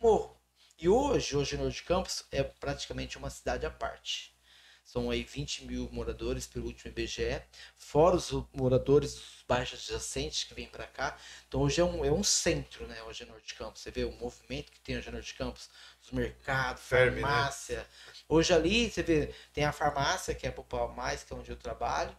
[0.00, 0.36] morro.
[0.78, 4.36] E hoje, hoje Norte de Campos é praticamente uma cidade à parte.
[4.84, 7.42] São aí 20 mil moradores pelo último IBGE,
[7.74, 11.18] fora os moradores dos bairros adjacentes que vêm para cá.
[11.48, 13.02] Então hoje é um, é um centro, né?
[13.02, 13.82] Hoje é Norte de Campos.
[13.82, 15.68] Você vê o movimento que tem hoje é Norte de Campos,
[16.00, 17.22] os mercados, Ferme, né?
[17.22, 17.84] farmácia.
[18.28, 21.50] Hoje ali você vê, tem a farmácia, que é a Popal Mais, que é onde
[21.50, 22.16] eu trabalho.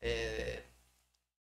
[0.00, 0.62] É,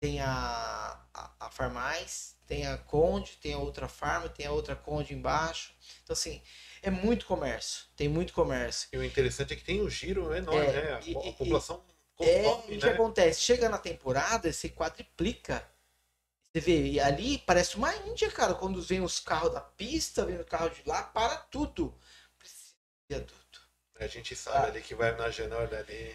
[0.01, 4.77] tem a, a, a Farmais, tem a Conde, tem a outra Farma, tem a outra
[4.77, 5.75] Conde embaixo.
[6.03, 6.43] Então, assim,
[6.83, 8.89] é muito comércio, tem muito comércio.
[8.93, 10.93] E o interessante é que tem um giro enorme, É, né?
[10.95, 11.85] A, e- a e- população
[12.21, 12.93] É, consome, o que né?
[12.93, 13.41] acontece?
[13.41, 15.67] Chega na temporada, você quadriplica.
[16.53, 20.41] Você vê, e ali parece uma Índia, cara, quando vem os carros da pista, vem
[20.41, 21.95] o carro de lá, para tudo.
[22.39, 22.75] Precisa
[23.11, 23.61] de viaduto.
[23.99, 24.69] A gente sabe Ah.
[24.69, 26.15] ali que vai na Genor ali.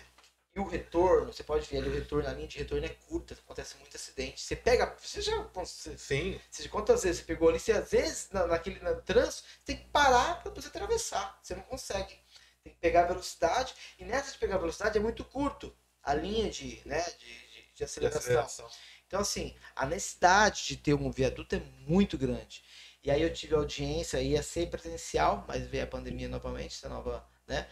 [0.54, 3.34] E o retorno, você pode ver ali, o retorno, a linha de retorno é curta,
[3.34, 4.42] acontece muito acidente.
[4.42, 7.58] Você pega, você já, você, Sim, Você, quantas vezes você pegou ali?
[7.60, 11.40] Você, às vezes, na, naquele na trânsito, tem que parar para você atravessar.
[11.42, 12.20] Você não consegue.
[12.64, 13.74] Tem que pegar a velocidade.
[13.98, 15.74] E nessa de pegar a velocidade é muito curto
[16.04, 18.20] a linha de, né, de, de, de de aceleração.
[18.20, 18.70] aceleração.
[19.08, 22.64] Então, assim, a necessidade de ter um viaduto é muito grande.
[23.04, 27.28] E aí eu tive audiência, ia ser presencial, mas veio a pandemia novamente, essa nova,
[27.48, 27.68] né?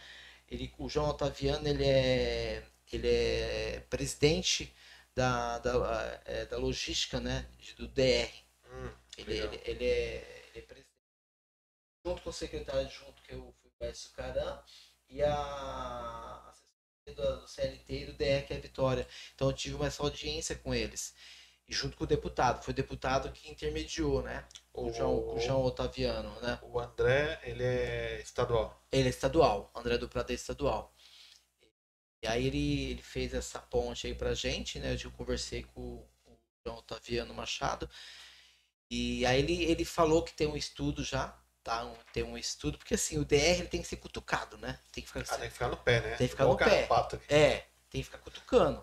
[0.50, 4.74] Ele, o João Otaviano, ele é, ele é presidente
[5.14, 7.46] da, da, é, da logística, né?
[7.76, 8.30] Do DR.
[8.66, 10.90] Hum, Ele, ele, ele é, ele é presidente.
[12.04, 14.62] Junto com o secretário adjunto, que eu fui o Bécio Caran,
[15.08, 19.08] e a assessoria do, do CLT e do DR, que é a Vitória.
[19.34, 21.14] Então eu tive essa audiência com eles.
[21.70, 22.64] E junto com o deputado.
[22.64, 24.44] Foi o deputado que intermediou, né?
[24.74, 26.58] O João, o João Otaviano, né?
[26.62, 28.82] o André, ele é estadual.
[28.90, 29.70] Ele é estadual.
[29.72, 30.92] André do Prado é estadual.
[32.22, 34.96] E aí ele, ele fez essa ponte aí pra gente, né?
[35.00, 37.88] Eu conversei com o João Otaviano Machado.
[38.90, 41.84] E aí ele, ele falou que tem um estudo já, tá?
[41.86, 44.76] Um- tem um estudo, porque assim, o DR ele tem que ser cutucado, né?
[44.90, 46.16] Tem que ficar Ah, assim, tem que ficar no pé, né?
[46.16, 46.88] Tem que ficar Igual no pé.
[47.28, 48.82] É, tem que ficar cutucando.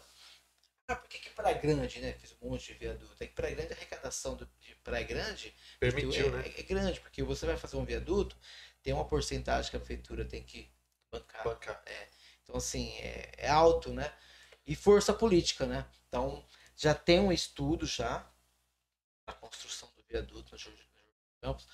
[0.87, 2.13] Ah, por que que Praia Grande, né?
[2.13, 3.15] Fez um monte de viaduto.
[3.21, 6.53] É que Praia Grande, a arrecadação do- de Praia Grande Permitiu, é, né?
[6.57, 8.37] é grande, porque você vai fazer um viaduto,
[8.81, 10.69] tem uma porcentagem que a prefeitura tem que
[11.11, 11.43] bancar.
[11.43, 11.83] Bancar.
[12.43, 14.13] Então, assim, é, é alto, né?
[14.65, 15.85] E força política, né?
[16.07, 16.45] Então,
[16.75, 18.25] já tem um estudo já
[19.25, 20.87] da construção do viaduto no Jorge
[21.41, 21.67] Campos,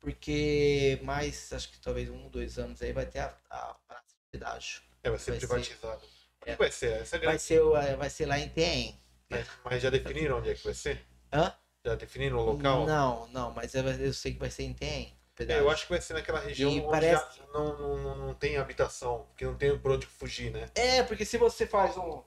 [0.00, 4.24] porque mais, acho que talvez um, dois anos aí vai ter a, a praça de
[4.32, 4.82] pedágio.
[5.04, 6.06] É, vai ser Vai ser- privatizado.
[6.46, 6.56] Onde É.
[6.56, 6.92] vai ser?
[7.00, 9.00] Essa é Vai ser, é, vai ser lá em Tem.
[9.28, 11.04] Mas, mas já definiram onde é que vai ser?
[11.32, 11.52] Hã?
[11.84, 12.86] Já definiram o local?
[12.86, 15.16] Não, não, mas eu, eu sei que vai ser em Tem.
[15.38, 18.34] É, eu acho que vai ser naquela região E onde parece não, não, não, não
[18.34, 20.70] tem habitação, porque não tem por onde fugir, né?
[20.74, 22.22] É, porque se você faz um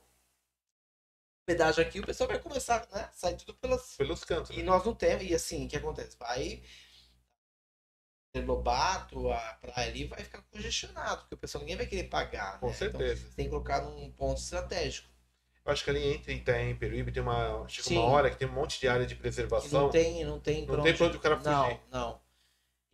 [1.43, 3.09] pedágio aqui, o pessoal vai começar, né?
[3.13, 3.95] Sai tudo pelas.
[3.95, 4.55] Pelos cantos.
[4.55, 4.63] E né?
[4.63, 5.23] nós não temos.
[5.23, 6.15] E assim, o que acontece?
[6.19, 6.61] Vai.
[8.45, 12.59] Lobato, a praia ali vai ficar congestionado, porque o pessoal ninguém vai querer pagar.
[12.59, 12.73] Com né?
[12.73, 13.21] certeza.
[13.21, 15.07] Então, tem que colocar num ponto estratégico.
[15.65, 17.67] Eu acho que ali entre Itaém e Peruíbe tem uma.
[17.69, 17.97] Sim.
[17.97, 19.83] uma hora que tem um monte de área de E preservação.
[19.83, 21.79] não tem, não tem Não tem pra onde o cara Não, fugir.
[21.91, 22.19] não.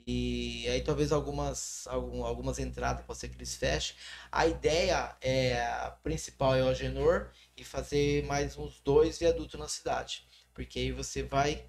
[0.07, 3.95] E aí talvez algumas, algum- algumas entradas pode ser que eles fechem.
[4.31, 9.67] A ideia é a principal é o Agenor e fazer mais uns dois viadutos na
[9.67, 10.27] cidade.
[10.53, 11.65] Porque aí você vai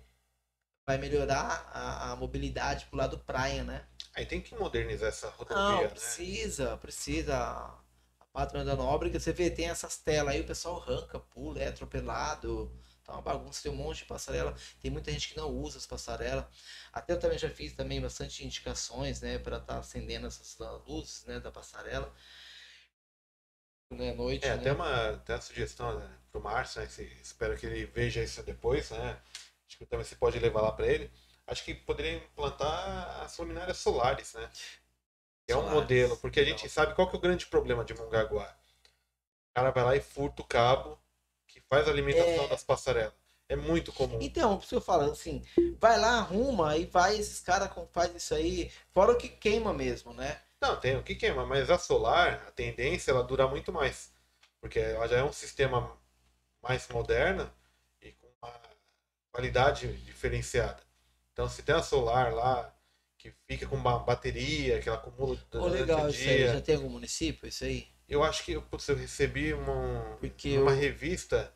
[0.86, 3.86] vai melhorar a, a mobilidade pro lado praia, né?
[4.16, 5.94] Aí tem que modernizar essa Não, rodovia, né?
[5.94, 7.36] precisa, precisa.
[7.36, 11.68] A patrona da Nóbrega, você vê, tem essas telas aí, o pessoal arranca, pula, é
[11.68, 12.70] atropelado.
[13.04, 14.54] Tá uma bagunça, tem um monte de passarela.
[14.80, 16.44] Tem muita gente que não usa as passarelas.
[16.92, 20.56] Até eu também já fiz também bastante indicações, né, para estar acendendo essas
[20.86, 22.12] luzes, né, da passarela.
[23.90, 24.60] Né, noite, É, né?
[24.60, 26.88] até uma, até uma sugestão né, pro Márcio, né?
[26.88, 29.18] se- espero que ele veja isso depois, né?
[29.68, 31.10] Acho que também você pode levar lá para ele.
[31.46, 34.50] acho que poderia implantar as luminárias solares, né?
[35.48, 37.94] É um Solares, modelo, porque a gente sabe qual que é o grande problema de
[37.94, 38.56] Mongaguá.
[39.50, 40.98] O cara vai lá e furta o cabo
[41.46, 42.48] que faz a alimentação É.
[42.48, 43.14] das passarelas.
[43.48, 44.18] É muito comum.
[44.20, 45.44] Então, por isso que eu falo assim,
[45.78, 50.12] vai lá, arruma e vai, esses caras fazem isso aí, fora o que queima mesmo,
[50.12, 50.40] né?
[50.60, 54.12] Não, tem o que queima, mas a solar, a tendência, ela dura muito mais.
[54.60, 55.96] Porque ela já é um sistema
[56.60, 57.48] mais moderno
[59.36, 60.82] qualidade diferenciada.
[61.32, 62.74] Então, se tem a solar lá,
[63.18, 66.52] que fica com uma bateria, que ela acumula durante legal o isso aí, dia.
[66.54, 67.86] já tem algum município isso aí?
[68.08, 71.52] Eu acho que putz, eu recebi uma, Porque uma eu- revista,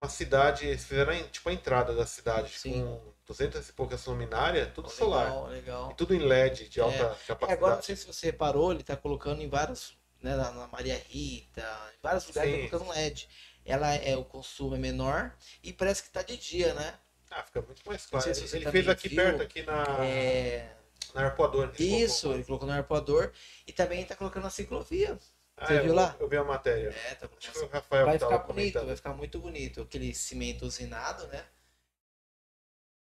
[0.00, 2.84] uma cidade, eles fizeram tipo a entrada da cidade Sim.
[2.84, 5.24] com 200 e poucas luminárias, tudo Ô, solar.
[5.26, 5.90] Legal, legal.
[5.90, 7.52] E tudo em LED de alta É, capacidade.
[7.52, 11.62] agora, não sei se você reparou, ele tá colocando em vários, né, na, Maria Rita,
[11.96, 12.62] em vários lugares Sim.
[12.62, 13.28] tá colocando LED.
[13.68, 16.98] Ela é, o consumo é menor e parece que tá de dia, né?
[17.30, 18.34] Ah, fica muito mais claro.
[18.34, 20.74] se Ele, também fez aqui viu, perto, aqui na, É,
[21.14, 21.70] na Arpoador.
[21.78, 22.34] isso, colocou.
[22.38, 23.32] ele colocou no arpoador
[23.66, 25.18] e também tá colocando na ciclovia.
[25.54, 26.16] Ah, você eu- viu lá?
[26.18, 26.88] Eu vi a matéria.
[26.88, 28.86] É, tá Acho o Rafael vai ficar bonito, comentando.
[28.86, 29.82] vai ficar muito bonito.
[29.82, 31.44] Aquele cimento usinado, né?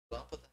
[0.09, 0.49] Lâmpada.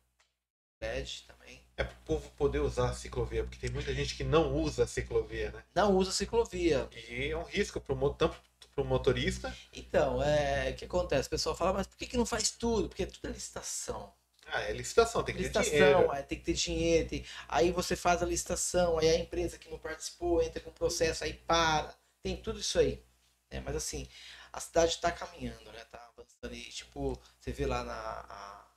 [0.80, 1.62] LED também.
[1.76, 4.86] É pro povo poder usar a ciclovia, porque tem muita gente que não usa a
[4.86, 5.62] ciclovia, né?
[5.74, 6.88] Não usa ciclovia.
[7.08, 8.36] E é um risco pro, mo- tanto
[8.74, 9.54] pro motorista.
[9.72, 11.26] Então, é, o que acontece?
[11.26, 12.88] O pessoal fala, mas por que, que não faz tudo?
[12.88, 14.12] Porque tudo é licitação.
[14.46, 16.10] Ah, é licitação, tem que ter licitação, dinheiro.
[16.12, 17.08] aí tem que ter dinheiro.
[17.08, 21.24] tem- Aí você faz a licitação, aí a empresa que não participou entra com processo,
[21.24, 21.94] aí para.
[22.22, 23.02] Tem tudo isso aí.
[23.50, 23.60] né?
[23.60, 24.06] Mas assim,
[24.52, 25.84] a cidade tá caminhando, né?
[25.90, 26.54] Tá avançando.
[26.54, 27.94] E tipo, você vê lá na.
[27.94, 28.72] a-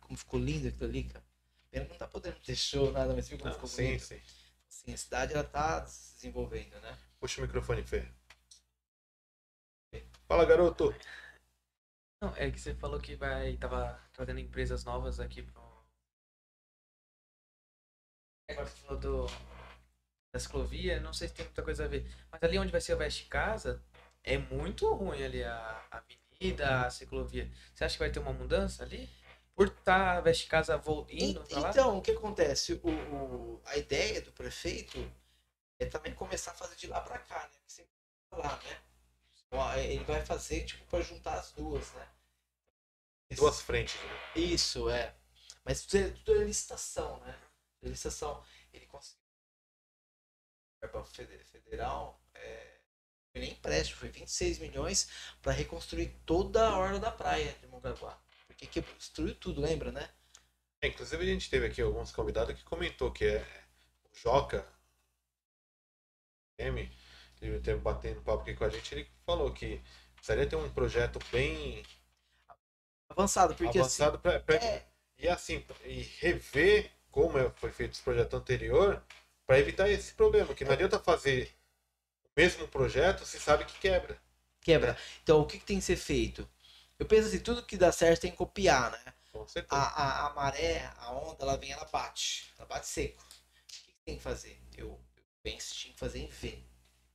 [0.00, 1.24] Como ficou lindo aquilo ali, cara.
[1.70, 4.04] Pena que não tá podendo ter show, nada, mas viu como Não, ficou sim, bonito?
[4.04, 4.20] sim.
[4.68, 6.98] Assim, a cidade ela tá se desenvolvendo, né?
[7.20, 8.00] Puxa o microfone, Fê.
[10.26, 10.94] Fala, garoto.
[12.22, 15.62] Não, é que você falou que vai tava trazendo empresas novas aqui pro.
[18.50, 19.26] Agora você falou do
[20.32, 22.06] da ciclovia, não sei se tem muita coisa a ver.
[22.30, 23.82] Mas ali onde vai ser o Veste Casa,
[24.22, 27.50] é muito ruim ali a avenida, a ciclovia.
[27.74, 29.08] Você acha que vai ter uma mudança ali?
[29.54, 31.70] Por estar a Veste Casa indo pra lá?
[31.70, 32.74] Então, o que acontece?
[32.82, 34.98] O, o- a ideia do prefeito
[35.78, 37.84] é também começar a fazer de lá pra cá, né?
[38.32, 38.82] Lá, né?
[39.50, 42.08] Ó, Ele vai fazer, tipo, pra juntar as duas, né?
[43.36, 43.94] Duas frentes.
[44.00, 44.20] né?
[44.36, 45.14] Isso, é.
[45.64, 47.38] Mas tudo é, é licitação, né?
[47.82, 48.44] Licitação.
[48.72, 49.18] Ele conseguiu.
[51.50, 52.22] Federal.
[52.34, 52.78] É,
[53.32, 55.08] foi nem empréstimo, foi 26 milhões
[55.42, 58.18] para reconstruir toda a orla da praia de Mongaguá.
[58.46, 60.08] Porque que destruiu tudo, lembra, né?
[60.80, 63.66] É, inclusive, a gente teve aqui alguns convidados que comentou que é
[64.04, 64.66] o Joca
[66.58, 66.90] M,
[67.40, 69.80] ele teve batendo papo aqui com a gente, ele falou que
[70.16, 71.82] precisaria ter um projeto bem
[73.10, 74.04] Avançado, porque assim.
[74.04, 74.82] avançado pra, pra- É,
[75.18, 79.02] e assim e rever como é- foi feito esse projeto anterior
[79.46, 81.52] para evitar esse problema, que não adianta fazer
[82.24, 84.18] o mesmo projeto se sabe que quebra.
[84.60, 84.96] quebra.
[85.22, 86.48] Então, o que, que tem que ser feito?
[86.98, 88.98] Eu penso assim, tudo que dá certo tem que copiar, né?
[89.32, 89.90] Com certeza.
[89.94, 92.52] A, a, a maré, a onda, ela vem, ela bate.
[92.58, 93.22] Ela bate seco.
[93.22, 94.60] O que, que tem que fazer?
[94.76, 95.00] Eu,
[95.56, 96.58] que tinha que fazer em V.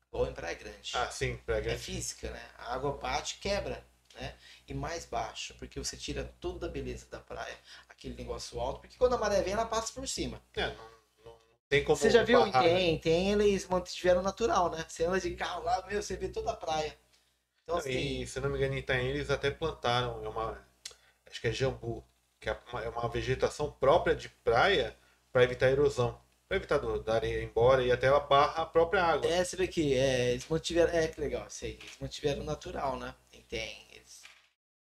[0.09, 0.91] Igual em Praia Grande.
[0.95, 1.79] Ah, sim, pra é grande.
[1.81, 2.41] física, né?
[2.57, 3.83] A água bate, quebra,
[4.15, 4.35] né?
[4.67, 7.57] E mais baixo, porque você tira toda a beleza da praia.
[7.89, 10.41] Aquele negócio alto, porque quando a maré vem, ela passa por cima.
[10.55, 10.89] É, não,
[11.25, 12.39] não- tem como Você já viu?
[12.39, 12.69] barrar, né?
[12.69, 14.85] Tem, tem, eles mantiveram natural, né?
[14.87, 16.97] Você anda de carro lá, meu, você vê toda a praia.
[17.63, 20.67] Então, assim, E se não me engano, em Itaém eles até plantaram, é uma,
[21.29, 22.05] acho que é jambu,
[22.39, 24.97] que é uma, é uma vegetação própria de praia
[25.31, 26.21] para evitar erosão,
[26.53, 29.27] para evitar do- da areia ir embora e até ela barra a própria água.
[29.27, 30.91] É, você vê que é, eles mantiveram.
[30.93, 31.71] É, que legal, isso aí.
[31.81, 33.13] Eles mantiveram natural, né?
[33.49, 33.87] Tem.
[33.91, 34.21] Eles...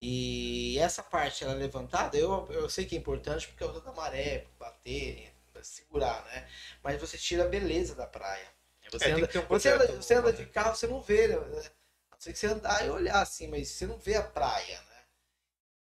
[0.01, 3.79] E essa parte ela é levantada, eu, eu sei que é importante porque é o
[3.79, 6.47] da maré, bater, segurar, né?
[6.83, 8.47] Mas você tira a beleza da praia.
[8.91, 10.49] Você, É, anda, um você, anda, você anda de né?
[10.51, 11.35] carro, você não vê, né?
[11.35, 14.81] A não ser que você andar e olhar assim, mas você não vê a praia,
[14.81, 15.03] né?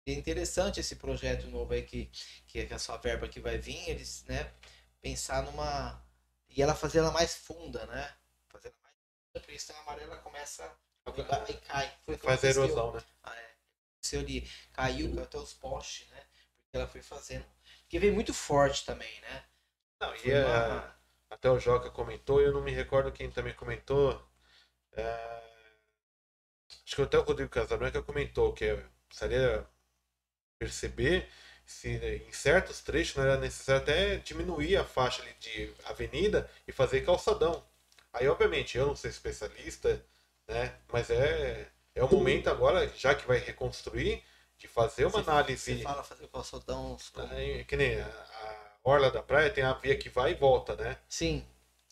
[0.06, 2.10] É interessante esse projeto novo aí que,
[2.47, 4.51] que, que a sua verba que vai vir, eles, né,
[5.02, 6.02] pensar numa.
[6.48, 8.12] E ela fazer ela mais funda, né?
[8.48, 10.70] Fazer ela mais funda, porque senão a amarela começa
[11.06, 11.93] a virar e cai.
[12.05, 13.02] Foi Faz a erosão, né?
[13.22, 13.51] Ah, é.
[13.93, 14.40] Aconteceu ali,
[14.72, 16.22] caiu caiu até os postes, né?
[16.64, 17.44] Porque ela foi fazendo.
[17.82, 19.44] Porque veio muito forte também, né?
[20.01, 20.97] Não, e Foi é, uma-
[21.31, 24.20] até o Joca comentou, e eu não me recordo quem também comentou.
[24.93, 25.43] é,
[26.85, 29.66] acho que até o Rodrigo Casabranca comentou que é, precisaria
[30.59, 31.28] perceber
[31.70, 31.88] se
[32.28, 37.02] em certos trechos não era necessário até diminuir a faixa ali de avenida e fazer
[37.05, 37.62] calçadão.
[38.12, 40.05] Aí, obviamente, eu não sou especialista,
[40.48, 40.74] né?
[40.92, 44.20] Mas é, é o momento agora, já que vai reconstruir,
[44.59, 45.76] de fazer uma Você- análise.
[45.76, 46.98] Você fala fazer calçadão.
[47.32, 50.74] É, que nem a, a orla da praia tem a via que vai e volta,
[50.74, 50.98] né?
[51.09, 51.47] Sim.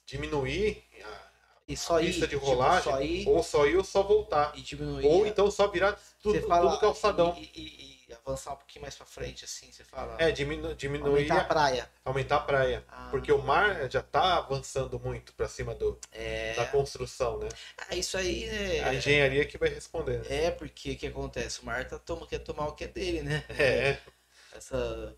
[0.05, 1.29] Diminuir a
[1.69, 2.07] E só ir.
[2.07, 4.53] pista de tipo, rolagem, só ir ou só ir ou só voltar.
[4.59, 5.07] e diminuir.
[5.07, 7.37] Ou então só virar tudo, fala, tudo calçadão.
[7.39, 10.17] E, e- e avançar um pouquinho mais pra frente, assim, você fala.
[10.19, 11.91] É, diminu diminuir, aumentar a praia.
[12.05, 12.85] aumentar a praia.
[12.89, 13.09] Ah.
[13.11, 16.55] Porque o mar já tá avançando muito pra cima do, É.
[16.55, 17.49] da construção, né?
[17.77, 18.97] Ah, isso aí É a é.
[18.97, 20.19] engenharia que vai responder.
[20.21, 20.45] né?
[20.47, 21.61] É, porque o que acontece?
[21.61, 23.45] O mar tá toma, quer tomar o que é dele, né?
[23.51, 23.99] É,
[24.53, 25.15] Essa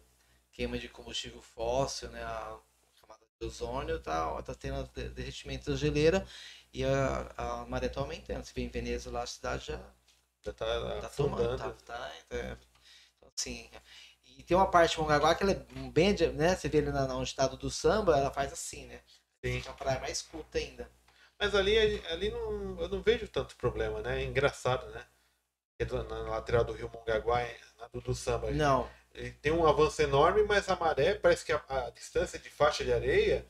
[0.52, 2.22] queima de combustível fóssil, né?
[2.24, 2.58] A
[3.00, 6.26] camada de ozônio tá, tá tendo de- derretimento da geleira
[6.72, 8.44] e a, a maré tá aumentando.
[8.44, 9.80] Se vem em Veneza lá, a cidade já
[10.42, 10.64] já tá,
[11.02, 11.58] tá tomando, afundando.
[11.84, 12.58] tá, tá,
[13.48, 13.70] é, assim,
[14.38, 15.54] e tem uma parte de Mongaguá que ela é
[15.90, 19.00] bem, né, você vê ali na, onde está do samba, ela faz assim, né,
[19.44, 19.58] Sim.
[19.58, 20.90] fica uma praia mais curta ainda.
[21.38, 24.22] Mas ali, ali não, eu não vejo tanto problema, né?
[24.22, 25.06] É engraçado, né?
[25.90, 27.42] Na na lateral do rio Mongaguá,
[27.78, 31.52] na do, do samba, Não, ele tem um avanço enorme, mas a maré, parece que
[31.52, 33.46] a, a distância de faixa de areia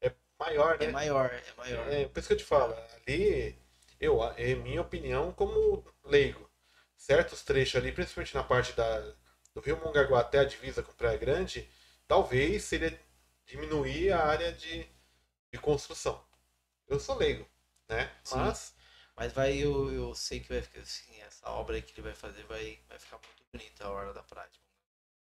[0.00, 0.86] é maior, né?
[0.86, 1.92] é maior, é maior.
[1.92, 3.56] É, por isso que eu te falo, ali,
[4.00, 6.50] eu, é minha opinião como leigo.
[6.96, 9.14] Certos trechos ali, principalmente na parte da,
[9.60, 11.68] do Rio Mongaguá até a divisa com Praia Grande,
[12.06, 12.98] talvez seria
[13.46, 14.86] diminuir a área de,
[15.52, 16.24] de construção.
[16.88, 17.48] Eu sou leigo,
[17.88, 18.10] né?
[18.24, 18.38] Sim.
[18.38, 18.74] Mas
[19.16, 22.44] Mas vai, eu, eu sei que vai ficar assim, essa obra que ele vai fazer
[22.44, 24.48] vai, vai ficar muito bonita a hora da praia.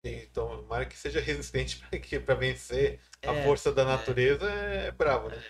[0.04, 1.82] então, tomara que seja resistente
[2.26, 5.44] para vencer a É, força da natureza é, bravo, né?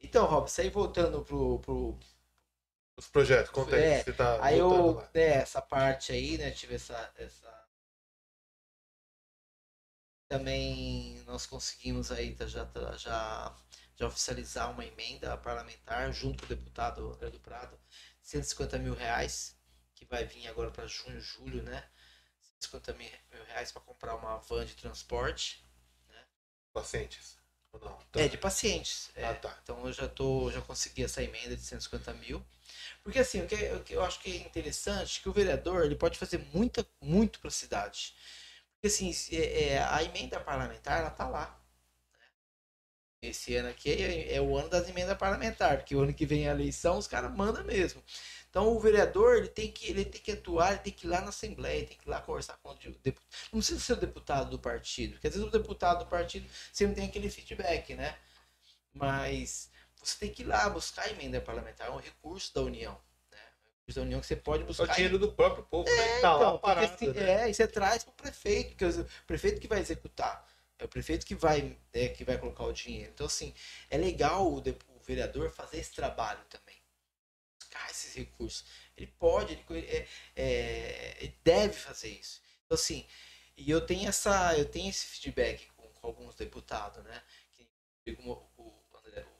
[0.00, 1.98] Então, Rob, isso aí voltando pro, pro,
[2.96, 6.74] Os projetos, conta aí, É, você tá Aí eu, né, essa parte aí, né, tive
[6.74, 7.57] essa, essa...
[10.28, 13.56] Também nós conseguimos aí tá, já, tá, já,
[13.96, 17.78] já oficializar uma emenda parlamentar junto com o deputado André do Prado,
[18.22, 19.56] 150 mil reais,
[19.94, 21.82] que vai vir agora para junho, julho, né?
[22.60, 23.10] 150 mil
[23.46, 25.64] reais para comprar uma van de transporte.
[26.72, 27.38] pacientes.
[27.72, 27.98] Ou não?
[28.14, 29.10] É, de pacientes.
[29.14, 29.24] é.
[29.24, 29.58] Ah, tá.
[29.62, 32.44] Então eu já tô, já consegui essa emenda de 150 mil.
[33.02, 35.96] Porque assim, o que, o que eu acho que é interessante que o vereador ele
[35.96, 38.14] pode fazer muita, muito para a cidade.
[38.84, 41.58] Assim, é, é, a emenda parlamentar ela tá lá.
[43.20, 46.48] Esse ano aqui é, é o ano das emendas parlamentares, porque o ano que vem
[46.48, 48.02] a eleição os caras mandam mesmo.
[48.48, 51.20] Então o vereador ele tem que ele tem que atuar, ele tem que ir lá
[51.20, 53.26] na Assembleia, tem que ir lá conversar com o deputado.
[53.52, 56.94] Não precisa ser o deputado do partido, porque às vezes o deputado do partido sempre
[56.96, 58.16] tem aquele feedback, né?
[58.94, 62.92] Mas você tem que ir lá buscar a emenda parlamentar, é um recurso da União.
[63.30, 63.38] Né?
[63.38, 64.84] É um recurso da União que você pode É buscar.
[64.84, 66.14] o dinheiro do próprio povo, né?
[66.16, 67.42] que tá lá Então, porque parado, assim, né?
[67.44, 70.46] É, e você traz para o prefeito, que é o prefeito que vai executar.
[70.78, 73.10] É o prefeito que vai, né, que vai colocar o dinheiro.
[73.12, 73.52] Então, assim,
[73.90, 76.76] é legal o, o vereador fazer esse trabalho também.
[77.60, 78.64] Buscar esses recursos.
[78.96, 80.06] Ele pode, ele, é,
[80.36, 82.40] é, ele deve fazer isso.
[82.64, 83.04] Então, assim,
[83.56, 87.22] e eu tenho essa, eu tenho esse feedback com, com alguns deputados, né?
[88.04, 88.78] Que, o, o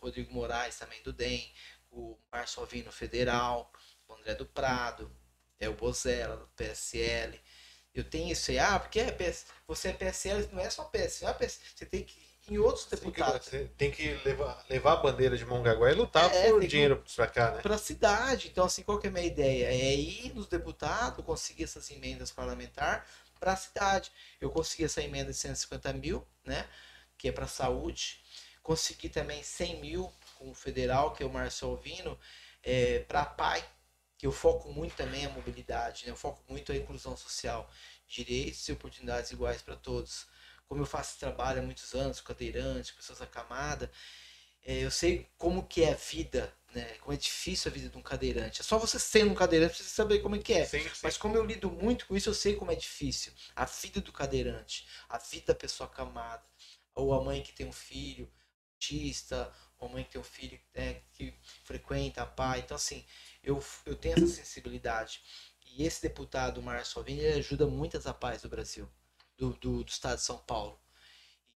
[0.01, 1.53] o Rodrigo Moraes também do DEM,
[1.91, 3.73] o Márcio Alvino Federal,
[4.09, 5.11] o André do Prado,
[5.61, 7.39] é o Bozella do PSL.
[7.95, 11.31] Eu tenho isso aí, ah, porque é PS, você é PSL, não é só PSL,
[11.31, 12.19] é PSL, você tem que
[12.49, 13.47] ir em outros Tem que, deputados.
[13.47, 17.27] você tem que levar, levar a bandeira de Mongaguá e lutar É, por dinheiro pra
[17.27, 17.61] cá, né?
[17.61, 18.49] para a cidade.
[18.49, 19.67] Então, assim, qual que é a minha ideia?
[19.67, 23.03] É ir nos deputados, conseguir essas emendas parlamentares
[23.39, 24.11] para a cidade.
[24.41, 26.67] Eu consegui essa emenda de 150 mil, né?
[27.19, 28.21] Que é para saúde.
[28.63, 32.19] Consegui também 100 mil com o federal, que é o Márcio Alvino,
[32.63, 33.65] é, para PAI,
[34.19, 36.11] que eu foco muito também a mobilidade, né?
[36.11, 37.71] Eu foco muito a inclusão social,
[38.09, 40.27] direitos e oportunidades iguais para todos.
[40.67, 43.89] Como eu faço esse trabalho há muitos anos, com cadeirantes, pessoas acamadas,
[44.65, 46.85] é, eu sei como que é a vida, né?
[47.01, 48.61] Como é difícil a vida de um cadeirante.
[48.61, 50.67] É só você sendo um cadeirante você saber como é que é.
[50.67, 50.91] Sim, sim.
[51.03, 53.33] Mas como eu lido muito com isso, eu sei como é difícil.
[53.55, 56.43] A vida do cadeirante, a vida da pessoa acamada,
[56.95, 58.29] ou a mãe que tem um filho
[58.75, 61.33] autista, ou a mãe que tem um filho né, que
[61.65, 62.61] frequenta a pai.
[62.61, 63.05] Então, assim,
[63.43, 65.23] eu, eu tenho essa sensibilidade.
[65.77, 68.89] E esse deputado, Márcio Alvini, ele ajuda muitas a paz do Brasil,
[69.37, 70.81] do, do, do estado de São Paulo.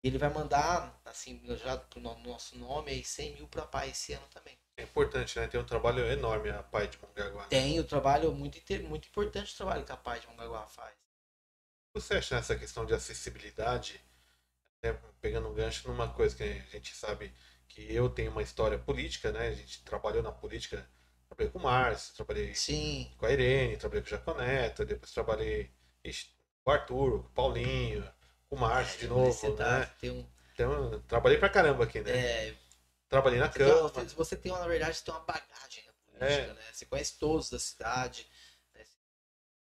[0.03, 3.67] E ele vai mandar, assim, já pro no- nosso nome, aí 100 mil para a
[3.67, 4.57] paz esse ano também.
[4.77, 5.47] É importante, né?
[5.47, 7.43] Tem um trabalho enorme a pai de Mongaguá.
[7.43, 7.49] né?
[7.49, 10.93] Tem o trabalho muito, muito importante o trabalho que a paz de Mongaguá faz.
[11.95, 13.99] Você acha nessa questão de acessibilidade,
[14.79, 17.33] até pegando um gancho numa coisa que a gente sabe
[17.67, 19.49] que eu tenho uma história política, né?
[19.49, 20.87] A gente trabalhou na política,
[21.33, 25.11] trabalhei com o Márcio, trabalhei Sim, com a Irene, trabalhei com o Jaco Neto, depois
[25.11, 25.71] trabalhei
[26.63, 28.03] com o Arthur, com o Paulinho,
[28.49, 29.89] com o Márcio de novo, você tá- né?
[29.99, 32.11] tem um, Então, trabalhei pra caramba aqui, né?
[32.11, 32.53] é,
[33.09, 34.03] Trabalhei na você, tem, Câmara.
[34.15, 36.53] você- tem, uma- na verdade, você tem uma bagagem na política, É.
[36.53, 36.61] né?
[36.71, 38.27] Você conhece todos da cidade.
[38.75, 38.83] né?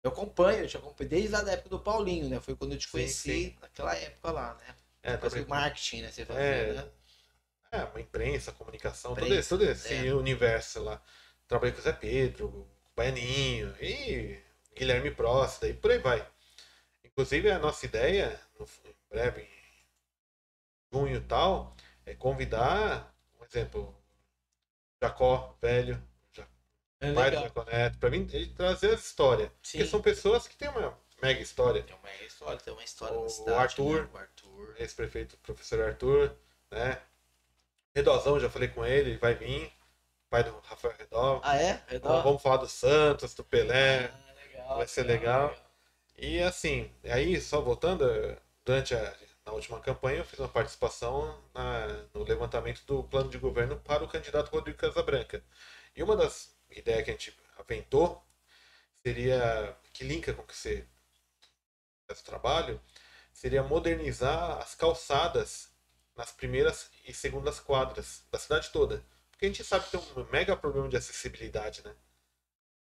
[0.02, 2.40] Eu acompanho, eu te acompanho desde a época do Paulinho, né?
[2.40, 3.56] Foi quando eu te Sim, conheci sim.
[3.60, 4.76] naquela época lá, né?
[5.02, 6.12] É, Depois do marketing, né?
[6.12, 6.90] Você fazia, É, né?
[7.72, 10.14] É, uma imprensa, comunicação, todo Imprensa, esse, todo esse é.
[10.14, 11.02] universo lá.
[11.48, 14.38] Trabalhei com o Zé Pedro, com o Baianinho e
[14.74, 16.26] Guilherme Próstida e por aí vai.
[17.04, 19.48] Inclusive a nossa ideia, em breve, em
[20.92, 21.74] junho e tal,
[22.04, 23.96] é convidar, por exemplo,
[25.02, 26.02] Jacó Velho,
[27.00, 27.40] É pai do.
[27.40, 29.50] Jacó Neto, pra mim ele trazer as histórias.
[29.62, 29.78] Sim.
[29.78, 31.82] Porque são pessoas que têm uma mega história.
[31.82, 33.58] Tem uma história, tem uma história O cidade.
[33.58, 34.02] Arthur.
[34.02, 34.08] né?
[34.12, 34.74] O Arthur.
[34.78, 36.34] Ex-prefeito professor Arthur,
[36.70, 37.00] né?
[37.94, 39.72] Redozão, já falei com ele, ele vai vir.
[40.30, 41.40] Pai do Rafael Redol.
[41.44, 41.82] Ah, é?
[41.90, 42.22] Então, Redor?
[42.22, 44.06] vamos falar do Santos, do Pelé.
[44.06, 45.54] Ah, legal, vai ser legal.
[46.16, 48.04] E assim, aí só voltando,
[48.64, 49.14] durante a
[49.46, 54.02] na última campanha eu fiz uma participação na- no levantamento do plano de governo para
[54.02, 55.40] o candidato Rodrigo Casabranca.
[55.94, 58.20] E uma das ideias que a gente aventou
[59.04, 60.84] seria, que linka com o que você
[62.08, 62.80] faz o trabalho,
[63.32, 65.70] seria modernizar as calçadas
[66.16, 69.04] nas primeiras e segundas quadras da cidade toda.
[69.36, 71.94] Porque a gente sabe que tem um mega problema de acessibilidade, né?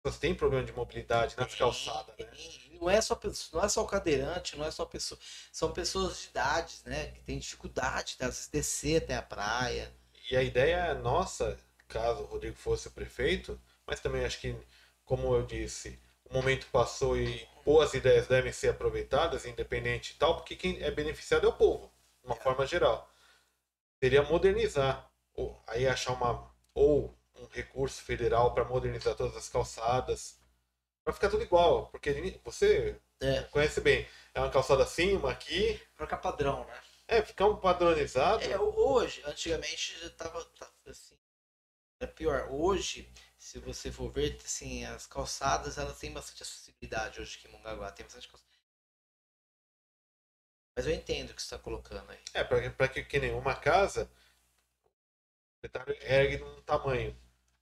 [0.04, 2.26] Pessoas têm problema de mobilidade nas Tem, calçadas, né?
[2.26, 2.78] tem.
[2.80, 3.20] Não é só
[3.54, 5.20] não é só o cadeirante, não é só pessoa,
[5.52, 9.92] são pessoas de idades, né, que têm dificuldade de às vezes descer até a praia.
[10.30, 11.58] E a ideia nossa,
[11.88, 14.56] caso o Rodrigo fosse o prefeito, mas também acho que,
[15.06, 20.36] como eu disse, o momento passou e boas ideias devem ser aproveitadas, independente e tal,
[20.36, 23.10] porque quem é beneficiado é o povo, de uma forma geral.
[24.02, 30.40] Seria modernizar, ou aí achar uma ou um recurso federal para modernizar todas as calçadas,
[31.04, 32.12] para ficar tudo igual, porque
[32.44, 36.82] você É, conhece bem, é uma calçada assim, uma aqui, pra ficar padrão, né?
[37.08, 38.44] é ficar um padronizado.
[38.44, 41.18] É, hoje, antigamente já tava, tava assim,
[42.00, 42.50] é pior.
[42.52, 47.52] Hoje, se você for ver, assim, as calçadas, elas têm bastante acessibilidade hoje aqui em
[47.52, 48.52] Mongaguá, tem bastante calçada.
[50.76, 52.20] Mas eu entendo o que você está colocando aí.
[52.34, 54.10] É, pra que, que nem uma casa,
[55.64, 57.16] proprietário ergue num tamanho.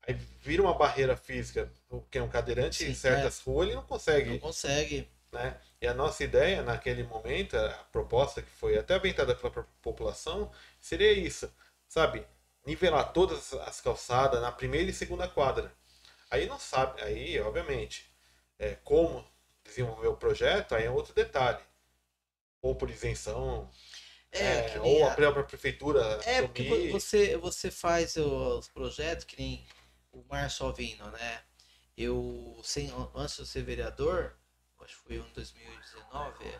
[0.07, 3.83] Aí vira uma barreira física, porque é um cadeirante Sim, em certas ruas ele não
[3.85, 5.07] consegue, Não consegue.
[5.31, 5.59] né?
[5.79, 11.11] E a nossa ideia naquele momento, a proposta que foi até aventada pela população, seria
[11.11, 11.51] isso,
[11.87, 12.25] sabe?
[12.65, 15.71] Nivelar todas as calçadas na primeira e segunda quadra.
[16.29, 18.09] Aí não sabe, aí obviamente,
[18.57, 19.23] é, como
[19.63, 21.59] desenvolver o projeto, aí é outro detalhe.
[22.61, 23.69] Ou por isenção,
[24.31, 29.65] É, é, ou a- própria prefeitura É, porque você, você faz os projetos que nem
[30.11, 31.43] o Márcio Alvino, né?
[31.97, 34.33] Eu, sem, antes de eu ser vereador,
[34.79, 36.59] acho que foi em 2019, é,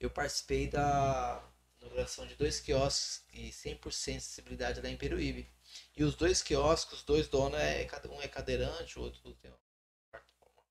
[0.00, 1.42] eu participei da
[1.78, 5.48] inauguração de dois quiosques e 100% acessibilidade lá em Peruíbe.
[5.96, 9.50] E os dois quiosques, os dois donos, é, cade- um é cadeirante, o outro tem
[9.50, 9.60] uma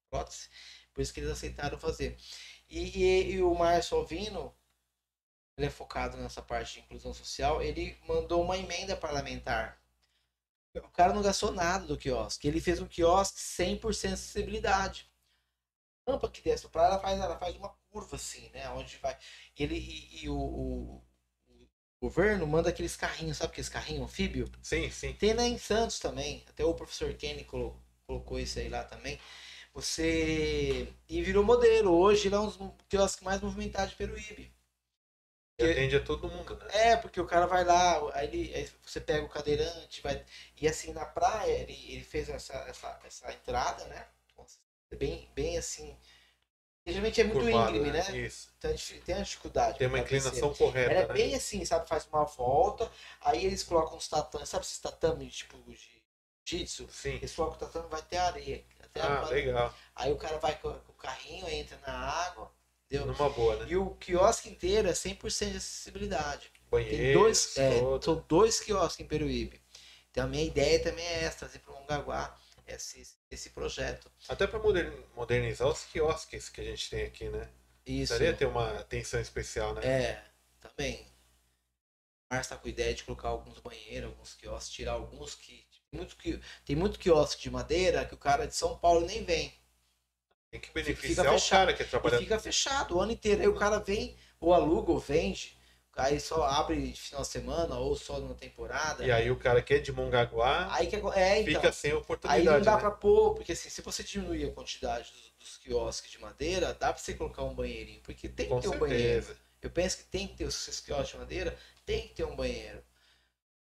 [0.09, 0.49] prótese,
[0.93, 2.17] por isso que eles aceitaram fazer.
[2.69, 4.53] E, e, e o Márcio Alvino,
[5.59, 9.79] ele é focado nessa parte de inclusão social, ele mandou uma emenda parlamentar.
[10.75, 12.47] O cara não gastou nada do quiosque.
[12.47, 15.09] Ele fez um quiosque 100% acessibilidade.
[16.07, 18.69] A rampa que desce para ela faz, ela faz uma curva assim, né?
[18.71, 19.17] Onde vai.
[19.57, 21.03] Ele, e, e o, o-
[22.01, 24.49] o governo manda aqueles carrinhos, sabe aqueles carrinhos anfíbio?
[24.61, 25.13] Sim, sim.
[25.13, 26.43] Tem lá em Santos também.
[26.49, 29.19] Até o professor Kenny colo- colocou isso aí lá também.
[29.73, 30.93] Você.
[31.09, 31.91] E virou modelo.
[31.93, 32.59] Hoje ele é um dos
[32.89, 34.51] quiosques mais movimentados de Peruíbe.
[35.59, 36.67] E atende a todo mundo, né?
[36.71, 40.23] É, porque o cara vai lá, aí, ele, aí você pega o cadeirante, vai.
[40.59, 44.07] E assim, na praia, ele, ele fez essa, essa, essa entrada, né?
[44.97, 45.95] Bem, bem assim.
[46.85, 48.17] Geralmente é muito Curvado, íngreme, né?
[48.17, 48.51] Isso.
[48.57, 48.73] Então
[49.05, 49.77] tem a dificuldade.
[49.77, 50.17] Tem uma descer.
[50.17, 51.13] inclinação correta, Ela é né?
[51.13, 51.87] bem assim, sabe?
[51.87, 52.91] Faz uma volta,
[53.21, 55.77] aí eles colocam uns tatames, sabe esses tatames tipo de
[56.43, 56.89] jitsu?
[56.91, 57.15] Sim.
[57.15, 58.65] Eles colocam o tatame vai até a areia.
[58.79, 59.29] Até Ah, a...
[59.29, 59.73] legal.
[59.95, 62.51] Aí o cara vai com o carrinho, entra na água,
[62.89, 63.05] deu.
[63.05, 63.65] Numa boa, né?
[63.69, 66.51] E o quiosque inteiro é 100% de acessibilidade.
[66.51, 69.61] Tem Banheiro, dois, é, são dois quiosques em Peruíbe.
[70.11, 72.37] Então a minha ideia também é essa, trazer para o Mongaguá
[72.67, 74.11] esse, esse projeto.
[74.27, 74.59] Até para
[75.15, 77.49] modernizar os quiosques que a gente tem aqui, né?
[77.85, 78.13] Isso.
[78.13, 79.85] Precisaria ter uma atenção especial, né?
[79.85, 80.23] É,
[80.59, 81.07] também.
[82.29, 85.67] O Márcio tá com ideia de colocar alguns banheiros, alguns quiosques, tirar alguns que.
[85.89, 86.17] Tem muito,
[86.65, 89.51] tem muito quiosque de madeira que o cara de São Paulo nem vem.
[90.51, 91.59] Tem que Fica beneficiar o fechado.
[91.59, 92.17] cara que E trabalha.
[92.17, 93.41] fica fechado o ano inteiro.
[93.41, 95.57] Aí o cara vem, ou aluga, ou vende.
[95.95, 99.05] Aí só abre de final de semana, ou só na temporada.
[99.05, 101.53] E aí o cara que é de Mongaguá Aí que é, então.
[101.55, 102.65] fica sem Aí não oportunidade.
[102.65, 102.79] dá né?
[102.79, 106.93] pra pôr, porque assim, se você diminuir a quantidade dos, dos quiosques de madeira, dá
[106.93, 108.01] pra você colocar um banheirinho.
[108.01, 109.23] Porque tem que Com ter um banheiro.
[109.25, 109.37] certeza.
[109.61, 112.81] Eu penso que tem que ter os quiosques de madeira, tem que ter um banheiro.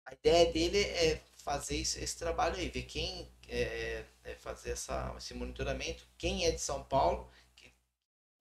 [0.06, 5.14] A ideia dele é fazer esse, esse trabalho aí, ver quem é, é fazer essa,
[5.18, 7.74] esse monitoramento, quem é de São Paulo, que,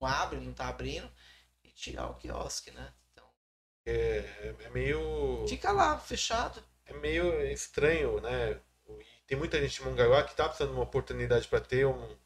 [0.01, 1.09] não abre, não tá abrindo,
[1.63, 2.93] e tirar o quiosque, né?
[3.11, 3.25] Então,
[3.85, 5.45] É, é meio.
[5.47, 6.63] fica lá, fechado.
[6.85, 8.59] É meio estranho, né?
[9.27, 12.17] Tem muita gente em Mongaguá que tá precisando de uma oportunidade para ter um-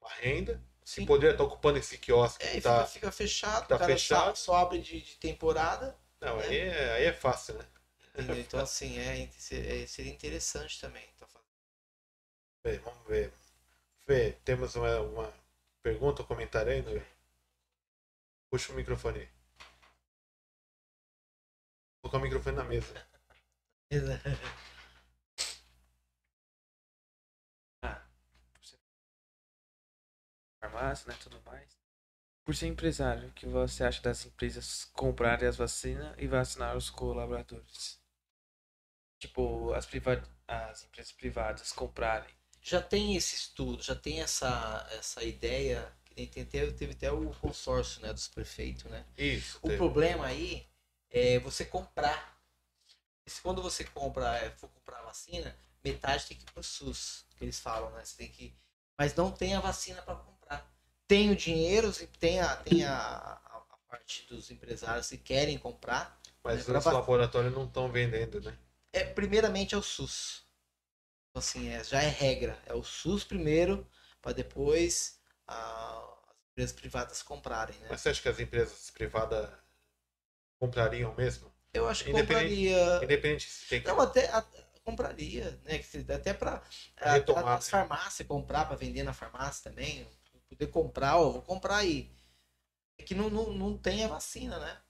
[0.00, 0.62] uma renda.
[0.84, 1.02] Sim.
[1.02, 2.78] Que poderia estar ocupando esse quiosque É, que tá.
[2.86, 4.36] fica, fica fechado, tá o cara fechado.
[4.36, 5.94] Só, só abre de, de temporada.
[6.20, 7.64] Não, aí é, aí é fácil, né?
[8.18, 8.36] Entendeu?
[8.44, 11.04] Então, assim, é, é- seria interessante também.
[11.18, 11.46] tá falando.
[12.62, 13.32] Bem, vamos ver.
[14.06, 15.34] Fê, temos uma, uma
[15.82, 17.04] pergunta ou comentário né?
[18.50, 19.24] Puxa o microfone.
[22.02, 22.94] Vou colocar o microfone na mesa.
[30.60, 31.76] farmácia, né, tudo mais.
[32.44, 36.90] Por ser empresário, o que você acha das empresas comprarem as vacinas e vacinar os
[36.90, 37.97] colaboradores?
[39.18, 42.30] Tipo, as, priva as empresas privadas comprarem.
[42.62, 47.10] Já tem esse estudo, já tem essa, essa ideia, que nem tem até, teve até
[47.10, 49.04] o consórcio né, dos prefeitos, né?
[49.16, 49.58] Isso.
[49.58, 49.76] O teve.
[49.76, 50.66] problema aí
[51.10, 52.38] é você comprar.
[53.26, 55.54] E quando você compra, é, for comprar a vacina,
[55.84, 58.04] metade tem que ir pro SUS, que eles falam, né?
[58.04, 58.54] Você tem que.
[58.96, 60.70] Mas não tem a vacina para comprar.
[61.06, 66.18] Tem o dinheiro, tem a, tem a, a, a parte dos empresários que querem comprar.
[66.42, 68.56] Mas É, pra os laboratórios não estão vendendo, né?
[68.98, 70.44] É, primeiramente é o SUS.
[71.30, 72.60] Então, Assim, é, já é regra.
[72.66, 73.86] É o SUS primeiro,
[74.20, 77.86] para depois a- as empresas privadas comprarem, né?
[77.90, 79.48] Mas você acha que as empresas privadas
[80.58, 81.52] comprariam mesmo?
[81.72, 83.04] Eu acho que Independente- compraria.
[83.04, 83.88] Independente se tem que.
[83.88, 84.28] Não, até
[84.84, 85.80] compraria, né?
[86.14, 86.62] Até para
[86.96, 87.70] as né?
[87.70, 90.08] farmácias comprar para vender na farmácia também,
[90.48, 92.10] poder comprar, ó, vou comprar aí.
[92.96, 94.80] É que não, não, não tem a vacina, né?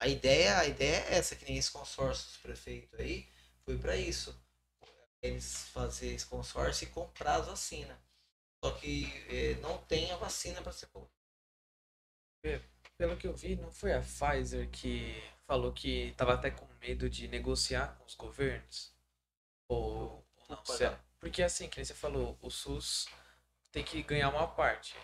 [0.00, 3.28] A ideia, a ideia é essa, que nem esse consórcio dos prefeitos aí,
[3.64, 4.34] foi para isso.
[5.22, 7.98] Eles fazer esse consórcio e comprar as vacinas.
[8.64, 11.12] Só que eh, não tem a vacina para ser comprada.
[12.96, 15.14] Pelo que eu vi, não foi a Pfizer que
[15.46, 18.92] falou que tava até com medo de negociar com os governos?
[19.68, 19.80] Ou,
[20.36, 20.56] ou não?
[20.58, 21.04] Pode Se- dar.
[21.20, 23.06] Porque assim, que nem você falou, o SUS
[23.72, 24.94] tem que ganhar uma parte.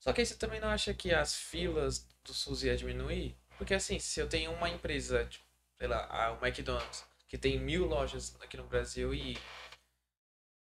[0.00, 3.36] Só que aí você também não acha que as filas do SUS ia diminuir?
[3.58, 5.44] Porque assim, se eu tenho uma empresa, tipo,
[5.76, 9.36] sei lá, a- o McDonald's, que tem mil lojas aqui no Brasil e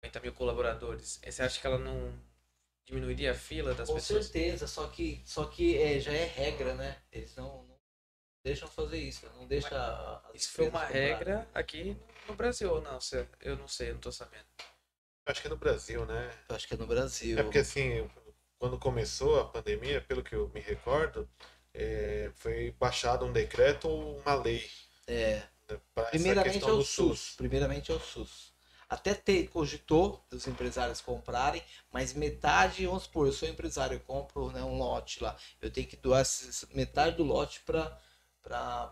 [0.02, 2.12] 50 mil colaboradores, você acha que ela não
[2.86, 4.26] diminuiria a fila das Com pessoas?
[4.26, 7.02] certeza, só que, só que é, já é regra, né?
[7.12, 7.78] Eles não, não
[8.44, 9.78] deixam fazer isso, não deixa
[10.30, 10.94] as Isso foi uma comprarem.
[10.96, 11.98] regra aqui
[12.28, 12.98] no Brasil ou não?
[13.42, 14.46] Eu não sei, eu não tô sabendo.
[15.26, 16.32] Acho que é no Brasil, né?
[16.50, 17.38] Eu acho que é no Brasil.
[17.38, 18.10] É porque assim,
[18.58, 21.30] quando começou a pandemia, pelo que eu me recordo,
[21.80, 24.70] é, foi baixado um decreto ou uma lei
[25.08, 26.90] É, né, para primeiramente é o SUS.
[26.90, 27.36] SUS.
[27.38, 28.54] Primeiramente é o SUS.
[28.90, 34.52] Até ter, cogitou dos empresários comprarem, mas metade, vamos supor, eu sou empresário, eu compro
[34.52, 35.38] né, um lote lá.
[35.62, 36.26] Eu tenho que doar
[36.74, 37.98] metade do lote para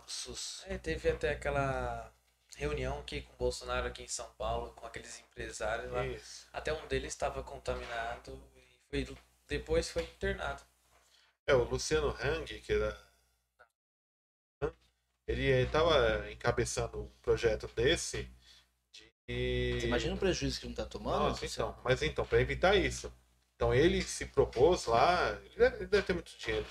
[0.06, 0.64] o SUS.
[0.68, 2.14] É, teve até aquela
[2.56, 6.06] reunião aqui com o Bolsonaro aqui em São Paulo, com aqueles empresários lá.
[6.06, 6.48] Isso.
[6.54, 10.62] Até um deles estava contaminado e foi, depois foi internado.
[11.48, 12.98] É, o Luciano Hang, que era.
[15.26, 18.30] Ele estava encabeçando um projeto desse
[19.28, 19.80] de.
[19.80, 21.20] Você imagina o prejuízo que não está tomando?
[21.30, 23.12] Nossa, então, mas então, para evitar isso.
[23.56, 26.66] Então ele se propôs lá, ele deve, ele deve ter muito dinheiro.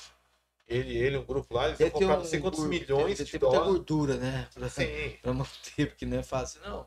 [0.68, 2.68] Ele, ele, um grupo lá, eles iam Deve ter comprar um não sei quantos gur-
[2.68, 3.72] milhões de ter muita dólares.
[3.74, 4.48] gordura, né?
[4.54, 6.86] Pra, Sim, pra manter, porque não é fácil, não.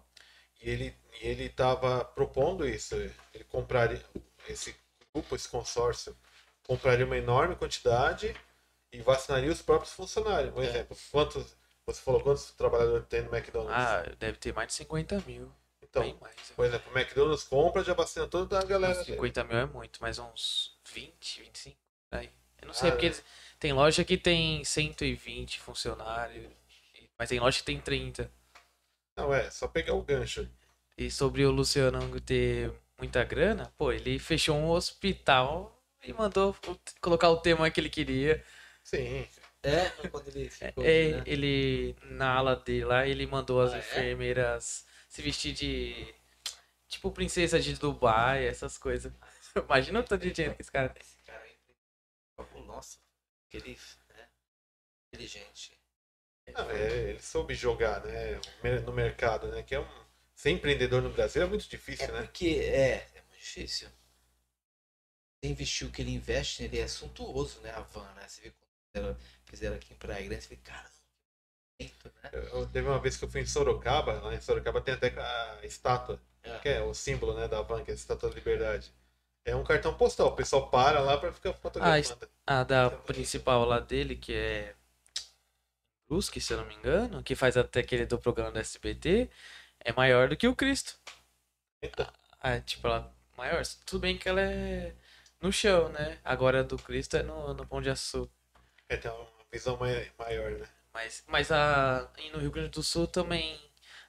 [0.62, 2.96] e ele e ele estava propondo isso.
[2.96, 4.02] Ele compraria
[4.48, 4.76] esse
[5.14, 6.16] grupo, esse consórcio,
[6.70, 8.36] compraria uma enorme quantidade
[8.94, 10.54] e vacinaria os próprios funcionários.
[10.54, 10.68] Por É.
[10.68, 13.76] exemplo, quantos você falou quantos trabalhadores tem no McDonald's?
[13.76, 15.52] Ah, deve ter mais de 50 mil.
[15.82, 16.36] então, bem mais.
[16.56, 18.94] por exemplo, o McDonald's compra já vacina toda a galera.
[18.94, 19.06] dele.
[19.16, 21.76] 50 mil é muito, mas uns 20, 25.
[22.12, 22.30] Aí.
[22.62, 23.24] Eu não sei, Ah, porque eles-
[23.58, 26.52] tem loja que tem 120 funcionários,
[27.18, 28.32] mas tem loja que tem 30.
[29.18, 30.48] Não, é, só pegar o gancho.
[30.96, 36.56] E sobre o Luciano ter muita grana, pô, ele fechou um hospital e mandou
[37.02, 38.44] colocar o tema que ele queria.
[38.84, 39.26] Sim,
[39.64, 41.24] É, quando ele ficou, É, né?
[41.26, 43.80] Ele, na ala dele lá, ele mandou as Ah, é?
[43.80, 46.14] enfermeiras se vestir de.
[46.88, 49.14] Tipo, princesa de Dubai, essas coisas.
[49.56, 51.02] Imagina o tanto de dinheiro que esse cara tem.
[51.04, 51.58] Esse cara aí,
[52.66, 52.98] nossa,
[53.48, 53.78] aquele,
[54.10, 54.30] né?
[55.14, 55.80] Inteligente.
[56.54, 58.40] Não, é, ele soube jogar, né,
[58.86, 59.88] no mercado, né, que é um
[60.36, 62.22] ser empreendedor no Brasil é muito É difícil, né?
[62.24, 63.90] porque, é, é muito difícil.
[65.42, 67.72] Você investir o que ele investe, ele é suntuoso, né?
[67.72, 68.28] A van, né?
[68.28, 70.90] Você vê quando fizeram, fizeram aqui em Praia Grande, você vê, cara,
[71.82, 72.30] muito, né?
[72.34, 75.08] Eu, eu- teve uma vez que eu fui em Sorocaba, lá em Sorocaba tem até
[75.20, 76.60] a estátua, É.
[76.60, 78.92] que é o símbolo, né, da van, que é a estátua da liberdade.
[79.46, 82.30] É um cartão postal, o pessoal para lá pra ficar Ah, fotografando.
[82.46, 84.76] A da principal lá dele, que é
[86.10, 89.30] Brusque, se eu não me engano, que faz até aquele do programa do SBT,
[89.80, 91.00] é maior do que o Cristo.
[91.82, 92.12] Eita.
[92.42, 93.64] Ah, é, tipo, ela é maior.
[93.86, 94.94] Tudo bem que ela é
[95.42, 96.20] no chão, né?
[96.24, 98.32] Agora a do Cristo é no, no Pão de Açúcar.
[98.88, 100.68] É, tem uma visão mai- maior, né?
[100.94, 103.60] Mas, mas a, e no Rio Grande do Sul também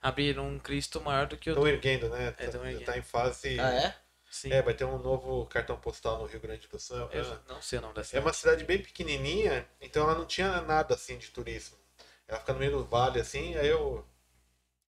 [0.01, 1.69] abriram um Cristo maior do que o Estão do...
[1.69, 2.33] erguendo, né?
[2.37, 2.93] É, tão tá, erguendo.
[2.93, 3.49] tá em fase.
[3.59, 3.95] Ah, é?
[4.31, 6.97] Sim, É, vai ter um novo cartão postal no Rio Grande do Sul.
[7.11, 8.27] eu É, não sei o nome da é cidade.
[8.27, 11.79] uma cidade bem pequenininha, então ela não tinha nada assim de turismo.
[12.29, 14.07] Ela fica no meio do vale assim, aí eu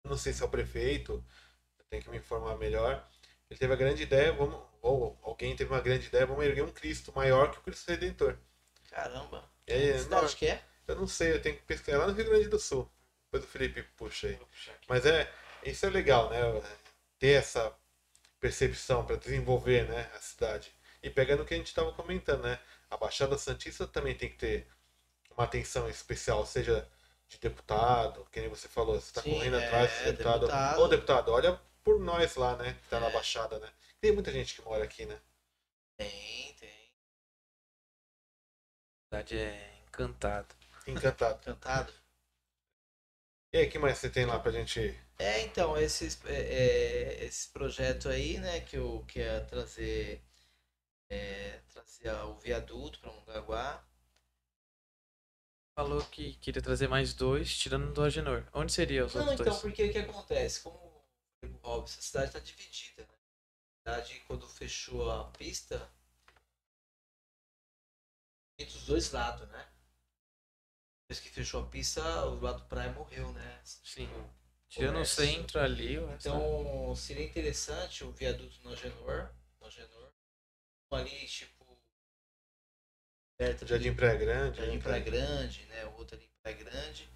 [0.05, 1.25] eu não sei se é o prefeito,
[1.79, 3.07] eu tenho que me informar melhor.
[3.51, 6.71] Ele teve a grande ideia, vamos, ou alguém teve uma grande ideia, vamos erguer um
[6.71, 8.37] Cristo maior que o Cristo Redentor.
[8.91, 9.51] Caramba.
[9.99, 10.63] Cidade não, que é?
[10.87, 12.89] eu não sei, eu tenho que pesquisar é lá no Rio Grande do Sul.
[13.25, 14.39] Depois o Felipe puxa aí.
[14.89, 15.31] Mas é,
[15.65, 16.39] isso é legal, né?
[17.19, 17.75] Ter essa
[18.39, 20.73] percepção para desenvolver, né, a cidade.
[21.03, 22.61] E pegando o que a gente estava comentando, né?
[22.89, 24.69] A Baixada Santista também tem que ter
[25.37, 26.89] uma atenção especial, seja
[27.29, 30.41] de deputado, que nem você falou, você está correndo é, atrás desse deputado.
[30.41, 30.81] deputado.
[30.81, 32.77] Ô deputado, olha por nós lá, né?
[32.83, 33.13] Que tá na É.
[33.13, 33.69] Baixada, né?
[34.01, 35.21] Tem muita gente que mora aqui, né?
[35.97, 36.93] Tem, tem.
[39.01, 40.55] A cidade é encantada.
[40.87, 41.43] Encantado.
[41.43, 41.93] Cantado.
[43.53, 44.95] E aí, o que mais você tem lá pra gente.
[45.19, 50.23] É, então, esses, é, é, esse projeto aí, né, que eu quero trazer,
[51.09, 53.83] é, trazer o viaduto para Mongaguá.
[55.75, 58.45] Falou que queria trazer mais dois, tirando do Agenor.
[58.53, 59.63] Onde seria os Não, outros então, dois?
[59.63, 60.61] porque o que acontece?
[60.61, 63.16] Como o Robson, a cidade está dividida, né?
[63.87, 65.89] A cidade, quando fechou a pista,
[68.59, 69.65] entre os dois lados, né?
[71.03, 73.61] Depois que fechou a pista, o lado praia morreu, né?
[73.63, 74.09] Sim.
[74.69, 79.31] Tirando o centro ali, Então, seria interessante o viaduto no Agenor,
[79.61, 80.13] no Agenor,
[80.91, 81.79] um ali, tipo,
[83.39, 84.57] perto Jardim Praia Grande.
[84.59, 84.83] Jardim né?
[84.83, 85.87] Praia Grande, né?
[85.87, 87.09] O outro ali em Praia Grande.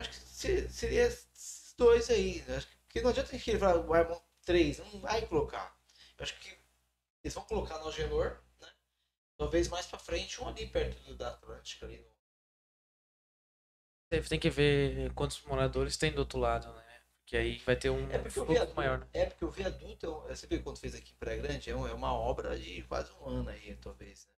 [0.00, 2.42] Acho que se- seria esses dois aí.
[2.48, 2.56] Né?
[2.56, 5.76] Acho que porque não adianta a gente falar o Armon 3, não vai colocar.
[6.16, 6.48] Eu acho que
[7.22, 8.68] eles vão colocar no Agenor, né?
[9.36, 11.98] Talvez mais pra frente, um ali perto do, da Atlântica ali.
[11.98, 12.08] no-
[14.26, 17.00] Tem- que ver quantos moradores tem do outro lado, né?
[17.20, 19.06] Porque aí vai ter um É viaduto, maior, né?
[19.12, 21.76] é porque o viaduto, é um- você viu quando fez aqui em Praia Grande, é
[21.76, 24.26] um- é uma obra de quase um ano aí, talvez.
[24.26, 24.32] Né?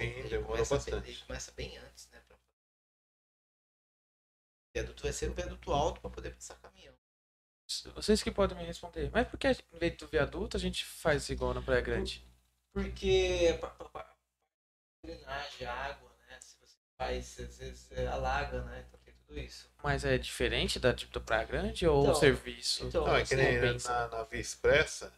[0.00, 1.10] Sim, Ele demorou começa, bastante.
[1.10, 2.20] Ele começa bem antes, né?
[2.28, 2.40] pra- O
[4.72, 6.94] viaduto vai ser um viaduto alto para poder passar caminhão.
[7.94, 9.10] Vocês que podem me responder.
[9.12, 12.24] Mas por que em vez do viaduto a gente faz igual na Praia Grande?
[12.72, 14.14] Porque pa-
[15.04, 16.38] drenagem, água, né?
[16.40, 18.84] Se você faz, às vezes é, alaga, né?
[18.88, 19.68] Então tem tudo isso.
[19.82, 22.86] Mas é diferente da tipo da Praia Grande ou o Então, serviço?
[22.86, 23.92] então, Não, é que nem compensa.
[23.92, 25.12] na, na Via Expressa,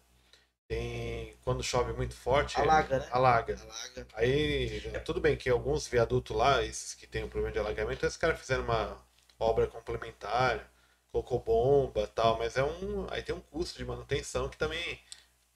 [0.69, 1.37] tem.
[1.45, 3.09] Quando chove muito forte, Alaga, né?
[3.11, 3.61] alaga.
[3.63, 4.07] Alaga.
[4.15, 8.07] Aí, é, tudo bem que alguns viadutos lá, esses que tem um problema de alagamento,
[8.07, 9.05] esses caras fizeram uma
[9.39, 10.71] obra complementar,
[11.13, 13.07] colocou bomba tal, mas é um.
[13.11, 15.01] Aí tem um custo de manutenção que também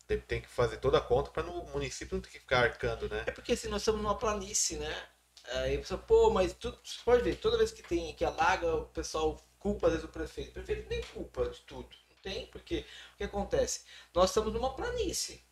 [0.06, 3.08] tem, tem que fazer toda a conta para o município não ter que ficar arcando,
[3.08, 3.24] né?
[3.26, 5.08] É porque assim, nós estamos numa planície, né?
[5.52, 8.86] Aí pessoa, pô, mas tudo, você pode ver, toda vez que tem que alaga, o
[8.86, 10.50] pessoal culpa às vezes o prefeito.
[10.50, 11.88] O prefeito nem culpa de tudo.
[12.10, 12.84] Não tem, porque
[13.14, 13.84] o que acontece?
[14.14, 15.42] Nós estamos numa planície.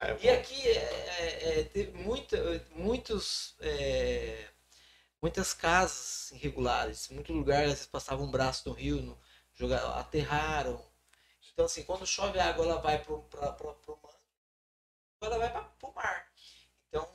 [0.00, 2.36] É, E aqui é, é, é, teve muita,
[2.74, 4.48] muitos, é,
[5.20, 9.18] muitas casas irregulares, muito lugar, às vezes passava um braço no rio, no,
[9.62, 10.84] jogar, aterraram.
[11.52, 13.56] Então assim, quando chove a água, ela vai para o mar,
[15.20, 16.32] ela vai para o mar.
[16.88, 17.08] Então,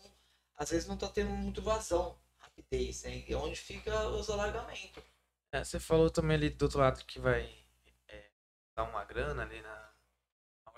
[0.56, 3.24] às vezes não está tendo muito vazão, rapidez, né?
[3.28, 5.03] E é onde fica os alagamentos.
[5.52, 7.49] É, você falou também ali do outro lado que vai
[8.07, 8.30] é,
[8.76, 9.88] dar uma grana ali na,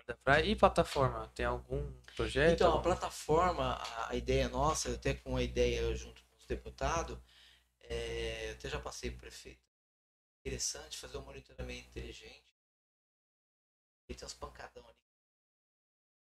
[0.10, 0.46] da praia.
[0.46, 1.32] E plataforma?
[1.36, 2.54] Tem algum projeto?
[2.54, 7.18] Então, a plataforma, a, ideia nossa, até com a ideia junto com os deputados,
[7.82, 9.69] é, eu até já passei para o prefeito.
[10.50, 12.44] Interessante fazer um monitoramento inteligente.
[14.08, 14.98] E tem uns pancadão ali.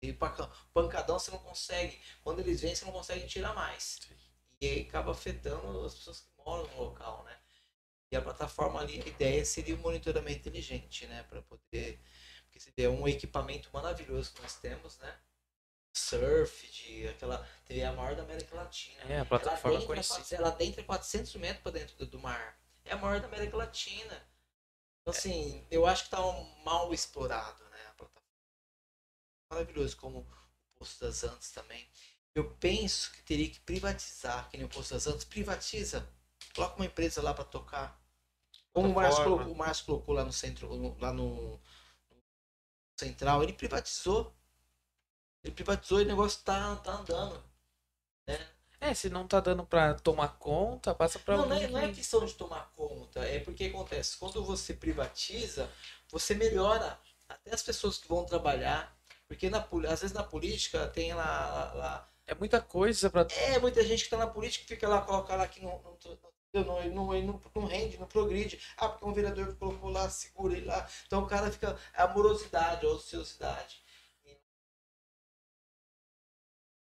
[0.00, 2.00] E pancadão você não consegue.
[2.22, 4.00] Quando eles vêm, você não consegue tirar mais.
[4.58, 7.38] E aí acaba afetando as pessoas que moram no local, né?
[8.10, 11.22] E a plataforma ali, a ideia seria o monitoramento inteligente, né?
[11.24, 12.00] Para poder.
[12.44, 15.14] Porque se é um equipamento maravilhoso que nós temos, né?
[15.92, 17.46] Surf, de aquela.
[17.66, 19.02] TV a maior da América Latina.
[19.12, 20.36] É, a plataforma ela conhecida.
[20.36, 22.58] ela adentra 400 metros para dentro do, do mar.
[22.86, 24.26] É a maior da América Latina.
[25.02, 27.86] Então, assim, eu acho que tá um mal explorado, né?
[27.88, 28.26] A plataforma.
[29.50, 30.26] Maravilhoso, como o
[30.78, 31.88] Poço das Antas também.
[32.34, 36.08] Eu penso que teria que privatizar, que nem o Poço das Antas, privatiza.
[36.54, 38.00] Coloca uma empresa lá para tocar.
[38.72, 41.60] Como o Márcio, colocou, o Márcio colocou lá no centro, no- lá no, no
[42.98, 44.34] central, ele privatizou.
[45.42, 47.42] Ele privatizou e o negócio tá, tá andando.
[48.28, 48.55] Né?
[48.80, 51.88] É, se não tá dando pra tomar conta, passa pra Não, não é, não é
[51.88, 55.70] que- questão de tomar conta, é porque acontece, quando você privatiza,
[56.10, 56.98] você melhora
[57.28, 58.94] até as pessoas que vão trabalhar,
[59.26, 59.58] porque na,
[59.90, 63.26] às vezes na política tem lá, lá- É muita coisa pra.
[63.30, 65.98] é muita gente que tá na política que fica lá, coloca lá que não, não,
[66.52, 70.54] não, não, não, não, não rende, não progride, ah, porque um vereador colocou lá, segura
[70.56, 73.82] ele lá, então o cara fica, amorosidade, ociosidade.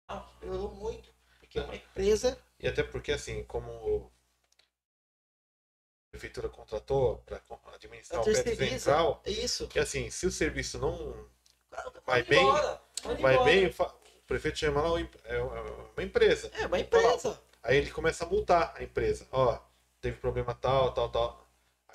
[0.08, 1.13] Não, melhorou muito,
[1.54, 4.10] porque é uma empresa E até porque, assim, como
[6.08, 7.40] a prefeitura contratou para
[7.74, 9.68] administrar o prédio central, é isso.
[9.68, 11.28] que assim, se o serviço não
[11.70, 13.44] Vai Vai bem, embora, vai embora.
[13.44, 16.50] bem, o prefeito chama lá, em- é uma empresa.
[16.60, 17.40] É uma empresa.
[17.62, 19.26] Aí ele começa a multar a empresa.
[19.32, 19.58] Ó,
[20.00, 21.43] teve problema tal, tal, tal.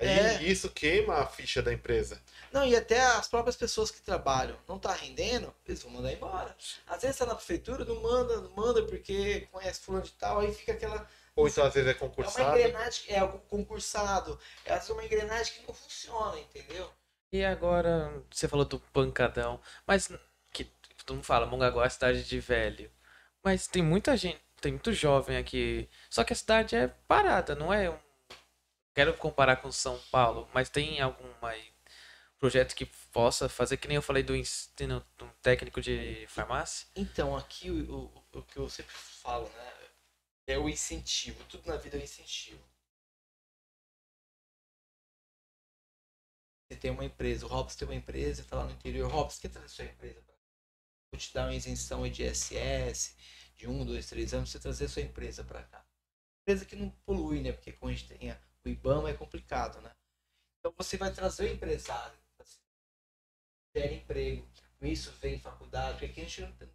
[0.00, 0.42] Aí É.
[0.42, 2.20] isso queima a ficha da empresa.
[2.50, 6.56] Não, e até as próprias pessoas que trabalham não tá rendendo, eles vão mandar embora.
[6.86, 10.52] Às vezes tá na prefeitura, não manda, não manda porque conhece fulano de tal, aí
[10.54, 11.06] fica aquela.
[11.36, 12.58] Ou então às vezes é É uma concursado.
[12.58, 14.38] engrenagem, é o concursado.
[14.64, 16.90] É uma engrenagem que não funciona, entendeu?
[17.32, 20.08] E agora, você falou do pancadão, mas
[20.52, 20.64] que
[21.04, 22.90] todo mundo fala, Mongaguá é cidade de velho.
[23.44, 25.88] Mas tem muita gente, tem muito jovem aqui.
[26.10, 27.98] Só que a cidade é parada, não é um.
[29.00, 31.26] Quero comparar com São Paulo, mas tem algum
[32.38, 36.86] projeto que possa fazer, que nem eu falei do ensino do técnico de farmácia?
[36.94, 39.72] Então, aqui o, o, o que eu sempre falo, né?
[40.48, 41.42] É o incentivo.
[41.44, 42.62] Tudo na vida é incentivo.
[46.68, 49.10] Você tem uma empresa, o Robson tem uma empresa, tá lá no interior.
[49.10, 50.22] Robson, quer trazer sua empresa?
[51.10, 53.16] Vou te dar uma isenção de ISS,
[53.56, 55.82] de um, dois, três anos, você trazer sua empresa para cá.
[56.42, 57.52] Empresa que não polui, né?
[57.52, 59.90] Porque quando a gente tem a- IBAMA é complicado, né?
[60.58, 62.16] Então você vai trazer o empresário,
[63.74, 64.46] gera emprego.
[64.78, 66.70] Com isso vem faculdade, porque aqui a gente não tem-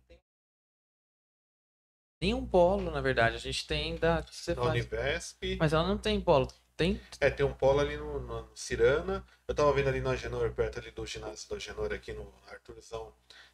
[2.21, 3.35] Nenhum polo, na verdade.
[3.35, 4.23] A gente tem da.
[4.23, 4.71] que Você Na faz.
[4.71, 5.57] Univesp.
[5.59, 6.47] Mas ela não tem polo.
[6.77, 6.99] Tem.
[7.19, 9.25] É, tem um polo ali no, no- no Cirana.
[9.47, 13.13] Eu tava vendo ali no Agenor, perto ali do ginásio do Agenor, aqui no Arthurzão.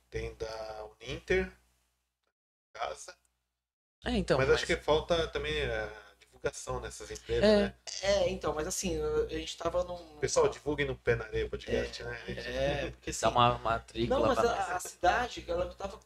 [0.09, 1.51] Tem da Uninter.
[2.73, 3.15] Casa.
[4.05, 4.37] É, então.
[4.37, 6.10] mas, acho que falta também é,
[6.41, 7.57] divulgação nessas empresas, É.
[7.57, 7.73] né?
[8.01, 10.17] É, então, mas assim, a gente tava num.
[10.19, 12.19] Pessoal, divulguem no Pé na Areia podcast, né?
[12.27, 13.21] É, porque assim.
[13.21, 15.99] Dá uma matrícula Não, mas pra a, a cidade, ela tava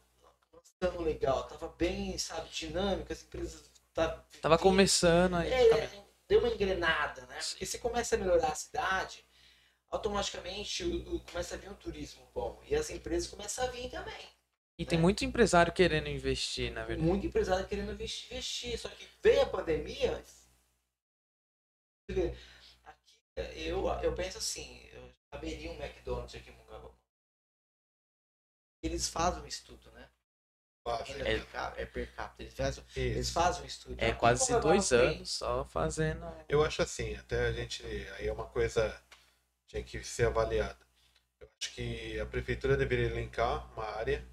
[0.52, 3.62] lançando legal, tava bem, sabe, dinâmica, as empresas.
[3.94, 5.50] Tá, Tava começando aí.
[5.50, 7.38] É, é, deu uma engrenada, né?
[7.48, 9.24] Porque se começa a melhorar a cidade,
[9.90, 12.60] automaticamente o, o- começa a vir um turismo bom.
[12.66, 14.35] E as empresas começam a vir também.
[14.78, 17.08] E tem muito empresário querendo investir, na verdade.
[17.08, 18.78] Muito empresário querendo investi- investir.
[18.78, 20.22] Só que veio a pandemia.
[22.84, 26.94] Aqui, eu, eu penso assim, eu abriria um McDonald's aqui em Mongaguá.
[28.82, 30.10] Eles fazem um estudo, né?
[30.86, 31.24] É.
[31.24, 32.42] per capita, é per capita.
[32.42, 33.96] Eles fazem, eles fazem um estudo.
[33.98, 36.24] É quase dois anos só fazendo.
[36.48, 37.82] Eu acho assim, até a gente.
[38.18, 40.78] Aí é uma coisa que tinha que ser avaliada.
[41.40, 44.24] Eu acho que a prefeitura deveria elencar uma área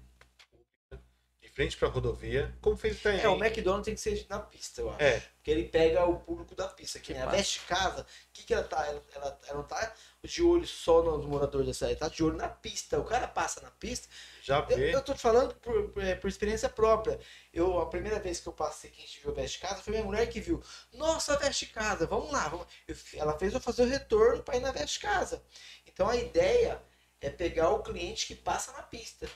[1.54, 3.20] frente para a rodovia, como fez o Itaim.
[3.20, 5.02] É, o McDonald's tem que ser na pista, eu acho.
[5.02, 6.98] É, Porque ele pega o público da pista.
[6.98, 7.26] Que Que nem a.
[7.26, 8.84] Veste Casa, o que, que ela tá?
[8.84, 9.94] Ela, ela, ela não tá
[10.24, 12.98] de olho só nos moradores da cidade, ela tá de olho na pista.
[12.98, 14.08] O cara passa na pista.
[14.42, 14.94] já Eu, vê.
[14.94, 17.20] eu tô te falando por, por, é, por experiência própria.
[17.52, 19.92] Eu, a primeira vez que eu passei que a gente viu a Veste Casa foi
[19.92, 20.60] minha mulher que viu.
[20.92, 22.48] Nossa, a Veste Casa, vamos lá.
[22.48, 22.66] Vamos.
[22.88, 25.40] Eu ela fez eu fazer o retorno para ir na Veste Casa.
[25.86, 26.82] Então a ideia
[27.20, 29.28] é pegar o cliente que passa na pista.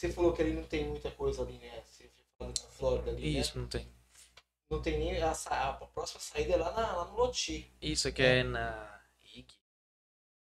[0.00, 1.82] Você falou que ali não tem muita coisa ali, né?
[1.84, 3.40] Você falou na Flórida ali, né?
[3.40, 3.86] Isso, não tem.
[4.70, 7.70] Não tem nem a, a próxima saída é lá, na, lá no Loti.
[7.82, 9.46] Isso aqui é na IG.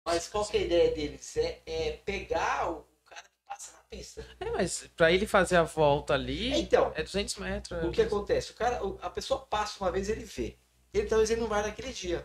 [0.05, 1.37] Mas qual que é a ideia deles?
[1.37, 4.25] É, é pegar o cara que passa na pista.
[4.39, 7.85] É, mas pra ele fazer a volta ali Então, é 200 metros.
[7.85, 8.53] o que acontece?
[8.53, 10.57] O cara, a pessoa passa uma vez ele vê.
[10.95, 12.25] Ele talvez ele não vai naquele dia.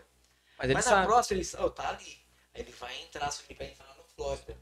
[0.59, 1.07] Mas Mas na sabe.
[1.07, 2.19] próxima ele oh, tá ali.
[2.53, 4.55] Aí ele vai entrar, só que ele vai entrar no Flórida.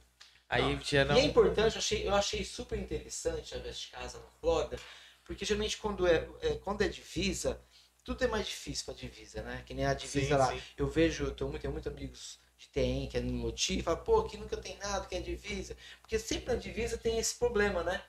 [0.54, 1.16] Aí já não.
[1.16, 4.78] E é importante, eu achei, eu achei super interessante a Veste Casa no Flórida,
[5.26, 7.60] porque geralmente quando é, é- quando é divisa,
[8.04, 9.64] tudo é mais difícil pra divisa, né?
[9.66, 10.52] Que nem a divisa Sim, lá.
[10.52, 10.62] sim.
[10.78, 13.82] Eu vejo, eu tenho, muito- tenho muitos amigos de TEM, que é no Loti, e
[13.84, 15.76] fala, pô, aqui nunca tem nada, que é divisa.
[16.02, 18.02] Porque sempre na divisa tem esse problema, né?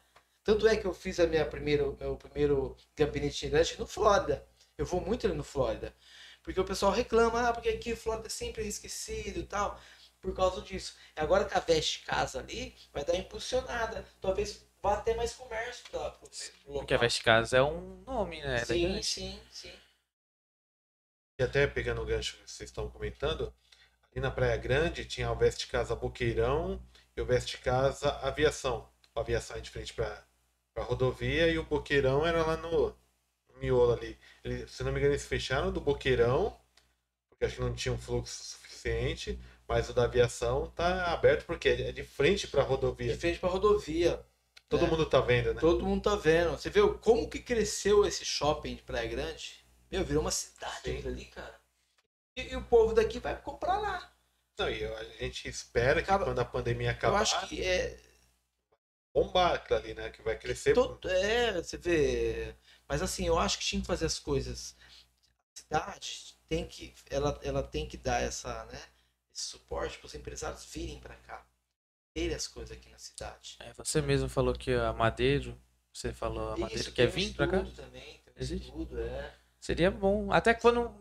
[0.43, 4.47] Tanto é que eu fiz a minha primeiro, meu primeiro gabinete itinerante no Flórida.
[4.77, 5.95] Eu vou muito ali no Flórida.
[6.43, 9.81] Porque o pessoal reclama, ah, porque aqui o Flórida é sempre esquecido e tal.
[10.25, 10.97] Por causa disso.
[11.15, 14.03] Agora que a Veste Casa ali, vai dar impulsionada.
[14.23, 16.31] Talvez vá até mais comércio pra, pro.
[16.65, 18.57] Porque a Veste Casa é um nome, né?
[18.57, 19.73] É Sim, sim, sim.
[21.39, 23.53] E até pegando o gancho que vocês estão comentando,
[24.11, 26.83] ali na Praia Grande tinha o Veste Casa Boqueirão
[27.15, 28.89] e o Veste Casa Aviação.
[29.15, 30.25] A aviação é de frente para
[30.77, 32.97] a rodovia e o Boqueirão era lá no,
[33.51, 34.19] no miolo ali.
[34.43, 36.59] Ele, se não me engano, eles fecharam do Boqueirão,
[37.29, 39.39] porque acho que não tinha um fluxo suficiente,
[39.69, 43.13] mas o da aviação tá aberto porque é de frente para a rodovia.
[43.13, 44.25] De frente pra rodovia.
[44.69, 44.91] Todo né?
[44.91, 45.61] mundo tá vendo, né?
[45.61, 46.53] Todo mundo tá vendo.
[46.53, 49.65] Você vê como que cresceu esse shopping de Praia Grande?
[49.91, 51.61] Meu, virou uma cidade ali, cara.
[52.37, 54.13] E, e o povo daqui vai comprar lá.
[54.59, 57.99] Não, e a gente espera que Acaba- quando a pandemia acabar, Eu acho que é.
[59.13, 60.11] bombar aquilo ali, né?
[60.11, 60.75] Que vai crescer.
[60.75, 62.55] Todo, é, você vê.
[62.89, 64.77] Mas assim, eu acho que tinha que fazer as coisas.
[65.57, 66.95] A cidade tem que.
[67.11, 68.81] Ela, ela tem que dar essa, né,
[69.35, 71.45] esse suporte para os empresários virem para cá.
[72.15, 73.57] Terem as coisas aqui na cidade.
[73.59, 75.61] É, você mesmo falou que a Madeiro,
[75.93, 77.59] você falou a Madeiro Isso, quer vir pra cá?
[77.75, 78.67] Também, tem um Existe?
[78.69, 79.35] estudo, é.
[79.61, 80.31] Seria bom.
[80.31, 80.95] Até quando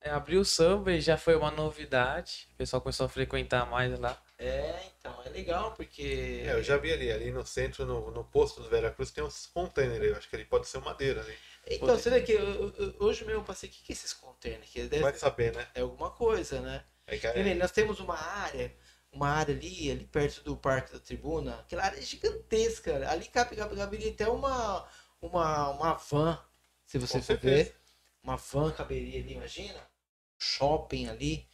[0.00, 2.48] é, abriu o Subway já foi uma novidade.
[2.54, 4.20] O pessoal começou a frequentar mais lá.
[4.38, 6.42] É, então, é legal porque.
[6.46, 9.46] É, eu já vi ali, ali no centro, no, no posto do Veracruz, tem uns
[9.46, 10.02] containers.
[10.02, 11.36] Eu acho que ele pode ser madeira ali.
[11.68, 14.14] Então, você vê que eu- eu- hoje mesmo eu passei, o que, que é esses
[14.14, 14.68] containers?
[14.70, 15.68] Que deve, Vai saber, né?
[15.74, 16.82] é alguma coisa, né?
[17.10, 18.72] É Quer ver, nós temos uma área,
[19.10, 23.10] uma área ali, ali perto do Parque da Tribuna, aquela área é gigantesca.
[23.10, 24.88] Ali cabe, cabe, caberia até uma,
[25.20, 26.40] uma, uma van,
[26.86, 27.76] se você for ver.
[28.22, 29.80] Uma van caberia ali, imagina?
[30.38, 31.48] Shopping ali,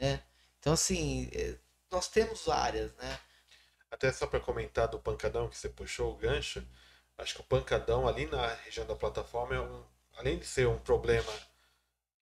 [0.00, 0.22] né?
[0.58, 1.58] Então, assim, é,
[1.90, 3.20] nós temos áreas, né?
[3.90, 6.66] Até só para comentar do pancadão que você puxou o gancho,
[7.18, 9.84] acho que o pancadão ali na região da plataforma é um,
[10.16, 11.32] além de ser um problema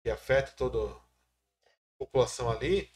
[0.01, 1.03] que afeta toda a
[2.05, 2.89] população ali,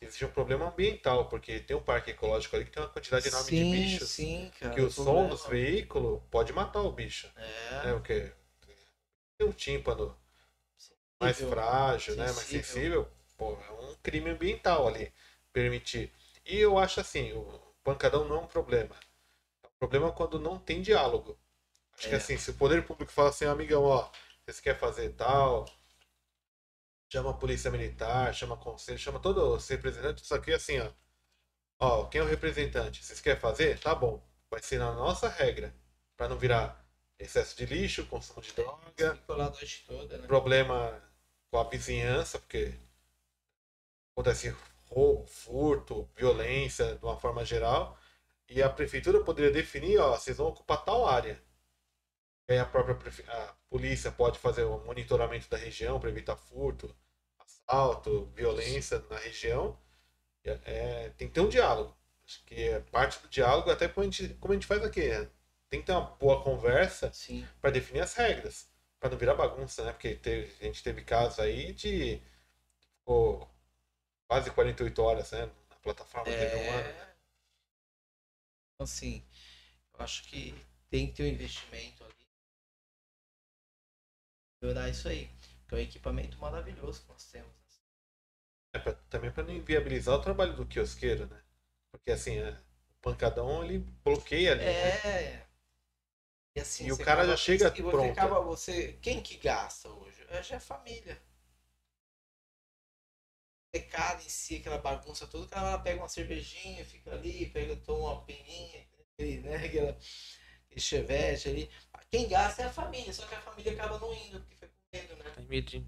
[0.00, 3.50] existe um problema ambiental, porque tem um parque ecológico ali que tem uma quantidade enorme
[3.50, 4.74] sim, de bichos, sim, cara.
[4.74, 7.92] que o som dos veículos pode matar o bicho, É, né?
[7.94, 8.32] O que
[9.36, 10.16] tem um tímpano
[11.20, 11.50] mais sensível.
[11.54, 12.24] frágil, né?
[12.32, 12.62] Mais Sensível.
[12.74, 15.12] sensível, pô, é um crime ambiental ali,
[15.52, 16.12] permitir.
[16.46, 18.94] E eu acho assim, o pancadão não é um problema.
[19.64, 21.38] É um problema quando não tem diálogo.
[21.98, 22.18] Acho que É.
[22.18, 24.10] assim, se o poder público fala assim, amigão, ó,
[24.44, 25.66] vocês querem fazer tal,
[27.10, 30.90] chama a polícia militar, chama conselho, chama todos os representantes, só que assim, ó,
[31.80, 33.04] ó, quem é o representante?
[33.04, 33.78] Vocês querem fazer?
[33.80, 34.22] Tá bom.
[34.48, 35.74] Vai ser na nossa regra,
[36.16, 36.84] para não virar
[37.18, 39.18] excesso de lixo, consumo de droga,
[39.86, 40.26] toda, né?
[40.26, 41.02] problema
[41.50, 42.74] com a vizinhança, porque
[44.12, 44.54] acontece
[44.88, 47.98] roubo, furto, violência de uma forma geral,
[48.48, 51.40] e a prefeitura poderia definir, ó, vocês vão ocupar tal área.
[52.58, 52.96] A própria
[53.28, 56.94] a polícia pode fazer o monitoramento da região para evitar furto,
[57.38, 59.78] assalto, violência na região.
[60.44, 61.96] E, é, tem que ter um diálogo.
[62.24, 65.08] Acho que é parte do diálogo, até como a gente, como a gente faz aqui.
[65.08, 65.28] né?
[65.68, 67.10] Tem que ter uma boa conversa
[67.60, 68.68] para definir as regras,
[68.98, 69.92] para não virar bagunça, né?
[69.92, 72.20] Porque teve- a gente teve casos aí de
[72.98, 73.48] ficou
[74.28, 75.46] quase 48 horas, né?
[75.70, 76.88] Na plataforma teve um ano.
[76.88, 77.10] É...
[78.74, 79.22] Então, assim,
[79.94, 80.54] eu acho que
[80.90, 82.04] tem que ter um investimento.
[84.62, 85.28] Melhorar isso aí.
[85.68, 87.48] Que é um equipamento maravilhoso que nós temos.
[87.48, 87.60] né?
[88.72, 91.40] É pra- também para não inviabilizar o trabalho do quiosqueiro, né?
[91.92, 94.64] Porque assim, é, o pancadão ele bloqueia ali.
[94.64, 94.72] né?
[94.72, 95.46] É.
[96.54, 98.12] E, assim, E o cara já chega e você pronto.
[98.12, 100.24] acaba, você, quem que gasta hoje?
[100.28, 101.20] É, já é a família.
[103.72, 108.12] Pecado em si, aquela bagunça toda, o cara pega uma cervejinha, fica ali, pega, toma
[108.14, 108.84] uma peninha,
[109.14, 111.70] aquele, né, aquela, aquele chevette ali.
[112.10, 114.96] Quem gasta é a família, só que a família acaba não indo, porque fica com
[114.96, 115.30] medo, né?
[115.36, 115.86] Tem medinho.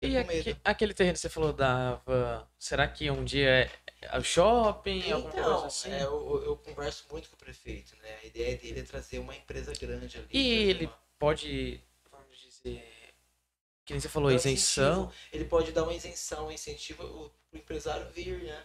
[0.00, 0.60] Fica E medo.
[0.64, 3.70] aquele terreno que você falou da van, será que um dia é,
[4.02, 5.90] é o shopping, alguma coisa Então, assim?
[5.90, 8.16] é, eu, eu converso muito com o prefeito, né?
[8.22, 10.28] A ideia dele é trazer uma empresa grande ali.
[10.32, 11.80] E ele uma- pode,
[12.10, 12.84] vamos dizer,
[13.84, 15.04] que nem você falou, um isenção.
[15.04, 18.64] incentivo, Ele pode dar uma isenção, um incentivo o, o empresário vir, né?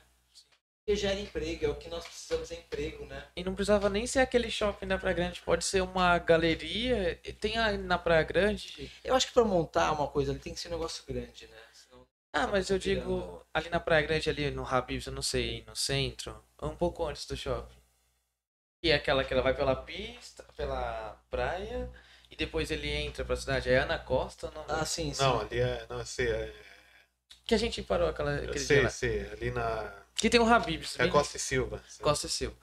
[0.89, 3.23] Porque gera emprego, é o que nós precisamos é emprego, né?
[3.35, 7.15] E não precisava nem ser aquele shopping da Praia Grande, pode ser uma galeria.
[7.39, 8.91] Tem aí na Praia Grande.
[9.03, 11.57] Eu acho que para montar uma coisa ali tem que ser um negócio grande, né?
[11.71, 15.63] Senão- Ah, mas eu digo ali na Praia Grande, ali no Habib's, eu não sei,
[15.67, 17.77] no centro, um pouco antes do shopping.
[18.81, 21.87] E é aquela que ela vai pela pista, pela praia,
[22.31, 23.69] e depois ele entra pra cidade.
[23.69, 24.65] É Ana Costa, não?
[24.67, 25.21] Ah, sim, sim.
[25.21, 25.85] Não, ali é.
[25.87, 26.51] Não, sei, é,
[27.45, 28.89] Que a gente parou aquela, eu aquele dia sei, lá.
[28.89, 29.98] sei, ali na.
[30.19, 30.99] Que tem um Habib's.
[30.99, 31.81] É Costa e Silva.
[32.01, 32.55] Costa e Silva.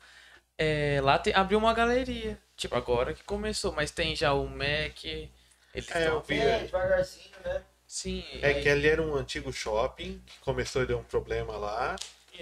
[0.58, 2.38] É, lá tem, abriu uma galeria.
[2.56, 5.04] Tipo, agora que começou, mas tem já o Mac.
[5.04, 6.38] Eles É, eu vi.
[6.38, 7.62] É, devagarzinho, né?
[7.86, 8.24] Sim.
[8.42, 11.96] É aí- que ali era um antigo shopping que começou e deu um problema lá.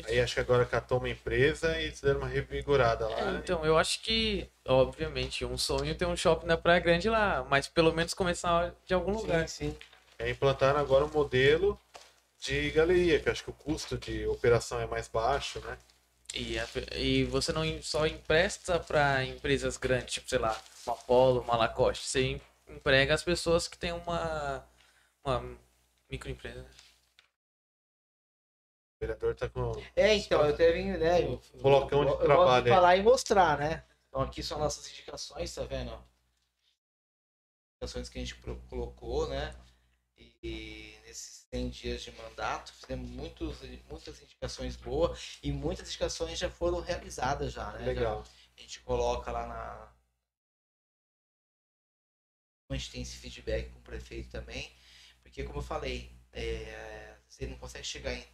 [0.05, 3.21] Aí acho que agora catou uma empresa e eles deram uma revigorada lá.
[3.21, 7.47] É, então, eu acho que, obviamente, um sonho ter um shopping na Praia Grande lá,
[7.49, 9.49] mas pelo menos começar de algum lugar.
[9.49, 9.79] Sim, sim.
[10.19, 11.79] É implantaram agora um modelo
[12.45, 15.79] de galeria, que eu acho que o custo de operação é mais baixo, né?
[16.35, 21.41] E, a- e você não só empresta para empresas grandes, tipo, sei lá, uma Polo,
[21.41, 22.07] uma Lacoste.
[22.07, 24.67] Você emprega as pessoas que têm uma,
[25.25, 25.57] uma
[26.11, 26.63] microempresa.
[26.63, 26.69] né?
[28.97, 29.73] O vereador tá com.
[29.95, 31.23] É, então, eu teve, né?
[31.23, 32.73] Eu, Blocão de eu, trabalho aí.
[32.73, 33.85] falar e mostrar, né?
[34.09, 35.93] Então aqui são nossas indicações, tá vendo?
[37.77, 38.35] Indicações que a gente
[38.69, 39.55] colocou, né?
[40.43, 40.94] E,
[41.55, 47.53] 100 dias de mandato, fizemos muitos, muitas indicações boas e muitas indicações já foram realizadas
[47.53, 47.79] já, né?
[47.79, 48.25] Já- Legal.
[48.57, 49.95] a gente coloca lá na.
[52.69, 54.75] A gente tem esse feedback com o prefeito também,
[55.23, 58.27] porque como eu falei, é, você não consegue chegar em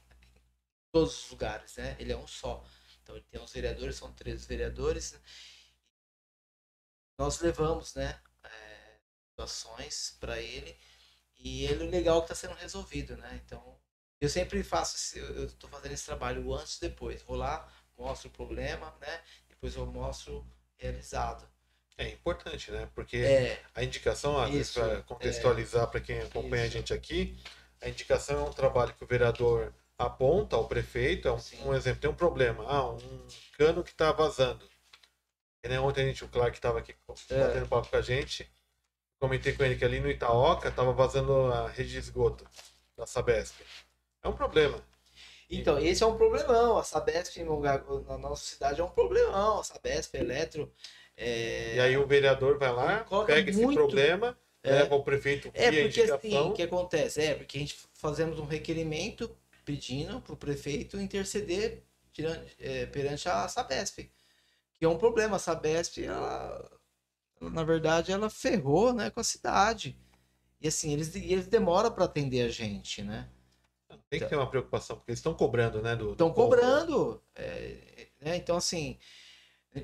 [0.91, 1.97] todos os lugares, né?
[1.99, 2.65] Ele é um só.
[3.03, 5.13] Então ele tem os vereadores, são três vereadores.
[5.13, 5.21] né?
[7.19, 8.19] Nós levamos, né?
[8.45, 8.99] É,
[9.29, 10.75] situações para ele
[11.43, 13.41] e ele o legal é que está sendo resolvido, né?
[13.45, 13.79] Então
[14.21, 17.23] eu sempre faço, esse- eu estou fazendo esse trabalho antes e depois.
[17.23, 19.23] Vou lá, mostro o problema, né?
[19.49, 20.47] Depois eu mostro
[20.77, 21.49] realizado.
[21.97, 22.89] É importante, né?
[22.95, 24.35] Porque É, a indicação,
[24.73, 26.77] para contextualizar para quem acompanha a Isso.
[26.77, 27.39] gente aqui,
[27.81, 31.29] a indicação é um trabalho que o vereador aponta ao prefeito.
[31.29, 32.65] É um, um exemplo, tem um problema.
[32.67, 34.67] Ah, um cano que está vazando.
[35.63, 36.95] E, né, ontem a gente, o Clark estava aqui
[37.29, 37.39] É.
[37.39, 38.51] batendo papo com a gente.
[39.21, 42.45] Comentei com ele que ali no Itaoca estava vazando a rede de esgoto
[42.97, 43.55] da Sabesp.
[44.23, 44.83] É um problema.
[45.51, 46.79] Então, esse é um problemão.
[46.79, 49.61] A Sabesp na nossa cidade é um problemão.
[49.61, 50.73] A Sabesp, Eletro.
[51.17, 54.71] É, E aí o vereador vai lá, Coloca pega esse muito- problema, É.
[54.73, 56.49] leva ao prefeito É porque assim, indicação.
[56.49, 57.21] o que acontece?
[57.23, 59.37] É, porque a gente fazemos um requerimento
[59.67, 64.11] pedindo para o prefeito interceder tirante- é, perante a Sabesp.
[64.79, 65.37] Que é um problema.
[65.37, 66.71] A Sabesp, ela,
[67.41, 69.97] na verdade, ela ferrou né, com a cidade.
[70.61, 73.29] E assim, eles, eles demoram para atender a gente, né?
[74.09, 75.95] Tem que ter uma preocupação, porque eles estão cobrando, né?
[75.95, 77.23] Estão cobrando.
[77.35, 78.37] é, né?
[78.37, 78.99] Então, assim,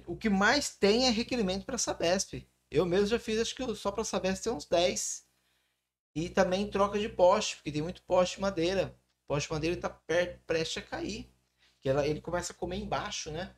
[0.06, 2.46] o que mais tem é requerimento para a Sabesp.
[2.70, 5.24] Eu mesmo já fiz, acho que só para a Sabesp tem uns 10.
[6.14, 8.98] E também troca de poste, porque tem muito poste de madeira.
[9.24, 9.90] O poste de madeira está
[10.46, 11.30] prestes a cair.
[11.80, 13.54] Que ela, ele começa a comer embaixo, né?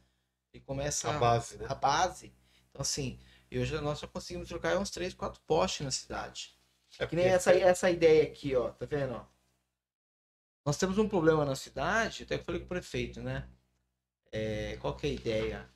[0.53, 1.67] Ele começa A base, né?
[1.69, 2.33] a base.
[2.71, 3.19] Então, assim,
[3.51, 6.55] eu já, nós já conseguimos trocar uns 3, 4 postes na cidade.
[6.99, 9.15] É Que nem essa, essa ideia aqui, ó, tá vendo?
[9.15, 9.25] ó?
[10.65, 13.49] Nós temos um problema na cidade, até que eu falei com o prefeito, né?
[14.31, 15.71] É, qual que é a ideia?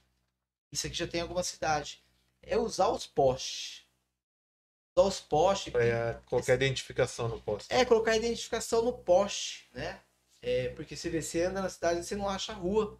[0.71, 2.03] Isso aqui já tem em alguma cidade.
[2.43, 3.87] É usar os postes.
[4.95, 5.73] Usar os postes.
[5.73, 7.71] Pra colocar identificação no posto.
[7.71, 10.01] É, colocar a identificação no poste, né?
[10.41, 12.99] É, porque se você anda na cidade e você não acha a rua.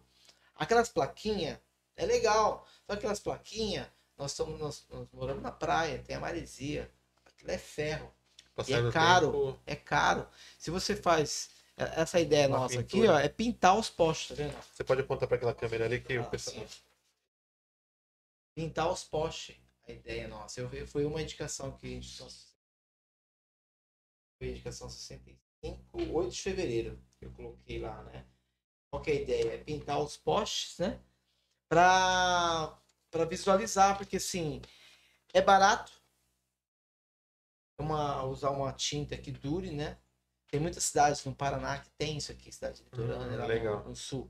[0.55, 1.59] Aquelas plaquinhas,
[1.95, 2.67] é legal.
[2.85, 3.87] Só aquelas plaquinhas,
[4.23, 6.89] nós estamos nós, nós moramos na praia, tem a maresia.
[7.25, 8.13] Aquilo é ferro.
[8.57, 9.25] É caro.
[9.31, 10.27] tempo, É caro.
[10.57, 11.49] Se você faz.
[11.75, 13.13] é- Essa ideia Uma nossa aqui, pintura.
[13.15, 14.55] ó, é pintar os postes, tá vendo?
[14.73, 16.55] você pode apontar para aquela câmera ali que Ah, o pessoal.
[16.67, 16.81] sim.
[18.55, 19.57] Pintar os postes.
[19.87, 20.61] A ideia nossa.
[20.61, 22.07] Eu, foi uma indicação que a gente.
[22.07, 22.27] só-
[24.37, 25.83] Foi a indicação 65,
[26.13, 26.99] 8 de fevereiro.
[27.19, 28.25] que Eu coloquei lá, né?
[28.89, 29.53] Qual que é a ideia?
[29.55, 30.99] É pintar os postes, né?
[31.67, 32.77] Pra,
[33.13, 34.59] pra visualizar, porque assim,
[35.33, 35.91] é barato.
[37.79, 39.97] Uma, usar uma tinta que dure, né?
[40.49, 43.83] Tem muitas cidades no Paraná que tem isso aqui, cidade litorânea, Hum, lá legal.
[43.83, 44.29] no, no sul.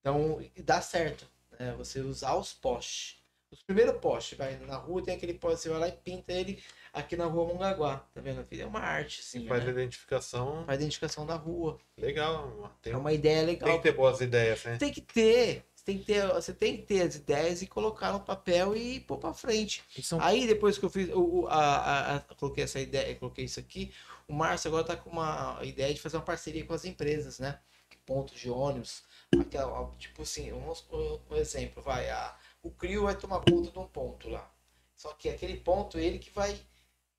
[0.00, 1.26] Então, dá certo,
[1.58, 1.72] né?
[1.76, 3.22] Você usar os postes.
[3.50, 6.62] Os primeiros postes, vai na rua, tem aquele poste, você vai lá e pinta ele
[6.92, 8.44] aqui na rua Mongaguá, tá vendo?
[8.46, 8.62] filho?
[8.62, 9.70] É uma arte, assim, Faz a né?
[9.72, 10.64] identificação.
[10.66, 11.78] Faz identificação da rua.
[11.96, 12.76] Legal.
[12.82, 13.68] Tem, É uma ideia legal.
[13.68, 14.76] tem que ter boas ideias, né?
[14.76, 15.64] Tem que ter.
[15.84, 19.00] Você tem que ter, você tem que ter as ideias e colocar no papel e
[19.00, 19.82] pôr pra frente.
[20.02, 23.44] São Aí depois que eu fiz, o, o- a, a- a- coloquei essa ideia, coloquei
[23.44, 23.92] isso aqui,
[24.26, 27.58] o Márcio agora tá com uma ideia de fazer uma parceria com as empresas, né?
[28.06, 29.02] Pontos de ônibus,
[29.40, 33.78] aquela, tipo assim, vamos por um exemplo, vai, a, o Crio vai tomar conta de
[33.78, 34.50] um ponto lá.
[34.96, 36.58] Só que aquele ponto ele que vai,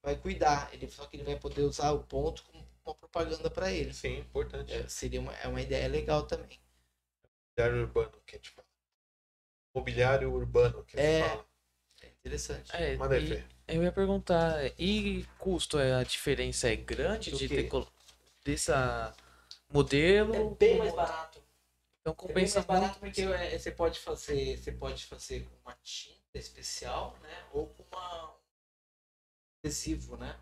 [0.03, 3.71] vai cuidar, ele, só que ele vai poder usar o ponto como uma propaganda para
[3.71, 3.93] ele.
[3.93, 4.71] Sim, importante.
[4.73, 6.59] É, seria uma, é uma ideia legal também.
[7.57, 8.67] Mobiliário urbano que a gente fala.
[9.73, 11.29] Mobiliário urbano que a gente É.
[11.29, 11.45] fala.
[12.01, 12.75] É interessante.
[12.75, 13.43] É, Manda aí, e Fê.
[13.69, 17.69] eu ia perguntar, e custo, é, a diferença é grande Do de ter
[18.43, 19.15] dessa
[19.69, 20.35] modelo?
[20.35, 21.41] É bem mais barato.
[22.01, 23.15] Então É bem compensa mais barato muito.
[23.15, 27.43] porque é, você pode fazer, você pode fazer com uma tinta especial, né?
[27.53, 28.35] Ou com uma um
[29.63, 30.37] adesivo, né?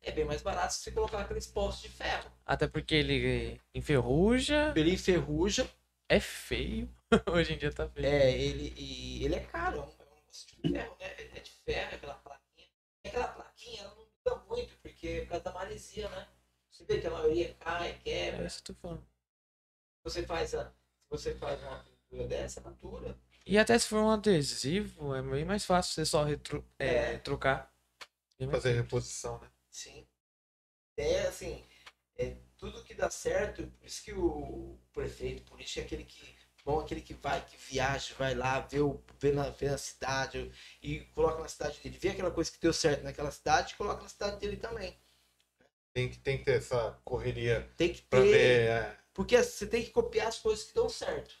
[0.00, 2.30] É bem mais barato se você colocar aqueles postos de ferro.
[2.46, 5.68] Até porque ele enferruja, Ele enferruja,
[6.16, 6.88] é feio.
[7.32, 8.06] Hoje em dia tá feio.
[8.06, 11.06] é, ele, e ele é caro, é um, é negócio de ferro, né?
[11.36, 12.68] É de ferro, aquela plaquinha.
[13.04, 16.28] E aquela plaquinha ela não dura muito, porque é por causa da maresia, né?
[16.70, 18.46] Você vê que a maioria cai, É quebra.
[18.46, 19.06] isso que eu tô falando.
[20.04, 20.64] Você faz a.
[20.70, 20.74] Se
[21.10, 23.18] você faz uma pintura dessa, ela dura.
[23.44, 27.18] E até se for um adesivo, é bem mais fácil você só retro, é, É.
[27.18, 27.72] trocar.
[28.38, 28.74] Fazer simples.
[28.74, 29.50] reposição, né?
[29.70, 30.06] Sim.
[30.96, 31.64] É assim,
[32.16, 36.34] é tudo que dá certo, por isso que o prefeito, o político é aquele que
[36.64, 40.50] bom, aquele que vai, que viaja, vai lá, vê, o, vê, na, vê na cidade
[40.80, 44.02] e coloca na cidade dele, vê aquela coisa que deu certo naquela cidade e coloca
[44.02, 44.96] na cidade dele também.
[45.92, 48.68] Tem que, tem que ter essa correria Tem que pra ter, ver.
[48.68, 51.34] é, porque você tem que copiar as coisas que dão certo.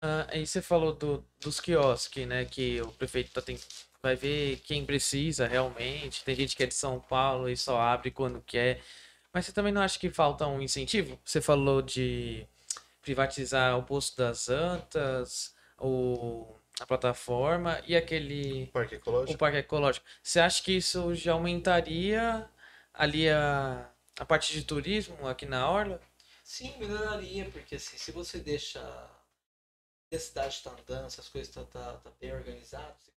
[0.00, 2.44] Ah, aí você falou do, dos quiosques, né?
[2.44, 3.58] Que o prefeito tá tem,
[4.02, 6.24] vai ver quem precisa realmente.
[6.24, 8.80] Tem gente que é de São Paulo e só abre quando quer.
[9.32, 11.18] Mas você também não acha que falta um incentivo?
[11.24, 12.46] Você falou de
[13.02, 19.38] privatizar o posto das antas, o, a plataforma e aquele parque o ecológico.
[19.38, 20.06] parque ecológico.
[20.22, 22.48] Você acha que isso já aumentaria
[22.92, 26.00] ali a, a parte de turismo aqui na Orla?
[26.42, 28.80] Sim, melhoraria, porque assim, se você deixa
[30.10, 33.12] se a cidade está andando, se as coisas estão tá, tá bem organizadas, você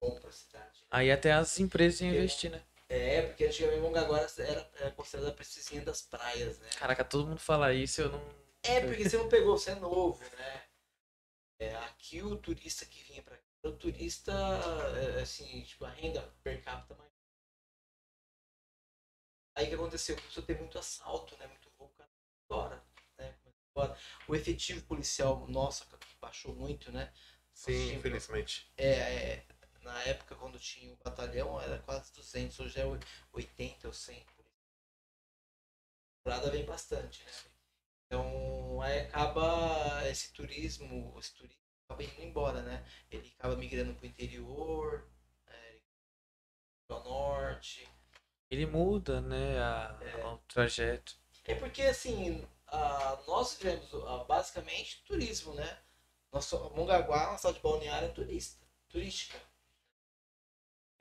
[0.00, 0.86] bom para a cidade.
[0.90, 2.62] Aí até as empresas iam investir, né?
[2.92, 6.68] É, porque antigamente Mongaguara era, era considerada a precisinha das praias, né?
[6.78, 8.20] Caraca, todo mundo fala isso, eu não.
[8.62, 10.62] É, porque você não pegou, você é novo, né?
[11.58, 14.30] É, aqui o turista que vinha pra cá, o turista,
[15.16, 17.10] é, assim, tipo, a renda per capita mais.
[19.56, 20.14] Aí o que aconteceu?
[20.16, 21.46] Começou a ter muito assalto, né?
[21.46, 22.10] Muito roubo, cara,
[22.46, 22.84] fora,
[23.16, 23.34] né?
[24.28, 25.86] O efetivo policial, nossa,
[26.20, 27.10] baixou muito, né?
[27.54, 28.70] Sim, infelizmente.
[28.76, 29.46] É, é,
[29.82, 32.84] na época, quando tinha o batalhão, era quase 200, hoje é
[33.32, 34.24] 80 ou 100.
[36.24, 37.32] Temporada vem bastante, né?
[38.06, 42.84] Então, aí acaba esse turismo, esse turismo acaba indo embora, né?
[43.10, 45.08] Ele acaba migrando para o interior,
[45.46, 45.78] é,
[46.86, 47.88] para o norte.
[48.50, 49.58] Ele muda, né?
[49.58, 49.98] A,
[50.32, 51.16] o trajeto.
[51.44, 55.78] É porque, assim, a, nós vivemos a, basicamente turismo, né?
[56.32, 59.38] Nosso, Mongaguá, uma cidade balneária, é turista, turística.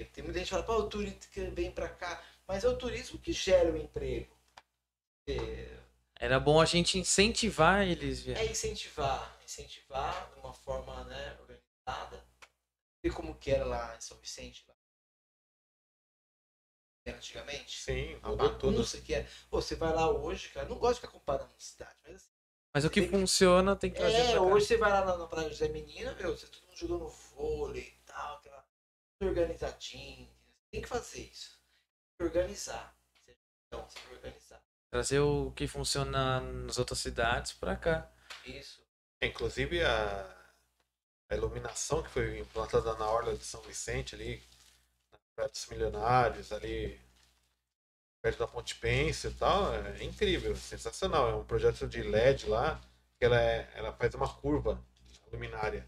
[0.02, 2.22] E Tem muita gente que fala, pô, o turista que vem pra cá.
[2.48, 4.36] Mas é o turismo que gera o emprego.
[5.28, 5.78] É,
[6.20, 8.52] Era bom a gente incentivar eles, é viu?
[8.52, 12.24] incentivar, incentivar de uma forma né, organizada.
[13.04, 14.76] Ver como que era lá em São Vicente, lá.
[17.06, 17.80] Era antigamente.
[17.80, 19.28] Sim, A bagunça que é.
[19.50, 22.32] Pô, você vai lá hoje, cara, não gosto de ficar comparando cidade, mas assim,
[22.74, 24.46] Mas o que Tem que- funciona tem que trazer É, pra cá.
[24.46, 27.88] hoje você vai lá na, na Praia José Menina, meu, você todo mundo jogando vôlei
[27.88, 28.40] e tal,
[29.26, 30.30] organizadinho.
[30.72, 31.60] Tem que fazer isso.
[32.18, 32.96] Tem que organizar.
[33.68, 34.64] Então, você tem que organizar.
[34.90, 38.12] Trazer o que funciona nas outras cidades pra cá.
[38.46, 38.82] Isso.
[39.22, 40.54] Inclusive a,
[41.30, 44.44] a iluminação que foi implantada na Orla de São Vicente ali,
[45.12, 47.00] na Praia dos Milionários, ali
[48.22, 51.30] perto da Ponte Pêncil e tal, é incrível, sensacional.
[51.30, 52.80] É um projeto de LED lá,
[53.18, 54.80] que ela, é, ela faz uma curva
[55.32, 55.88] luminária.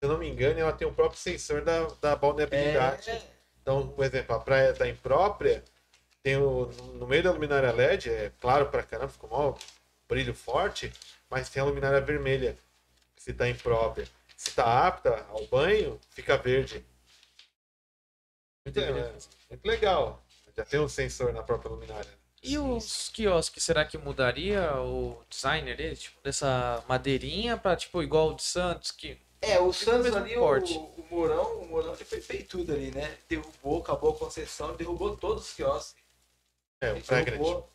[0.00, 3.10] Se eu não me engano, ela tem o próprio sensor da, da balneabilidade.
[3.10, 3.22] É,
[3.60, 5.64] Então, por exemplo, a praia da imprópria
[6.22, 9.58] tem o, no meio da luminária LED, é claro pra caramba, ficou mal
[10.08, 10.92] brilho forte,
[11.28, 12.56] mas tem a luminária vermelha,
[13.16, 14.08] se tá imprópria.
[14.36, 16.84] Se tá apta ao banho, fica verde.
[18.64, 19.12] Muito, é,
[19.50, 20.24] muito legal.
[20.56, 22.10] Já tem um sensor na própria luminária.
[22.42, 25.96] E os quiosques, será que mudaria o designer dele?
[25.96, 30.42] Tipo, dessa madeirinha pra, tipo, igual o de Santos, que é, o Santos ali, o,
[30.42, 33.18] o Mourão, o Mourão ele foi feito tudo ali, né?
[33.28, 36.02] Derrubou, acabou a concessão, derrubou todos os quiosques.
[36.80, 37.42] É, o Ele Praia Grande.
[37.42, 37.70] derrubou-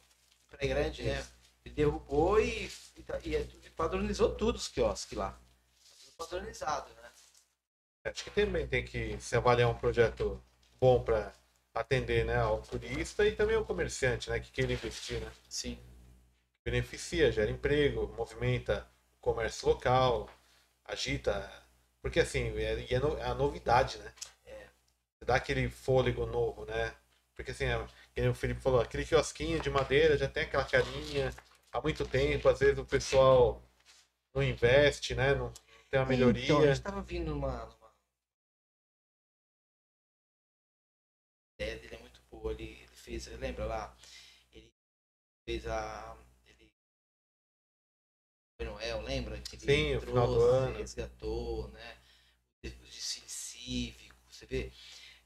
[0.50, 1.28] Praia Grande, né?
[1.66, 5.38] Ele derrubou e, e, tá- e é padronizou tudo os quiosques lá.
[6.06, 7.10] Tudo padronizado, né?
[8.06, 10.42] Acho que também tem que se avaliar um projeto
[10.80, 11.34] bom para
[11.74, 15.20] atender né, ao turista e também ao comerciante né, que queira investir.
[15.22, 15.32] Né?
[15.50, 15.80] Sim.
[16.66, 18.88] beneficia, gera emprego, movimenta
[19.18, 20.30] o comércio local,
[20.86, 21.52] agita.
[22.02, 24.14] Porque assim, é, é é a novidade, né?
[25.24, 26.94] Você dá aquele fôlego novo, né?
[27.34, 31.34] Porque assim, é, o Felipe falou, aquele quiosquinho de madeira já tem aquela carinha
[31.72, 33.64] há muito tempo, às vezes o pessoal
[34.34, 35.34] não investe, né?
[35.34, 35.52] Não
[35.90, 36.44] tem uma melhoria.
[36.44, 37.66] Então, a gente tava vindo numa.
[37.66, 37.94] numa...
[41.48, 42.52] A ideia dele é muito boa.
[42.52, 43.96] Ele, ele fez, lembra lá?
[44.52, 44.74] Ele
[45.46, 46.18] fez a.
[48.58, 49.40] Foi Noel, lembra?
[49.42, 50.78] Que ele Sim, o final do ano.
[50.78, 51.98] resgatou, né?
[52.64, 54.72] O desfile cívico, você vê?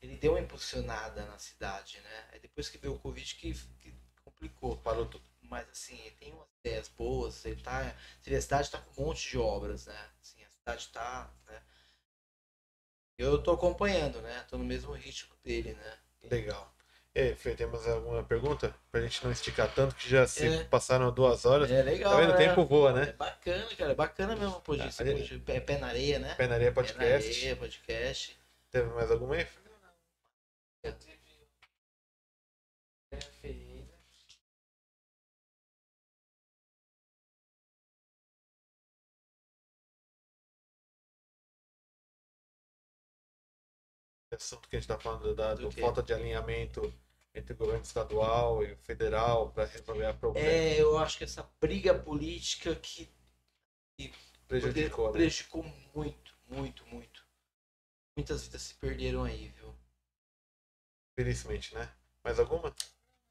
[0.02, 2.30] Ele deu uma impulsionada na cidade, né?
[2.32, 4.78] Aí depois que veio o Covid que, que complicou.
[4.78, 5.28] Parou tudo.
[5.42, 7.80] Mas assim, ele tem umas ideias boas, ele tá.
[7.82, 10.10] A cidade tá com um monte de obras, né?
[10.22, 11.34] Assim, a cidade tá.
[11.48, 11.62] Né?
[13.18, 14.46] Eu tô acompanhando, né?
[14.50, 16.00] Tô no mesmo ritmo dele, né?
[16.24, 16.77] Legal.
[17.18, 18.72] E aí, Fê, temos alguma pergunta?
[18.92, 20.64] Pra gente não esticar tanto, que já se É.
[20.66, 21.72] passaram duas horas.
[21.72, 22.12] É legal.
[22.12, 22.30] Tá vendo?
[22.30, 22.38] O né?
[22.38, 23.12] tempo voa, É né?
[23.14, 23.92] bacana, cara.
[23.92, 26.36] É bacana mesmo pô, Ah, pô, de pé, na areia, né?
[26.36, 27.40] Pé na Areia Pé na Podcast.
[27.40, 28.40] areia, podcast.
[28.70, 29.48] Teve mais alguma aí?
[30.84, 31.18] Teve.
[33.12, 33.88] É, Ferreira.
[44.36, 46.94] assunto que a gente está falando da Do do falta de alinhamento
[47.38, 50.48] entre o governo estadual e o federal para resolver a problema.
[50.48, 53.10] É, eu acho que essa briga política que
[54.48, 55.12] Prejudicou, né?
[55.14, 57.26] prejudicou muito, muito, muito.
[58.16, 59.76] Muitas vidas se perderam aí, viu?
[61.16, 61.90] Felizmente, né?
[62.24, 62.74] Mais alguma?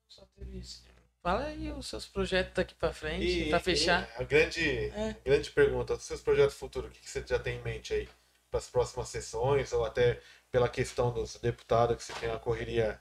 [0.09, 0.85] Só teve isso.
[1.23, 4.09] Fala aí os seus projetos daqui pra frente, E- pra fechar.
[4.19, 5.17] e a grande, É.
[5.25, 8.09] grande pergunta, os seus projetos futuros, o que que você já tem em mente aí?
[8.51, 10.21] Para as próximas sessões, ou até
[10.53, 13.01] pela questão dos deputados, que você tem uma correria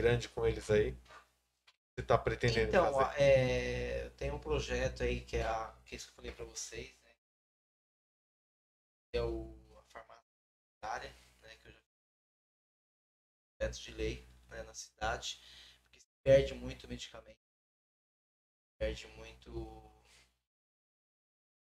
[0.00, 0.92] grande com eles aí?
[1.94, 3.10] Você está pretendendo Então, fazer?
[3.16, 6.32] é, eu tenho um projeto aí que é, a, que é isso que eu falei
[6.32, 7.10] pra vocês, né?
[9.12, 10.26] É o, a farmácia
[11.42, 11.56] né?
[11.56, 12.00] Que eu já fiz
[13.56, 15.40] projetos de lei né, na cidade,
[15.84, 17.38] porque se perde muito medicamento,
[18.78, 19.90] perde muito.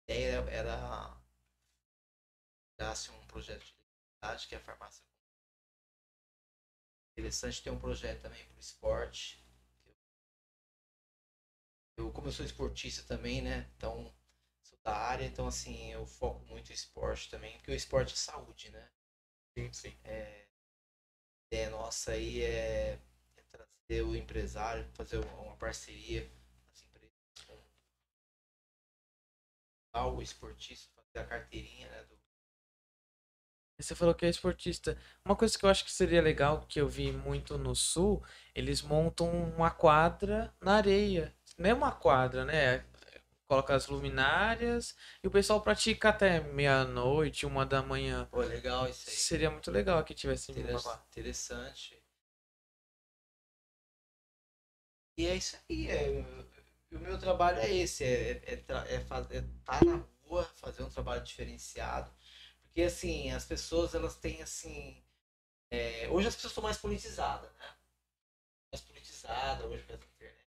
[0.07, 1.17] A ideia era, era
[2.75, 5.03] criasse um projeto de lei na cidade, que é a farmácia
[7.19, 9.37] Interessante ter um projeto também para o esporte,
[11.97, 13.67] eu, como eu sou esportista também, né?
[13.77, 14.11] Então,
[14.63, 18.17] sou da área, então assim, eu foco muito em esporte também, porque o esporte é
[18.17, 18.89] saúde, né?
[19.57, 19.95] Sim, sim.
[20.05, 22.99] A ideia nossa aí é,
[23.37, 27.13] é trazer o empresário, fazer uma parceria com as empresas,
[29.93, 32.03] com o esportista, fazer a carteirinha, né?
[32.05, 32.18] Do,
[33.79, 34.97] Você falou que é esportista.
[35.23, 38.21] Uma coisa que eu acho que seria legal, que eu vi muito no sul,
[38.53, 41.33] eles montam uma quadra na areia.
[41.57, 42.83] Não é uma quadra, né?
[43.47, 48.27] Coloca as luminárias e o pessoal pratica até meia-noite, uma da manhã.
[48.31, 49.15] Pô, legal isso aí.
[49.15, 51.03] Seria muito legal que tivesse uma Interes- quadra.
[51.09, 51.97] Interessante.
[55.17, 55.89] E é isso aí.
[55.89, 56.09] É,
[56.91, 58.63] o meu trabalho é esse, é, é,
[58.95, 62.11] é, faz- é tá na rua, fazer um trabalho diferenciado.
[62.69, 65.03] Porque assim, as pessoas elas têm assim.
[65.71, 67.75] é, hoje as pessoas estão mais politizadas, né?
[68.71, 70.47] Mais politizadas hoje pela internet.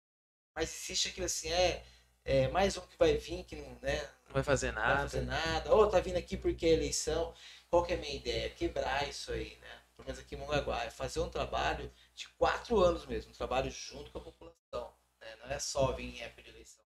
[0.55, 1.85] Mas existe aquilo assim, é,
[2.25, 5.01] é mais um que vai vir, que não, né, Não vai fazer não vai nada.
[5.03, 5.73] fazer nada.
[5.73, 7.33] Ou tá vindo aqui porque é eleição.
[7.69, 8.49] Qual que é a minha ideia?
[8.51, 9.83] Quebrar isso aí, né?
[9.95, 10.83] Pelo menos aqui em Mongaguá.
[10.83, 13.31] É fazer um trabalho de quatro anos mesmo.
[13.31, 14.95] Um trabalho junto com a população.
[15.21, 15.35] Né?
[15.37, 16.83] Não é só vir em época de eleição.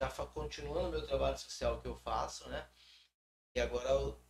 [0.00, 2.66] Já continuando o meu trabalho social que eu faço, né?
[3.56, 4.25] E agora eu, é,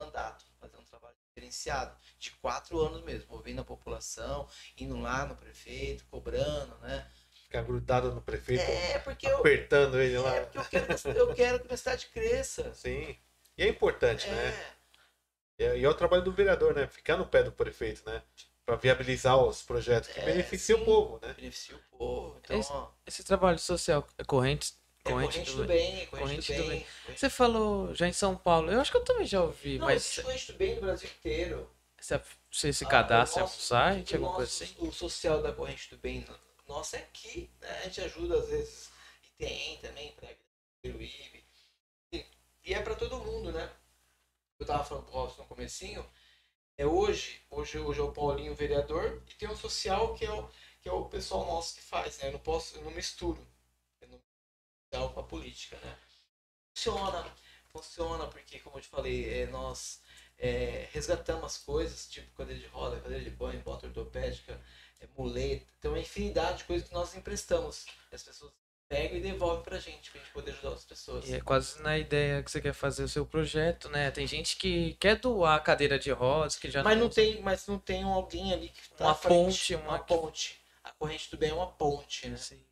[0.00, 0.44] mandato.
[0.60, 1.96] Fazer um trabalho diferenciado.
[2.18, 3.34] De quatro anos mesmo.
[3.34, 7.10] Ouvindo a população, indo lá no prefeito, cobrando, né?
[7.44, 10.34] Ficar grudado no prefeito, É, porque eu, apertando ele lá.
[10.34, 12.74] é porque eu quero, que- eu quero que a cidade cresça.
[12.74, 13.16] Sim.
[13.56, 14.48] E é importante, né?
[14.48, 14.76] É.
[15.58, 16.86] E é- e é o trabalho do vereador, né?
[16.88, 18.22] Ficar no pé do prefeito, né?
[18.64, 21.32] Para viabilizar os projetos que É, beneficiam o povo, né?
[21.34, 22.36] beneficia o povo.
[22.44, 24.74] Então, Esse- ó, Esse trabalho social é corrente,
[25.12, 25.92] corrente, corrente do do bem.
[25.92, 26.86] bem, é corrente, do do bem.
[27.16, 28.70] Você falou já em São Paulo.
[28.70, 31.70] Eu acho que eu também já ouvi, Não, mas corrente do bem no Brasil inteiro.
[31.98, 32.20] você,
[32.50, 34.74] você se Ah, cadastra algum nosso- site, alguma coisa assim?
[34.78, 36.24] O social da corrente do bem
[36.68, 37.80] nosso é aqui, né?
[37.80, 38.90] A gente ajuda às vezes
[39.24, 40.28] e tem também para
[40.84, 41.44] IB.
[42.64, 43.70] E, é para todo mundo, né?
[44.58, 46.04] Eu tava falando pro Robson no comecinho,
[46.78, 50.32] é hoje, hoje, hoje é o Paulinho o vereador e tem o social que é
[50.32, 50.48] o,
[50.82, 52.28] que é o pessoal nosso que faz, né?
[52.28, 53.46] Eu não posso, eu não misturo.
[54.92, 55.96] Social com a política, né?
[56.74, 57.24] Funciona,
[57.72, 60.00] funciona porque, como eu te falei, é, nós
[60.38, 64.60] é, resgatamos as coisas, tipo cadeira de roda, cadeira de banho, bota ortopédica,
[65.00, 67.86] é, muleta, tem uma infinidade de coisas que nós emprestamos.
[68.12, 68.52] As pessoas
[68.88, 71.24] pegam e devolvem pra gente, pra gente poder ajudar outras pessoas.
[71.26, 74.10] E é quase na ideia que você quer fazer o seu projeto, né?
[74.12, 77.78] Tem gente que quer doar cadeira de rodas, que já Mas não tem, mas não
[77.78, 80.60] tem alguém ali que tá Uma frente, ponte, uma- uma ponte.
[80.84, 82.36] A corrente do bem é uma ponte, né?
[82.36, 82.65] Sim.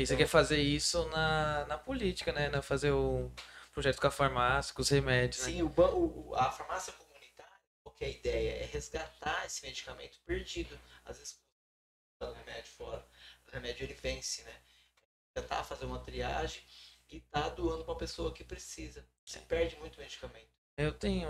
[0.00, 2.48] E você Então- quer fazer isso na, na política, né?
[2.48, 3.30] Na fazer o
[3.72, 5.52] projeto com a farmácia, com os remédios, né?
[5.52, 7.52] Sim, ban- o- o- a farmácia comunitária,
[7.82, 8.50] qual que é a ideia?
[8.62, 10.78] É resgatar esse medicamento perdido.
[11.04, 11.40] Às vezes,
[12.20, 13.06] o remédio fora,
[13.46, 14.54] o remédio ele vence, né?
[15.34, 16.62] Tentar fazer uma triagem
[17.10, 19.06] e tá doando pra uma pessoa que precisa.
[19.24, 20.48] Se perde muito medicamento.
[20.76, 21.28] Eu tenho.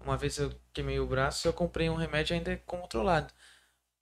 [0.00, 3.34] Uma vez eu queimei o braço, eu comprei um remédio ainda controlado.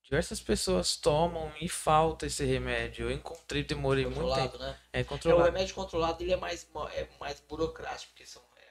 [0.06, 3.06] Diversas pessoas tomam e falta esse remédio.
[3.06, 4.28] Eu encontrei, demorei muito tempo.
[4.52, 4.80] Controlado, né?
[4.92, 5.44] É É, o controlado.
[5.50, 6.64] remédio controlado ele é mais,
[6.94, 8.40] é mais burocrático, porque são.
[8.56, 8.68] É,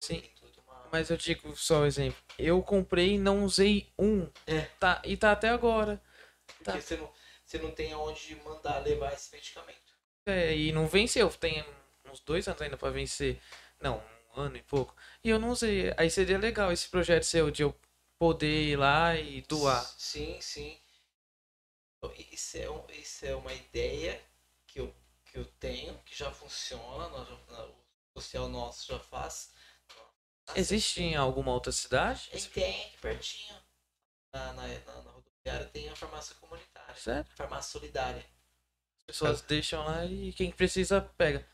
[0.00, 0.22] Sim.
[0.64, 2.22] uma- Mas eu digo só um exemplo.
[2.38, 4.30] Eu comprei e não usei um.
[4.46, 4.60] É.
[4.78, 6.00] Tá, e tá até agora.
[6.46, 6.80] Porque tá.
[6.80, 7.12] você, não,
[7.44, 9.80] você não tem aonde mandar levar esse medicamento.
[10.26, 11.28] É, e não venceu.
[11.30, 11.64] Tem
[12.08, 13.40] uns dois anos ainda pra vencer.
[13.80, 14.00] Não,
[14.36, 14.94] um ano e pouco.
[15.24, 15.92] E eu não usei.
[15.96, 17.74] Aí seria legal esse projeto seu de eu
[18.20, 19.82] poder ir lá e doar.
[19.96, 20.78] Sim, sim.
[22.30, 24.22] Isso é, um, isso é uma ideia
[24.66, 24.94] que eu,
[25.24, 29.54] que eu tenho, que já funciona, nós o social nosso já faz.
[30.54, 32.28] Existe em alguma outra cidade?
[32.34, 33.56] E tem aqui pertinho.
[34.34, 36.94] Na, na, na, na rodoviária tem a farmácia comunitária.
[36.94, 37.30] Sério?
[37.34, 38.26] Farmácia solidária.
[38.98, 41.46] As pessoas deixam lá e quem precisa pega.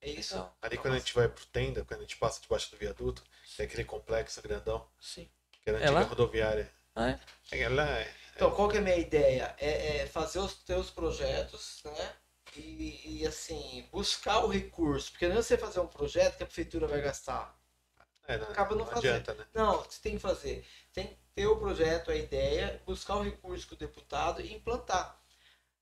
[0.00, 0.50] É isso.
[0.62, 3.22] Ali quando a gente vai pro tenda, quando a gente passa debaixo do viaduto,
[3.56, 5.28] tem aquele complexo grandão, Sim.
[5.68, 6.02] Que é na É antiga lá?
[6.04, 6.72] rodoviária.
[6.94, 7.20] Ah, é?
[7.50, 8.14] É lá, é.
[8.34, 9.54] Então, qual que é a minha ideia?
[9.58, 12.16] É, é fazer os teus projetos, né?
[12.56, 15.10] E, e, assim, buscar o recurso.
[15.12, 17.56] Porque não é você fazer um projeto que a prefeitura vai gastar.
[18.26, 19.14] É, não, Acaba não não fazendo.
[19.14, 19.46] adianta, né?
[19.54, 20.66] Não, o que você tem que fazer?
[20.92, 25.20] Tem que ter o projeto, a ideia, buscar o recurso com o deputado e implantar.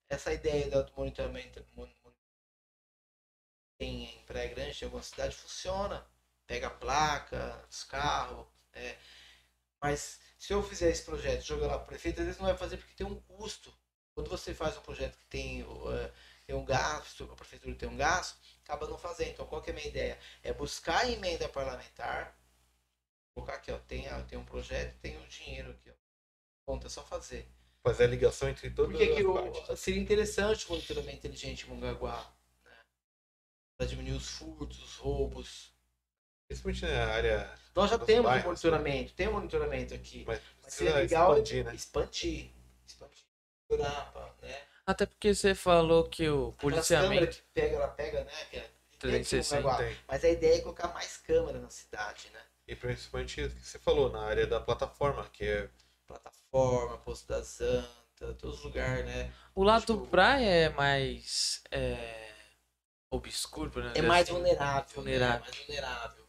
[0.08, 1.64] Essa ideia do monitoramento
[3.80, 6.06] em Praia Grande, em alguma cidade, funciona.
[6.46, 8.46] Pega a placa dos carros.
[8.72, 8.96] é.
[9.82, 12.46] Mas se eu fizer esse projeto e jogar lá para o prefeito, às vezes não
[12.48, 13.72] vai fazer porque tem um custo.
[14.14, 16.12] Quando você faz um projeto que tem, eh,
[16.46, 19.30] tem um gasto, a prefeitura tem um gasto, acaba não fazendo.
[19.30, 20.18] Então, qual que é a minha ideia?
[20.42, 22.34] É buscar a emenda parlamentar,
[23.34, 25.94] colocar aqui, ó, tem, a- tem um projeto, tem o dinheiro aqui, ó.
[26.66, 27.46] Conta, é só fazer.
[27.82, 29.80] Fazer a ligação entre todas Porque que as o- partes.
[29.80, 32.34] seria interessante o monitoramento inteligente em Mongaguá,
[32.64, 32.80] né?
[33.78, 35.75] Para diminuir os furtos, os roubos.
[36.48, 37.50] Principalmente na área.
[37.74, 40.24] Nós já temos um bairros, monitoramento, tem um monitoramento aqui.
[40.26, 41.74] Mas Mas seria precisa legal expandir, né?
[41.74, 42.50] expandir.
[42.86, 43.24] Expandir.
[43.68, 44.60] Pá, né?
[44.86, 47.08] Até porque você falou que o policiamento.
[47.14, 48.30] câmeras que pega, ela pega, né?
[48.50, 49.84] Que é- tem aqui em 360, Mongaguá.
[49.84, 49.96] Tem.
[50.08, 52.40] Mas a ideia é colocar mais câmera na cidade, né?
[52.68, 55.68] E principalmente o que você falou, na área da plataforma, que é.
[56.06, 57.88] Plataforma, Posto da Santa,
[58.38, 59.32] todos os lugares, né?
[59.54, 61.62] O lado do Tipo- praia é mais.
[61.72, 62.30] É,
[63.10, 64.32] obscuro, É exemplo mais assim.
[64.32, 64.94] vulnerável.
[64.94, 65.40] vulnerável.
[65.40, 65.44] Né?
[65.50, 66.25] Mais vulnerável.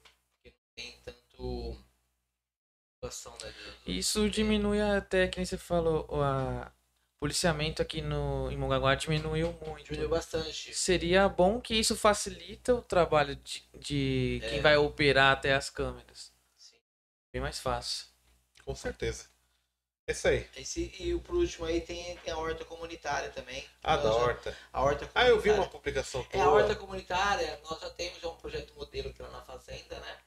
[0.78, 1.76] Tem tanto
[2.96, 3.54] situação, né?
[3.88, 6.72] Isso diminui até, que nem você falou, o a-
[7.20, 9.86] policiamento aqui no, em Mongaguá diminuiu muito.
[9.86, 10.72] Diminuiu bastante.
[10.76, 14.62] Seria bom que isso facilita o trabalho de, de quem É.
[14.62, 16.32] vai operar até as câmeras.
[16.56, 16.78] Sim.
[17.34, 18.06] Bem mais fácil.
[18.64, 19.26] Com certeza.
[20.08, 20.48] É isso aí.
[20.56, 23.66] Esse, e o por último aí tem, tem a horta comunitária também.
[23.84, 24.58] Ah, Nós da já- horta.
[24.72, 26.40] A horta Ah, eu vi uma publicação tua.
[26.40, 30.00] É a horta comunitária, nós já temos já um projeto modelo aqui lá na fazenda,
[30.00, 30.18] né?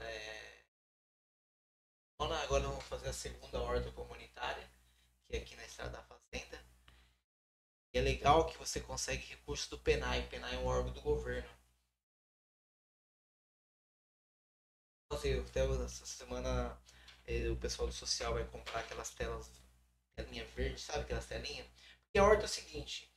[0.00, 0.62] É...
[2.18, 4.68] Agora vamos fazer a segunda horta comunitária,
[5.24, 6.62] que é aqui na estrada da fazenda.
[7.92, 10.28] E é legal que você consegue recursos do PENAI.
[10.28, 11.48] PENAI é um órgão do governo.
[15.10, 16.78] Até essa semana
[17.26, 19.50] eh, o pessoal do social vai comprar aquelas telas,
[20.16, 21.66] telinha verde, sabe aquelas telinhas?
[22.04, 23.10] Porque a horta é o seguinte,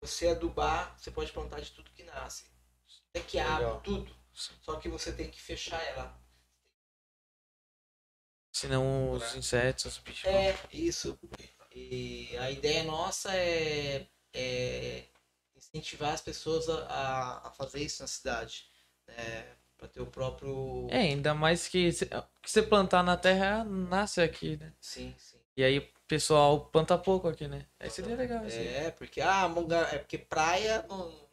[0.00, 2.44] você adubar, você pode plantar de tudo que nasce.
[3.10, 4.14] Até que abre, tudo.
[4.36, 6.14] Só que você tem que fechar ela.
[8.52, 10.24] Senão os insetos, os bichos.
[10.26, 11.18] É, isso.
[11.74, 15.04] E a ideia nossa é, é
[15.54, 18.66] incentivar as pessoas a, a, fazer isso na cidade.
[19.06, 19.46] Né?
[19.76, 20.86] Para ter o próprio.
[20.90, 24.72] É, ainda mais que se- que você plantar na terra, nasce aqui, né?
[24.80, 25.38] Sim, sim.
[25.56, 27.66] E aí o pessoal planta pouco aqui, né?
[27.78, 28.58] Aí seria legal isso.
[28.58, 28.68] aí.
[28.68, 29.46] É, porque ah,
[29.92, 31.28] é porque praia não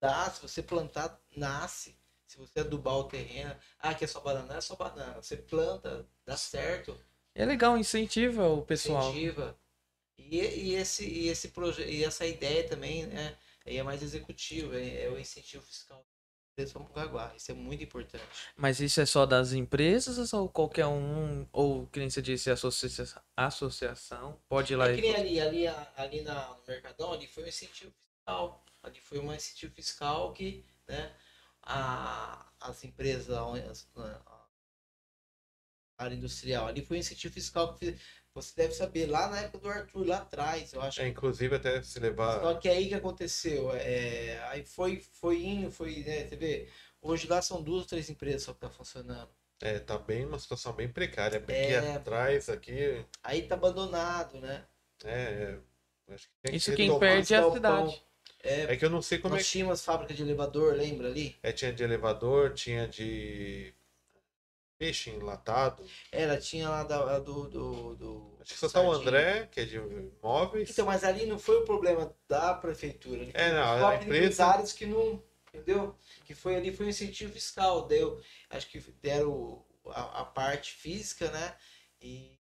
[0.00, 1.97] dá, se você plantar, nasce.
[2.28, 5.14] Se você adubar o terreno, ah, que é só banana, é só banana.
[5.14, 6.94] Você planta, dá certo.
[7.34, 9.10] É legal, incentiva o pessoal.
[9.10, 9.58] incentiva.
[10.18, 13.36] E, e esse e esse projeto e essa ideia também, né?
[13.64, 16.04] Aí é mais executivo, é, é o incentivo fiscal
[16.66, 17.32] para Mongaguá.
[17.36, 18.24] Isso é muito importante.
[18.56, 23.06] Mas isso é só das empresas ou qualquer um, ou que nem você disse, associa
[23.36, 25.14] associação, pode ir lá É e.
[25.14, 28.64] ali, ali, ali na, no Mercadão, ali foi um incentivo fiscal.
[28.82, 31.14] Ali foi um incentivo fiscal que, né,
[31.68, 33.42] a, as empresas, a,
[35.98, 38.00] a área industrial, ali foi um incentivo fiscal que fiz-
[38.34, 41.82] você deve saber, lá na época do Arthur, lá atrás, eu acho É, inclusive até
[41.82, 42.40] se levar.
[42.40, 46.68] Só que aí que aconteceu, é, aí foi, foi indo, foi, né, você vê,
[47.02, 49.30] hoje lá são duas, três empresas só que tá funcionando.
[49.60, 51.38] É, tá bem uma situação bem precária.
[51.40, 51.94] Aqui É.
[51.96, 53.04] atrás, aqui.
[53.24, 54.64] Aí tá abandonado, né?
[55.04, 55.58] É,
[56.08, 57.86] é, acho que tem Isso que quem perde é a galpão.
[57.86, 58.07] cidade.
[58.42, 61.36] É, É que eu não sei como é nós tínhamos fábrica de elevador, lembra ali?
[61.42, 63.74] É, tinha de elevador, tinha de
[64.78, 65.84] peixe enlatado.
[66.12, 68.92] Ela tinha lá da, do, do, do- Acho que só tá o.
[68.92, 69.78] André, que é de
[70.22, 70.70] móveis.
[70.70, 73.22] Então, mas ali não foi o problema da prefeitura.
[73.22, 75.96] ali É, não, a empresa- empresários que não, entendeu?
[76.24, 81.30] Que foi ali, foi um incentivo fiscal, deu, acho que deram a, a parte física,
[81.30, 81.56] né?
[82.00, 82.38] E,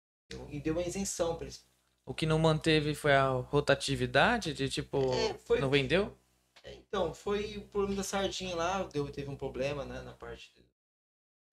[0.49, 1.63] e deu uma isenção para eles
[2.05, 6.15] O que não manteve foi a rotatividade de tipo, É, foi- não vendeu?
[6.63, 10.51] É, Então, foi o problema da sardinha lá, deu, teve um problema, né, na parte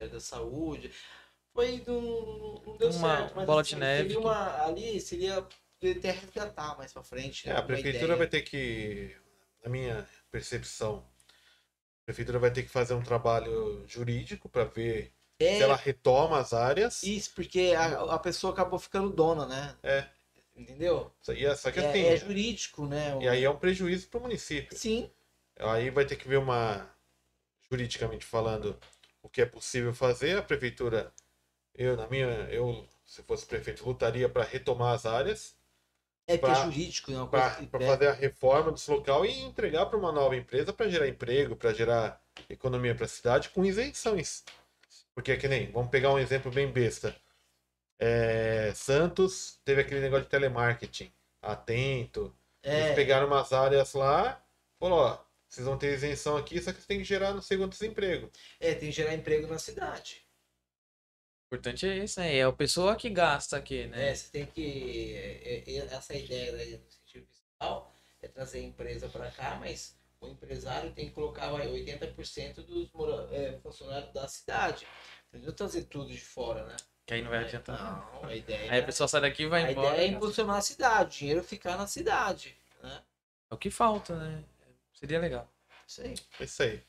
[0.00, 0.90] da- da saúde.
[1.52, 5.00] Foi, não, não deu Uma certo, mas bola de assim, neve seria que- uma, ali
[5.00, 7.48] seria até resgatar mais pra frente.
[7.48, 8.16] É, né, a uma prefeitura ideia.
[8.18, 9.16] vai ter que,
[9.64, 11.04] na minha percepção,
[12.02, 16.38] a prefeitura vai ter que fazer um trabalho jurídico para ver É, se ela retoma
[16.38, 17.02] as áreas.
[17.02, 19.76] isso, porque a, a pessoa acabou ficando dona, né?
[19.82, 20.08] É.
[20.60, 21.10] Entendeu?
[21.28, 23.18] E é- só que É, assim, é jurídico, né?
[23.22, 24.76] e aí é um prejuízo para o município.
[24.76, 25.10] Sim,
[25.58, 26.88] Aí vai ter que ver uma,
[27.70, 28.78] juridicamente falando,
[29.22, 30.38] o que é possível fazer.
[30.38, 31.12] A prefeitura,
[31.74, 35.54] eu na minha, eu se fosse prefeito lutaria para retomar as áreas,
[36.26, 37.18] é porque Pra- é jurídico, né?
[37.18, 40.36] Uma coisa que para é- fazer a reforma desse local e entregar para uma nova
[40.36, 44.44] empresa para gerar emprego, para gerar economia para a cidade com isenções.
[45.14, 47.14] Porque é que nem, vamos pegar um exemplo bem besta.
[48.02, 51.12] É, Santos teve aquele negócio de telemarketing,
[51.42, 52.34] atento.
[52.62, 54.42] Eles é, pegaram umas áreas lá,
[54.78, 57.58] falou, ó, vocês vão ter isenção aqui, só que vocês têm que gerar não sei
[57.58, 58.30] quantos empregos.
[58.58, 60.22] é, tem que gerar emprego na cidade.
[61.52, 62.36] O importante é isso, né?
[62.36, 64.10] É a pessoa que gasta aqui, né?
[64.10, 65.14] É, você tem que.
[65.14, 69.98] é, é, essa ideia daí no incentivo fiscal é trazer a empresa para cá, mas
[70.20, 74.86] o empresário tem que colocar vai, 80% dos mora- é, funcionários da cidade.
[75.32, 76.76] Não trazer tudo de fora, né?
[77.10, 77.76] Que aí não vai adiantar.
[78.22, 79.88] Não, a ideia, Aí a pessoa sai daqui e vai a embora.
[79.96, 82.56] ideia é impulsionar a cidade, o dinheiro ficar na cidade.
[82.80, 83.02] Né?
[83.50, 84.44] É o que falta, né?
[84.94, 85.50] Seria legal.
[85.88, 86.14] Isso aí.
[86.38, 86.80] É isso aí.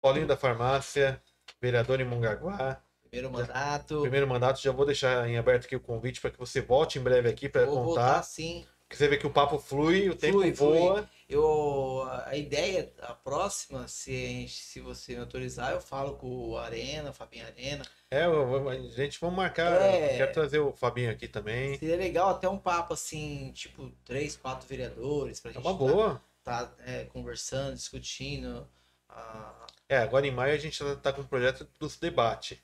[0.00, 1.22] Paulinho da Farmácia,
[1.60, 2.80] vereador em Mongaguá.
[3.02, 4.00] Primeiro mandato.
[4.00, 7.02] Primeiro mandato, já vou deixar em aberto aqui o convite para que você volte em
[7.02, 7.84] breve aqui para vou contar.
[7.84, 8.66] voltar sim.
[8.90, 10.78] Você vê que o papo flui, o tempo Flui, flui.
[10.78, 11.10] voa.
[11.28, 16.48] Eu, a ideia, a próxima, se, a gente- se você me autorizar, eu falo com
[16.50, 17.84] o Arena, o Fabinho Arena.
[18.10, 19.72] É, a gente vamos marcar.
[19.82, 20.16] É.
[20.16, 21.78] Quero trazer o Fabinho aqui também.
[21.78, 26.20] Seria legal até um papo assim, tipo, três, quatro vereadores pra É gente uma boa.
[26.42, 28.66] tá, tá, é, conversando, discutindo.
[29.10, 32.58] ah, É, agora em maio a gente tá, tá com o projeto dos debates.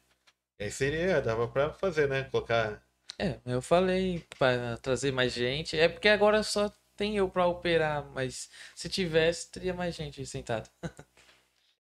[0.60, 2.24] E aí seria, dava pra fazer, né?
[2.24, 2.83] Colocar.
[3.18, 5.78] É, eu falei para trazer mais gente.
[5.78, 10.68] É porque agora só tem eu para operar, mas se tivesse, teria mais gente sentada.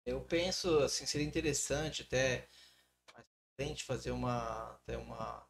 [0.04, 2.46] eu penso, assim, seria interessante até
[3.14, 5.46] mais pra frente fazer uma, até uma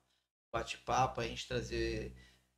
[0.53, 2.15] bate-papo, a gente trazer.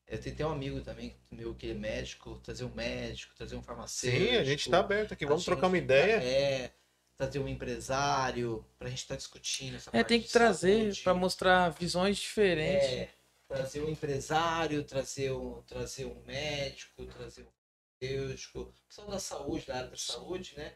[0.07, 3.63] Eu tenho até um amigo também, meu que é médico, trazer um médico, trazer um
[3.63, 4.25] farmacêutico.
[4.25, 5.27] Sim, a gente tá aberto aqui.
[5.27, 6.23] Vamos a trocar uma ideia.
[6.23, 6.73] É,
[7.17, 11.71] trazer um empresário, pra gente estar discutindo essa É, parte tem que trazer para mostrar
[11.71, 12.87] visões diferentes.
[12.87, 13.09] É,
[13.49, 17.57] trazer um empresário, trazer um, trazer um médico, trazer um
[18.01, 20.75] farmacêutico, pessoal da saúde, da área da saúde, né?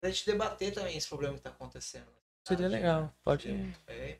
[0.00, 2.06] Pra gente debater também esse problema que tá acontecendo.
[2.46, 3.14] Seria legal.
[3.22, 3.50] Pode.
[3.86, 4.18] É,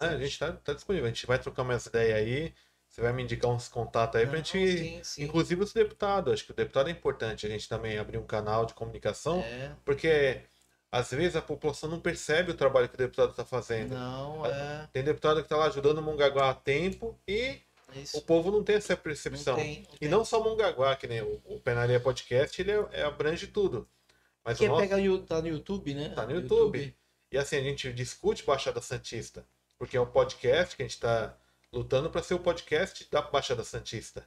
[0.00, 1.06] É, a gente tá, tá disponível.
[1.06, 2.54] A gente vai trocar umas ideias aí.
[2.88, 4.78] Você vai me indicar uns contatos aí pra não, gente.
[4.78, 5.24] sim, sim.
[5.24, 6.32] Inclusive os deputados.
[6.32, 9.40] Acho que o deputado é importante a gente também abrir um canal de comunicação.
[9.40, 10.42] É, Porque
[10.90, 13.94] às vezes a população não percebe o trabalho que o deputado está fazendo.
[13.94, 17.60] não, é, Tem deputado que está lá ajudando o Mongaguá a tempo e
[17.94, 18.22] é o isso.
[18.22, 19.56] povo não tem essa Não percepção.
[19.56, 20.08] tem, não E tem.
[20.08, 23.88] não só Mongaguá, que nem o, o Penaria Podcast, ele é- é- abrange tudo.
[24.44, 26.08] Mas o Quer nosso, pegar no, tá no YouTube, né?
[26.10, 26.96] Tá no YouTube.
[27.32, 29.44] E assim, a gente discute Baixada Santista.
[29.76, 31.36] Porque é um podcast que a gente está
[31.72, 34.26] lutando para ser o podcast da Baixada Santista.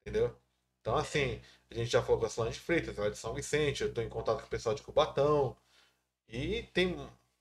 [0.00, 0.34] Entendeu?
[0.80, 3.82] Então, assim, a gente já falou com a Solange Freitas, ela é de São Vicente,
[3.82, 5.54] eu estou em contato com o pessoal de Cubatão.
[6.30, 6.96] E tem.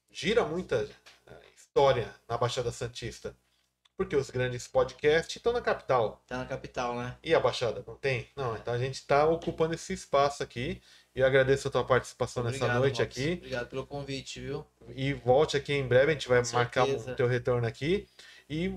[0.09, 0.89] gira muita
[1.27, 3.35] eh, história na Baixada Santista.
[3.95, 6.23] Porque os grandes podcasts estão na capital.
[6.25, 7.17] Tá na capital, né?
[7.21, 7.83] E a Baixada?
[7.85, 8.29] Não tem?
[8.33, 10.81] Não, então a gente está ocupando esse espaço aqui.
[11.13, 13.21] E eu agradeço a tua participação nessa Obrigado, noite Robson.
[13.21, 13.33] aqui.
[13.33, 14.65] Obrigado pelo convite, viu?
[14.95, 18.07] E volte aqui em breve, a gente vai Com marcar o teu retorno aqui.
[18.49, 18.69] E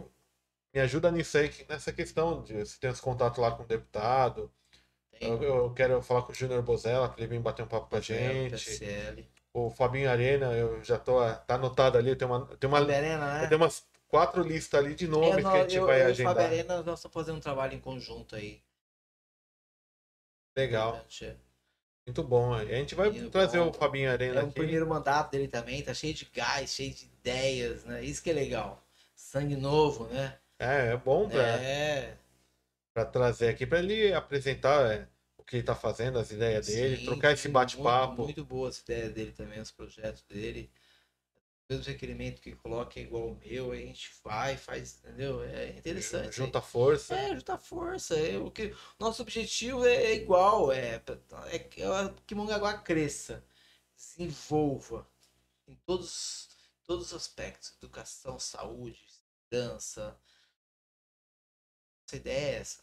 [0.74, 4.50] me ajuda nisso aí, nessa questão de se tem os contatos lá com o deputado.
[5.20, 7.96] Eu, eu quero falar com o Júnior Bozella, para ele vir bater um papo com
[7.96, 8.50] a gente.
[8.50, 9.28] PSL.
[9.54, 11.20] O Fabinho Arena, eu já tô.
[11.46, 12.46] Tá anotado ali, tem uma.
[12.56, 13.46] Tem uma Arena, né?
[13.46, 16.34] tem umas quatro listas ali de nomes que a gente eu, vai eu o agendar.
[16.34, 18.62] Fábio Arena, nós estamos fazendo um trabalho em conjunto aí.
[20.56, 21.36] Legal, é.
[22.06, 22.52] muito bom.
[22.54, 23.70] A gente vai Menino trazer bom.
[23.70, 24.54] o Fabinho Arena É o aqui.
[24.54, 28.02] primeiro mandato dele também, tá cheio de gás, cheio de ideias, né?
[28.04, 28.82] Isso que é legal.
[29.14, 30.38] Sangue novo, né?
[30.58, 32.16] É, é bom pra, É,
[32.92, 35.08] pra trazer aqui, para ele apresentar é,
[35.42, 38.22] o que ele tá fazendo, as ideias dele, sim, trocar esse bate-papo.
[38.22, 40.70] Muito, muito boa essa ideia dele também, os projetos dele.
[41.68, 45.42] O mesmo requerimento que coloca é igual o meu, a gente vai, faz, entendeu?
[45.42, 46.36] É interessante.
[46.36, 47.14] Junta força.
[47.14, 48.14] É, juntar força.
[48.18, 51.02] É, o que, nosso objetivo é, é igual, é,
[51.50, 53.44] é, que- é que Mongaguá cresça,
[53.96, 55.06] desenvolva
[55.66, 56.48] em todos,
[56.84, 59.00] todos os aspectos, educação, saúde,
[59.50, 60.16] segurança.
[62.06, 62.82] Essa ideia é essa.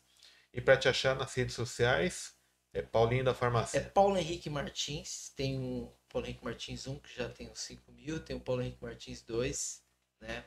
[0.54, 2.34] E para te achar nas redes sociais,
[2.74, 3.82] É Paulinho da É Farmácia.
[3.94, 8.20] Paulo Henrique Martins, tem o Paulo Henrique Martins 1, que já tem uns 5 mil,
[8.24, 9.84] tem o Paulo Henrique Martins 2,
[10.22, 10.46] né?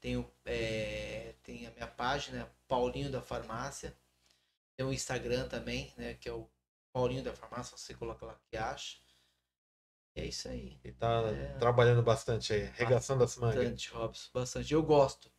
[0.00, 3.96] Tem, o, é, tem a minha página, Paulinho da Farmácia.
[4.76, 6.14] Tem o Instagram também, né?
[6.14, 6.48] Que é o
[6.92, 8.98] Paulinho da Farmácia, você coloca lá que acha.
[10.16, 10.78] E é isso aí.
[10.84, 11.58] E tá É.
[11.58, 13.56] trabalhando bastante aí, regaçando as mangas.
[13.56, 14.72] Bastante, Robson, bastante.
[14.74, 15.30] Eu gosto.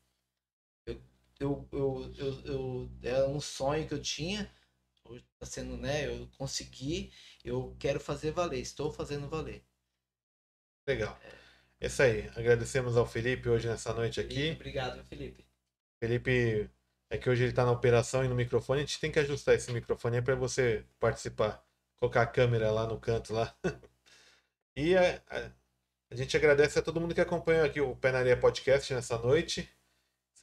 [0.85, 1.01] Eu,
[1.39, 4.51] eu, eu, eu, eu- era um sonho que eu tinha.
[5.05, 6.07] Hoje tá sendo, né?
[6.07, 7.11] Eu consegui.
[7.43, 8.59] Eu quero fazer valer.
[8.59, 9.63] Estou fazendo valer.
[10.87, 11.17] Legal.
[11.79, 12.27] É isso aí.
[12.35, 14.51] Agradecemos ao Felipe hoje nessa noite Felipe, aqui.
[14.51, 15.45] Obrigado, Felipe.
[15.99, 16.69] Felipe,
[17.09, 18.81] é que hoje ele tá na operação e no microfone.
[18.81, 21.63] A gente tem que ajustar esse microfone aí para você participar.
[21.97, 23.55] Colocar a câmera lá no canto lá.
[24.77, 25.51] E a, a-
[26.11, 29.69] a gente agradece a todo mundo que acompanhou aqui o Penaria Podcast nessa noite.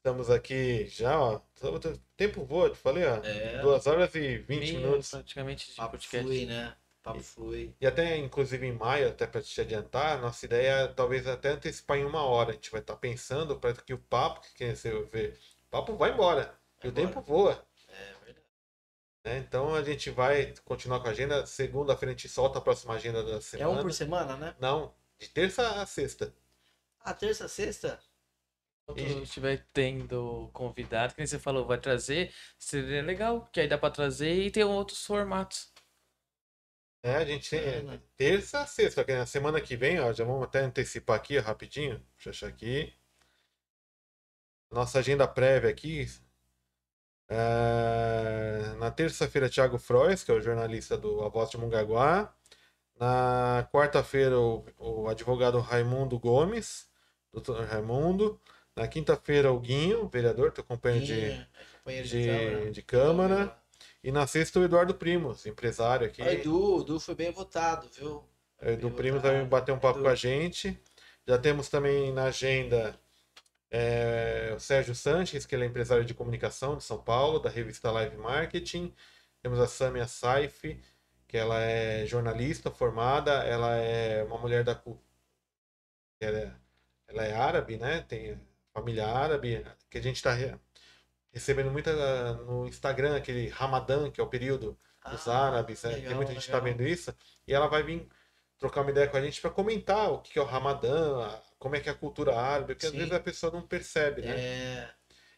[0.04, 1.40] Estamos aqui já, ó.
[1.62, 1.78] O
[2.16, 3.18] tempo voa, te falei, ó.
[3.24, 3.62] É.
[3.62, 5.10] 2 horas e 20 Meia, minutos.
[5.10, 6.26] praticamente de Papo podcast.
[6.26, 6.74] flui, né?
[7.04, 7.72] Papo flui.
[7.80, 11.98] E até, inclusive, em maio, até para te adiantar, nossa ideia é talvez até antecipar
[11.98, 12.50] em uma hora.
[12.50, 15.34] A gente vai estar pensando para que o papo, que quem você vê,
[15.68, 16.52] o papo vai embora.
[16.82, 17.24] E Vai o tempo embora.
[17.26, 17.66] voa.
[17.88, 18.46] É verdade.
[19.24, 19.38] né?
[19.38, 21.46] Então a gente vai continuar com a agenda.
[21.46, 23.70] Segunda-feira a gente solta a próxima agenda da É semana.
[23.78, 24.56] um por semana, né?
[24.58, 26.34] Não, de terça a sexta.
[26.98, 28.00] Ah, terça, sexta?
[28.86, 33.78] Quando estiver tendo convidado, que nem você falou, vai trazer, seria legal, que aí dá
[33.78, 35.72] pra trazer e tem outros formatos.
[37.04, 38.02] É, a gente tem é, Bacana.
[38.16, 41.42] terça a sexta, que na semana que vem, ó, já vamos até antecipar aqui ó,
[41.42, 41.98] rapidinho.
[42.16, 42.92] Deixa eu achar aqui.
[44.70, 46.06] Nossa agenda prévia aqui.
[47.28, 52.34] É, na terça-feira, Thiago Frois, que é o jornalista do A Voz de Mongaguá.
[52.98, 56.88] Na quarta-feira, o, o advogado Raimundo Gomes,
[57.32, 58.40] doutor Raimundo.
[58.76, 62.70] Na quinta-feira, o Guinho, vereador, teu companheiro de, Minha, companheiro de, câmara.
[62.70, 63.58] de Câmara.
[64.02, 66.22] E na sexta, o Eduardo Primos, empresário aqui.
[66.22, 68.24] O Edu, o Edu foi bem votado, viu?
[68.60, 69.38] O Edu Bem Primos votado.
[69.38, 70.04] vai bater um papo Edu.
[70.04, 70.78] com a gente.
[71.26, 72.98] Já temos também na agenda
[73.70, 77.90] é, o Sérgio Sanches, que ele é empresário de comunicação de São Paulo, da revista
[77.90, 78.92] Live Marketing.
[79.42, 80.80] Temos a Samia Saif,
[81.28, 84.80] que ela é jornalista formada, ela é uma mulher da.
[86.20, 86.52] Ela é,
[87.08, 88.00] ela é árabe, né?
[88.08, 88.40] Tem
[88.74, 90.32] família árabe, que a gente está
[91.32, 96.00] recebendo muita no Instagram, aquele Ramadã, que é o período dos Ah, árabes, né?
[96.00, 96.64] Tem legal, muita gente que tá legal.
[96.74, 97.14] vendo isso.
[97.46, 98.08] E ela vai vir
[98.58, 101.28] trocar uma ideia com a gente para comentar o que é o Ramadã,
[101.58, 102.98] como é que é a cultura árabe, porque às Sim.
[102.98, 104.38] vezes a pessoa não percebe, né?
[104.38, 104.88] É,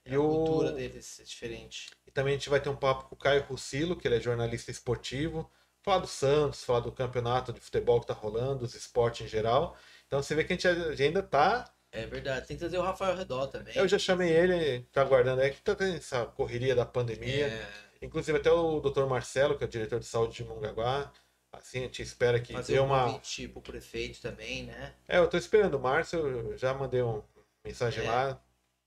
[0.06, 1.90] E a o- cultura deles é diferente.
[2.06, 4.20] E também a gente vai ter um papo com o Caio Russilo, que ele é
[4.20, 5.50] jornalista esportivo,
[5.82, 9.76] falar do Santos, falar do campeonato de futebol que tá rolando, dos esportes em geral.
[10.06, 11.70] Então você vê que a gente a agenda tá.
[11.94, 12.46] É verdade.
[12.46, 13.76] Tem que trazer o Rafael Redó também.
[13.76, 17.46] Eu já chamei ele, tá aguardando aí, que tá tendo essa correria da pandemia.
[17.46, 17.66] É,
[18.02, 19.04] Inclusive até o Dr.
[19.06, 21.10] Marcelo, que é o diretor de saúde de Mongaguá.
[21.52, 23.20] Assim, a gente espera que fazer dê um uma.
[23.52, 24.92] pro prefeito também, né?
[25.06, 27.24] É, eu tô esperando o Márcio, eu já mandei uma
[27.64, 28.10] mensagem É.
[28.10, 28.42] lá.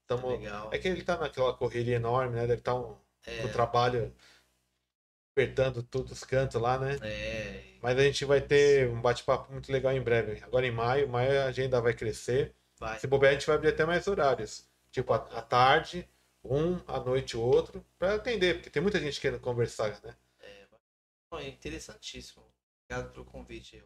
[0.06, 0.28] Tamo...
[0.28, 0.68] Legal.
[0.70, 2.42] É que ele tá naquela correria enorme, né?
[2.46, 2.94] Deve estar um...
[3.26, 3.44] É.
[3.44, 4.14] o trabalho
[5.32, 6.98] apertando todos os cantos lá, né?
[7.02, 10.42] É, Mas a gente vai ter um bate-papo muito legal em breve.
[10.42, 12.54] Agora em maio, maio a agenda vai crescer.
[12.78, 12.98] Vai.
[12.98, 14.66] Se bobear, a gente vai abrir até mais horários.
[14.90, 16.08] Tipo, à tarde,
[16.42, 20.16] um, à noite outro, para atender, porque tem muita gente querendo conversar, né?
[21.30, 22.42] Bom, é interessantíssimo.
[22.84, 23.84] Obrigado pelo convite.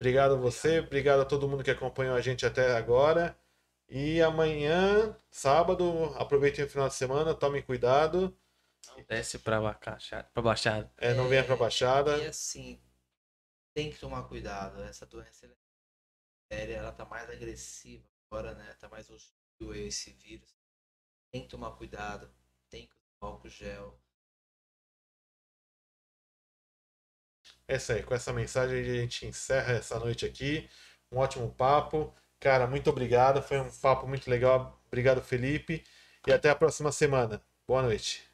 [0.00, 3.38] Obrigado a você, obrigado a todo mundo que acompanhou a gente até agora.
[3.88, 8.36] E amanhã, sábado, aproveitem o final de semana, tomem cuidado.
[9.08, 10.28] Desce pra baixada.
[10.32, 10.92] Pra baixada.
[10.96, 12.16] É, não venha pra Baixada.
[12.18, 12.80] E assim,
[13.74, 14.82] tem que tomar cuidado.
[14.82, 18.74] Essa doença ela é séria, ela tá mais agressiva agora, né?
[18.78, 20.48] Tá mais hostil esse vírus.
[21.32, 22.30] Tem que tomar cuidado.
[22.70, 24.00] Tem que usar álcool gel.
[27.66, 30.68] É isso aí, com essa mensagem a gente encerra essa noite aqui.
[31.10, 32.14] Um ótimo papo.
[32.38, 33.42] Cara, muito obrigado.
[33.42, 34.80] Foi um papo muito legal.
[34.86, 35.84] Obrigado, Felipe.
[36.26, 37.42] E até a próxima semana.
[37.66, 38.28] Boa noite.